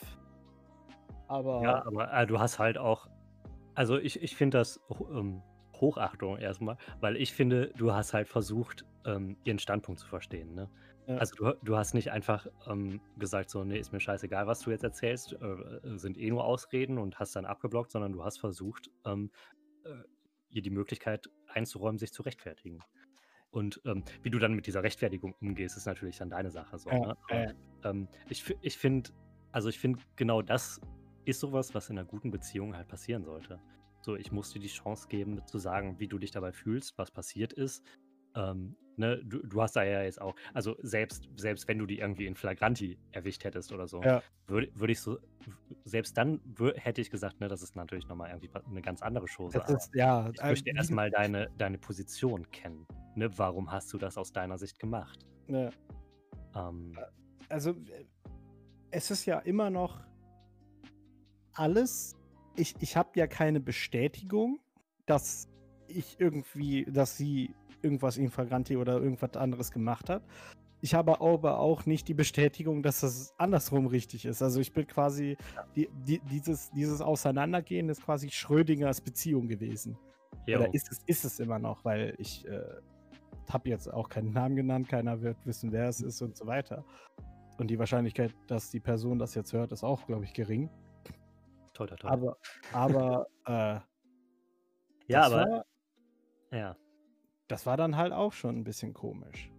Aber 1.28 1.62
Ja, 1.64 1.86
aber 1.86 2.14
äh, 2.14 2.28
du 2.28 2.38
hast 2.38 2.60
halt 2.60 2.78
auch, 2.78 3.08
also 3.74 3.98
ich, 3.98 4.22
ich 4.22 4.36
finde 4.36 4.58
das 4.58 4.82
ähm, 5.12 5.42
Hochachtung 5.76 6.38
erstmal, 6.38 6.78
weil 7.00 7.16
ich 7.16 7.34
finde, 7.34 7.72
du 7.78 7.94
hast 7.94 8.14
halt 8.14 8.28
versucht, 8.28 8.86
ähm, 9.06 9.38
ihren 9.46 9.60
Standpunkt 9.60 10.02
zu 10.02 10.08
verstehen. 10.08 10.54
Ne? 10.54 10.70
Ja. 11.08 11.18
Also 11.18 11.36
du, 11.36 11.58
du 11.64 11.78
hast 11.78 11.94
nicht 11.94 12.12
einfach 12.12 12.48
ähm, 12.68 13.00
gesagt, 13.18 13.50
so, 13.50 13.64
nee, 13.64 13.80
ist 13.80 13.94
mir 13.94 14.02
scheißegal, 14.02 14.46
was 14.46 14.60
du 14.60 14.72
jetzt 14.72 14.84
erzählst, 14.84 15.34
äh, 15.34 15.98
sind 15.98 16.18
eh 16.18 16.30
nur 16.30 16.44
Ausreden 16.44 16.98
und 16.98 17.18
hast 17.18 17.34
dann 17.38 17.46
abgeblockt, 17.46 17.92
sondern 17.92 18.12
du 18.12 18.26
hast 18.26 18.40
versucht, 18.40 18.90
ähm, 19.06 19.32
äh, 19.86 19.90
ihr 20.50 20.62
die 20.62 20.70
Möglichkeit 20.70 21.30
einzuräumen, 21.48 21.98
sich 21.98 22.12
zu 22.12 22.24
rechtfertigen. 22.24 22.80
Und 23.52 23.82
ähm, 23.86 24.04
wie 24.24 24.30
du 24.30 24.40
dann 24.40 24.54
mit 24.54 24.68
dieser 24.68 24.84
Rechtfertigung 24.84 25.34
umgehst, 25.42 25.78
ist 25.78 25.86
natürlich 25.86 26.18
dann 26.18 26.30
deine 26.30 26.52
Sache. 26.52 26.78
So, 26.78 26.90
ne? 26.90 27.16
Aber, 27.30 27.54
ähm, 27.84 28.08
ich 28.30 28.44
ich 28.62 28.78
finde, 28.78 29.10
also 29.52 29.70
ich 29.70 29.80
finde, 29.80 30.00
genau 30.16 30.42
das 30.42 30.82
ist 31.26 31.40
sowas, 31.40 31.74
was 31.74 31.90
in 31.90 31.98
einer 31.98 32.08
guten 32.08 32.32
Beziehung 32.32 32.76
halt 32.76 32.88
passieren 32.88 33.24
sollte. 33.24 33.60
So, 34.02 34.16
ich 34.16 34.32
muss 34.32 34.52
dir 34.52 34.60
die 34.60 34.68
Chance 34.68 35.08
geben, 35.08 35.46
zu 35.46 35.58
sagen, 35.58 36.00
wie 36.00 36.08
du 36.08 36.18
dich 36.18 36.32
dabei 36.32 36.52
fühlst, 36.52 36.98
was 36.98 37.12
passiert 37.12 37.54
ist. 37.54 37.84
Ähm, 38.36 38.78
ne, 38.98 39.22
du, 39.24 39.40
du 39.40 39.62
hast 39.62 39.76
da 39.76 39.84
ja 39.84 40.04
jetzt 40.04 40.22
auch, 40.22 40.36
also 40.54 40.76
selbst, 40.82 41.30
selbst 41.36 41.68
wenn 41.68 41.80
du 41.80 41.86
die 41.86 42.00
irgendwie 42.00 42.28
in 42.28 42.36
Flagranti 42.36 42.98
erwischt 43.12 43.44
hättest 43.44 43.72
oder 43.72 43.88
so, 43.88 44.02
Ja. 44.04 44.22
würde 44.48 44.70
würd 44.76 44.92
ich 44.92 45.00
so, 45.00 45.18
selbst 45.84 46.18
dann 46.18 46.40
hätte 46.76 47.02
ich 47.02 47.10
gesagt, 47.10 47.40
ne, 47.40 47.48
das 47.48 47.62
ist 47.62 47.76
natürlich 47.76 48.08
nochmal 48.08 48.30
irgendwie 48.30 48.50
eine 48.70 48.82
ganz 48.82 49.02
andere 49.02 49.26
Chose. 49.26 49.64
ist, 49.68 49.94
ja, 49.96 50.30
ich 50.32 50.42
äh, 50.42 50.50
möchte 50.50 50.70
erstmal 50.70 51.10
deine, 51.10 51.50
deine 51.58 51.78
Position 51.78 52.50
kennen. 52.52 52.86
Ne? 53.18 53.30
Warum 53.38 53.72
hast 53.72 53.92
du 53.94 53.98
das 53.98 54.18
aus 54.18 54.32
deiner 54.32 54.58
Sicht 54.58 54.80
gemacht? 54.80 55.26
ja. 55.48 55.70
Ähm, 56.56 56.94
also 57.50 57.74
es 58.92 59.12
ist 59.12 59.26
ja 59.26 59.40
immer 59.40 59.70
noch 59.70 60.02
alles. 61.54 62.16
Ich, 62.56 62.76
ich 62.80 62.98
habe 62.98 63.10
ja 63.16 63.28
keine 63.28 63.60
Bestätigung, 63.60 64.60
dass 65.06 65.48
ich 65.88 66.20
irgendwie, 66.20 66.86
dass 66.86 67.18
sie 67.18 67.54
irgendwas 67.82 68.18
in 68.18 68.30
Flagranti 68.30 68.76
oder 68.78 68.94
irgendwas 69.00 69.36
anderes 69.36 69.72
gemacht 69.72 70.10
hat. 70.10 70.24
Ich 70.82 70.94
habe 70.94 71.20
aber 71.22 71.60
auch 71.60 71.86
nicht 71.86 72.08
die 72.08 72.14
Bestätigung, 72.14 72.84
dass 72.84 73.00
das 73.00 73.34
andersrum 73.38 73.88
richtig 73.88 74.26
ist. 74.26 74.42
Also 74.44 74.60
ich 74.60 74.74
bin 74.74 74.86
quasi, 74.86 75.38
die, 75.76 75.90
die, 76.06 76.20
dieses, 76.30 76.70
dieses 76.72 77.02
Auseinandergehen 77.02 77.90
ist 77.90 78.04
quasi 78.04 78.30
Schrödingers 78.30 79.02
Beziehung 79.02 79.48
gewesen. 79.48 79.98
jo. 80.46 80.60
Oder 80.60 80.74
ist 80.74 80.92
es, 80.92 81.00
ist 81.06 81.26
es 81.26 81.40
immer 81.40 81.58
noch, 81.58 81.84
weil 81.84 82.14
ich 82.20 82.46
äh, 82.48 82.62
habe 83.50 83.70
jetzt 83.70 83.92
auch 83.92 84.10
keinen 84.10 84.32
Namen 84.32 84.56
genannt, 84.56 84.90
keiner 84.90 85.22
wird 85.22 85.38
wissen, 85.46 85.72
wer 85.72 85.88
es 85.88 86.02
ist 86.02 86.22
und 86.22 86.36
so 86.36 86.46
weiter. 86.48 86.84
Und 87.58 87.68
die 87.68 87.80
Wahrscheinlichkeit, 87.80 88.36
dass 88.48 88.70
die 88.70 88.80
Person 88.80 89.18
das 89.18 89.34
jetzt 89.36 89.54
hört, 89.54 89.72
ist 89.72 89.84
auch, 89.84 90.06
glaube 90.06 90.26
ich, 90.26 90.34
gering. 90.34 90.70
toll, 91.74 91.88
toll, 91.88 91.98
toll. 91.98 92.10
Aber, 92.10 92.38
aber 92.72 93.28
äh, 93.46 93.80
ja, 95.08 95.24
aber 95.24 95.36
war, 95.36 95.66
ja. 96.52 96.76
das 97.48 97.66
war 97.66 97.78
dann 97.78 97.98
halt 97.98 98.14
auch 98.14 98.34
schon 98.34 98.58
ein 98.58 98.64
bisschen 98.64 98.94
komisch. 98.94 99.52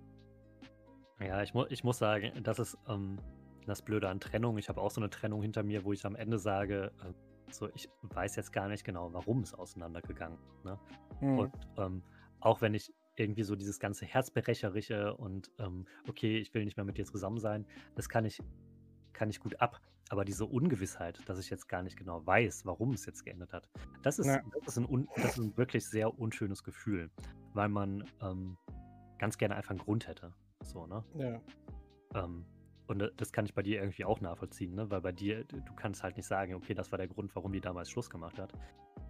Ja, 1.21 1.43
ich, 1.43 1.53
mu 1.55 1.65
ich 1.69 1.83
muss 1.83 1.99
sagen, 1.99 2.31
das 2.45 2.61
ist 2.61 2.79
ähm, 2.89 3.19
das 3.67 3.83
Blöde 3.83 4.09
an 4.09 4.21
Trennung. 4.21 4.57
Ich 4.59 4.69
habe 4.69 4.81
auch 4.81 4.91
so 4.91 5.01
eine 5.01 5.11
Trennung 5.11 5.43
hinter 5.43 5.65
mir, 5.65 5.85
wo 5.85 5.93
ich 5.93 6.07
am 6.07 6.15
Ende 6.15 6.39
sage, 6.39 6.93
äh, 7.05 7.13
so, 7.53 7.69
ich 7.75 7.89
weiß 8.03 8.37
jetzt 8.37 8.53
gar 8.53 8.69
nicht 8.69 8.85
genau, 8.85 9.13
warum 9.13 9.41
es 9.41 9.55
auseinandergegangen 9.55 10.39
ist. 10.39 10.65
Ne? 10.65 10.79
Hm. 11.21 11.39
Und 11.39 11.55
ähm, 11.77 12.03
auch 12.41 12.61
wenn 12.61 12.75
ich 12.75 12.93
irgendwie 13.19 13.43
so 13.43 13.57
dieses 13.57 13.79
ganze 13.81 14.07
Herzbrecherische 14.07 15.15
und 15.15 15.51
ähm, 15.59 15.87
okay, 16.09 16.39
ich 16.39 16.53
will 16.55 16.65
nicht 16.65 16.77
mehr 16.77 16.85
mit 16.85 16.99
dir 16.99 17.05
zusammen 17.05 17.39
sein, 17.39 17.67
das 17.95 18.09
kann 18.09 18.25
ich, 18.25 18.41
kann 19.13 19.31
ich 19.31 19.41
gut 19.41 19.61
ab. 19.61 19.81
Aber 20.11 20.25
diese 20.25 20.47
Ungewissheit, 20.47 21.21
dass 21.29 21.39
ich 21.39 21.51
jetzt 21.51 21.69
gar 21.69 21.83
nicht 21.83 21.99
genau 21.99 22.25
weiß, 22.25 22.65
warum 22.65 22.93
es 22.95 23.05
jetzt 23.05 23.25
geendet 23.25 23.53
hat, 23.53 23.69
das 24.03 24.19
ist, 24.19 24.27
Ja. 24.27 24.41
das 24.65 24.79
ist, 24.79 24.79
ein, 24.79 25.09
das 25.17 25.33
ist 25.33 25.39
ein 25.39 25.57
wirklich 25.59 25.87
sehr 25.87 26.19
unschönes 26.19 26.65
Gefühl, 26.65 27.11
weil 27.53 27.69
man 27.69 28.05
ähm, 28.23 28.57
ganz 29.19 29.37
gerne 29.37 29.57
einfach 29.57 29.71
einen 29.71 29.81
Grund 29.81 30.09
hätte. 30.09 30.33
So, 30.65 30.87
ne? 30.87 31.05
Ja. 31.15 31.41
Ähm, 32.15 32.47
und 32.87 33.03
äh, 33.03 33.11
das 33.19 33.33
kann 33.33 33.45
ich 33.45 33.53
bei 33.55 33.63
dir 33.63 33.81
irgendwie 33.81 34.07
auch 34.07 34.23
nachvollziehen, 34.23 34.75
ne? 34.75 34.91
Weil 34.91 35.03
bei 35.03 35.13
dir, 35.13 35.45
du 35.45 35.61
du 35.61 35.75
kannst 35.75 36.03
halt 36.03 36.17
nicht 36.17 36.27
sagen, 36.27 36.55
okay, 36.55 36.73
das 36.73 36.91
war 36.91 36.97
der 36.97 37.09
Grund, 37.09 37.35
warum 37.37 37.53
die 37.53 37.61
damals 37.61 37.91
Schluss 37.91 38.09
gemacht 38.09 38.39
hat. 38.39 38.53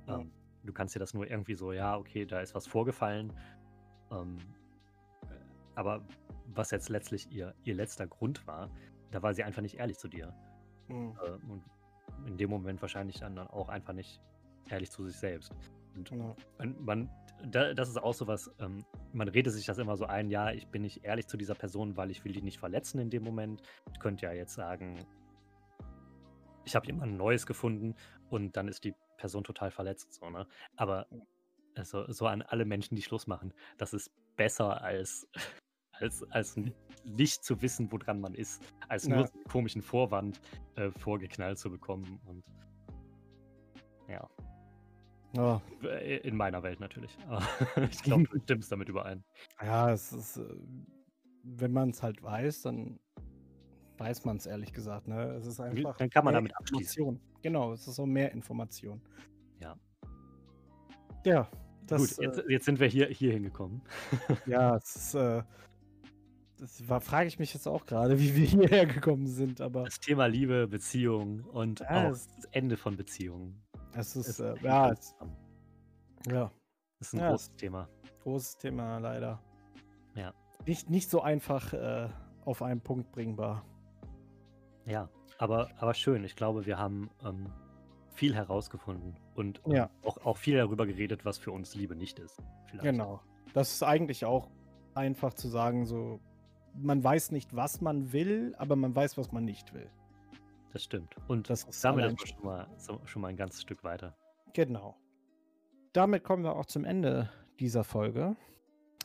Ja. 0.09 0.19
Ähm, 0.19 0.33
du 0.65 0.73
kannst 0.73 0.97
dir 0.97 0.99
das 0.99 1.15
nur 1.15 1.31
irgendwie 1.31 1.55
so, 1.55 1.73
ja, 1.73 1.97
okay, 1.97 2.27
da 2.27 2.41
ist 2.41 2.57
was 2.57 2.67
vorgefallen. 2.67 3.33
Ähm, 4.11 4.39
äh, 5.23 5.35
aber 5.75 6.07
was 6.55 6.71
jetzt 6.71 6.89
letztlich 6.89 7.31
ihr, 7.31 7.55
ihr 7.65 7.75
letzter 7.75 8.07
Grund 8.07 8.47
war, 8.47 8.71
da 9.11 9.23
war 9.23 9.35
sie 9.35 9.45
einfach 9.45 9.63
nicht 9.63 9.79
ehrlich 9.79 9.99
zu 9.99 10.09
dir. 10.09 10.35
Hm. 10.89 11.17
Äh, 11.23 11.31
und 11.51 11.63
in 12.27 12.37
dem 12.37 12.51
Moment 12.51 12.81
wahrscheinlich 12.83 13.21
dann 13.21 13.39
auch 13.39 13.69
einfach 13.69 13.93
nicht 13.93 14.21
ehrlich 14.71 14.91
zu 14.91 15.05
sich 15.05 15.17
selbst. 15.17 15.53
Und 15.95 16.11
Ja. 16.11 16.35
man, 16.59 16.85
man 16.85 17.11
da, 17.47 17.73
das 17.73 17.89
ist 17.89 17.97
auch 17.97 18.15
so 18.15 18.27
was, 18.27 18.51
ähm, 18.59 18.85
man 19.13 19.29
redet 19.29 19.53
sich 19.53 19.67
das 19.67 19.79
immer 19.79 19.97
so 19.97 20.07
ein, 20.07 20.31
ja, 20.31 20.51
ich 20.51 20.67
bin 20.69 20.83
nicht 20.83 21.05
ehrlich 21.05 21.27
zu 21.27 21.37
dieser 21.37 21.55
Person, 21.55 21.97
weil 21.97 22.11
ich 22.11 22.25
will 22.25 22.33
die 22.33 22.43
nicht 22.43 22.59
verletzen 22.59 22.99
in 22.99 23.11
dem 23.11 23.23
Moment. 23.23 23.63
Ich 23.93 24.01
könnte 24.01 24.27
ja 24.27 24.33
jetzt 24.33 24.55
sagen, 24.55 25.07
ich 26.65 26.75
habe 26.75 26.87
jemand 26.87 27.17
Neues 27.17 27.47
gefunden 27.47 27.95
und 28.29 28.57
dann 28.57 28.69
ist 28.69 28.85
die 28.85 28.95
Person 29.17 29.45
total 29.45 29.71
verletzt, 29.71 30.15
so, 30.15 30.29
ne? 30.31 30.47
Aber 30.77 31.07
also, 31.75 32.11
so 32.12 32.27
an 32.27 32.43
alle 32.43 32.64
Menschen, 32.64 32.97
die 32.97 33.03
Schluss 33.03 33.27
machen, 33.27 33.53
das 33.77 33.93
ist 33.95 34.11
besser 34.37 34.83
als, 34.83 35.29
als, 35.93 36.23
als 36.31 36.57
nicht 37.05 37.45
zu 37.45 37.61
wissen, 37.62 37.91
woran 37.93 38.21
man 38.21 38.35
ist, 38.35 38.62
als 38.89 39.09
nur 39.09 39.19
Ja. 39.19 39.25
einen 39.25 39.45
komischen 39.45 39.83
Vorwand 39.83 40.41
äh, 40.77 40.91
vorgeknallt 40.91 41.59
zu 41.59 41.71
bekommen. 41.71 42.21
Und 42.27 42.45
ja, 44.09 44.29
äh, 45.83 46.16
in 46.19 46.37
meiner 46.37 46.62
Welt 46.62 46.81
natürlich. 46.81 47.16
Aber 47.27 47.43
ich 47.91 48.03
glaube, 48.03 48.25
du 48.25 48.39
stimmst 48.43 48.73
damit 48.73 48.89
überein. 48.89 49.25
Ja, 49.62 49.91
es 49.93 50.12
ist, 50.12 50.39
äh, 50.39 50.45
wenn 51.43 51.73
man 51.73 51.91
es 51.91 52.03
halt 52.03 52.23
weiß, 52.23 52.62
dann 52.62 52.99
weiß 53.99 54.25
man 54.25 54.37
es 54.37 54.47
ehrlich 54.47 54.73
gesagt. 54.73 55.09
Ne? 55.09 55.33
Es 55.35 55.47
ist 55.47 55.61
einfach. 55.61 55.97
dann 55.97 56.11
kann 56.11 56.25
man 56.25 56.35
damit 56.35 56.57
abschließen. 56.57 57.21
Genau, 57.43 57.73
es 57.73 57.87
ist 57.87 57.97
so 57.97 58.07
mehr 58.07 58.33
Information. 58.33 59.03
Ja. 59.61 59.77
Ja, 61.29 61.49
das, 61.87 62.16
Gut, 62.16 62.24
jetzt, 62.24 62.43
jetzt 62.49 62.64
sind 62.64 62.81
wir 62.81 62.87
hier, 62.89 63.07
hier 63.09 63.33
hingekommen. 63.33 63.83
äh, 64.29 64.51
ja, 64.51 64.76
es 64.76 64.97
ist, 64.97 65.14
äh, 65.14 65.43
das 66.59 66.89
war, 66.89 67.01
frage 67.01 67.29
ich 67.29 67.39
mich 67.39 67.55
jetzt 67.55 67.66
auch 67.68 67.87
gerade, 67.87 68.18
wie 68.18 68.35
wir 68.35 68.47
hierher 68.47 68.87
gekommen 68.87 69.26
sind, 69.26 69.61
aber 69.61 69.85
Das 69.85 70.01
Thema 70.01 70.26
Liebe, 70.26 70.66
Beziehung 70.66 71.45
und 71.45 71.81
Ja, 71.81 72.07
auch 72.07 72.11
das 72.11 72.29
Ende 72.53 72.76
von 72.76 72.97
Beziehungen. 72.97 73.62
es 73.95 74.16
ist, 74.16 74.29
Es 74.29 74.41
äh, 74.41 74.55
ja, 74.62 74.91
es, 74.91 75.14
ja, 76.31 76.51
Das 76.99 77.09
ist 77.09 77.14
ein 77.14 77.20
Ja, 77.20 77.31
großes 77.31 77.57
Thema. 77.57 77.89
großes 78.22 78.57
Thema 78.59 78.99
leider. 78.99 79.41
Ja. 80.14 80.33
Nicht, 80.66 80.91
nicht 80.91 81.09
so 81.11 81.22
einfach 81.22 81.72
äh, 81.72 82.09
auf 82.45 82.62
einen 82.62 82.81
Punkt 82.81 83.12
bringbar. 83.12 83.64
Ja, 84.85 85.09
aber, 85.39 85.68
aber 85.79 85.95
schön. 85.95 86.24
Ich 86.24 86.35
glaube, 86.37 86.66
wir 86.66 86.79
haben 86.79 87.09
ähm, 87.24 87.53
viel 88.14 88.35
herausgefunden 88.35 89.16
und 89.39 89.61
Ja. 89.66 89.91
auch, 90.03 90.18
auch 90.18 90.36
viel 90.36 90.57
darüber 90.57 90.86
geredet, 90.86 91.24
was 91.24 91.39
für 91.39 91.53
uns 91.53 91.74
Liebe 91.74 91.97
nicht 91.97 92.18
ist. 92.18 92.43
Vielleicht. 92.66 92.84
Genau. 92.84 93.20
Das 93.55 93.72
ist 93.72 93.82
eigentlich 93.82 94.24
auch 94.24 94.51
einfach 94.95 95.32
zu 95.32 95.49
sagen, 95.49 95.86
so, 95.86 96.20
man 96.74 97.03
weiß 97.03 97.30
nicht, 97.30 97.57
was 97.57 97.80
man 97.80 98.12
will, 98.12 98.55
aber 98.59 98.76
man 98.76 98.95
weiß, 98.95 99.16
was 99.16 99.32
man 99.32 99.45
nicht 99.45 99.72
will. 99.72 99.89
Das 100.72 100.84
stimmt. 100.84 101.16
Und 101.28 101.49
Das 101.49 101.64
ist 101.64 101.82
damit 101.82 102.22
ist 102.22 102.28
schon 102.28 102.45
mal, 102.45 102.66
schon 103.07 103.22
mal 103.22 103.28
ein 103.28 103.36
ganzes 103.36 103.62
Stück 103.62 103.84
weiter. 103.84 104.14
Genau. 104.53 104.97
Damit 105.93 106.24
kommen 106.24 106.45
wir 106.45 106.57
auch 106.57 106.66
zum 106.66 106.84
Ende 106.84 107.30
dieser 107.59 107.84
Folge. 107.84 108.36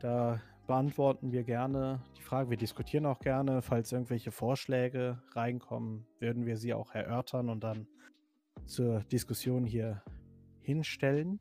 Da 0.00 0.40
beantworten 0.66 1.30
wir 1.30 1.44
gerne 1.44 2.00
die 2.16 2.22
Frage. 2.22 2.50
Wir 2.50 2.56
diskutieren 2.56 3.06
auch 3.06 3.20
gerne. 3.20 3.62
Falls 3.62 3.92
irgendwelche 3.92 4.30
Vorschläge 4.30 5.22
reinkommen, 5.32 6.06
würden 6.18 6.46
wir 6.46 6.56
sie 6.56 6.74
auch 6.74 6.94
erörtern 6.94 7.48
und 7.48 7.62
dann 7.62 7.86
zur 8.66 9.00
Diskussion 9.04 9.64
hier 9.64 10.02
hinstellen. 10.62 11.40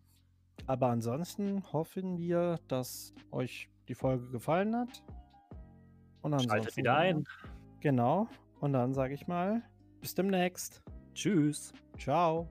Aber 0.68 0.88
ansonsten 0.88 1.64
hoffen 1.72 2.18
wir, 2.18 2.60
dass 2.68 3.14
euch 3.32 3.70
die 3.88 3.96
Folge 3.96 4.30
gefallen 4.30 4.76
hat. 4.76 5.04
Und 6.22 6.34
ansonsten 6.34 6.50
Schaltet 6.50 6.78
wieder 6.78 6.98
ein. 6.98 7.24
Genau. 7.80 8.28
Und 8.60 8.74
dann 8.74 8.94
sage 8.94 9.14
ich 9.14 9.28
mal, 9.28 9.62
bis 10.02 10.16
demnächst. 10.16 10.84
Tschüss. 11.14 11.72
Ciao. 11.98 12.50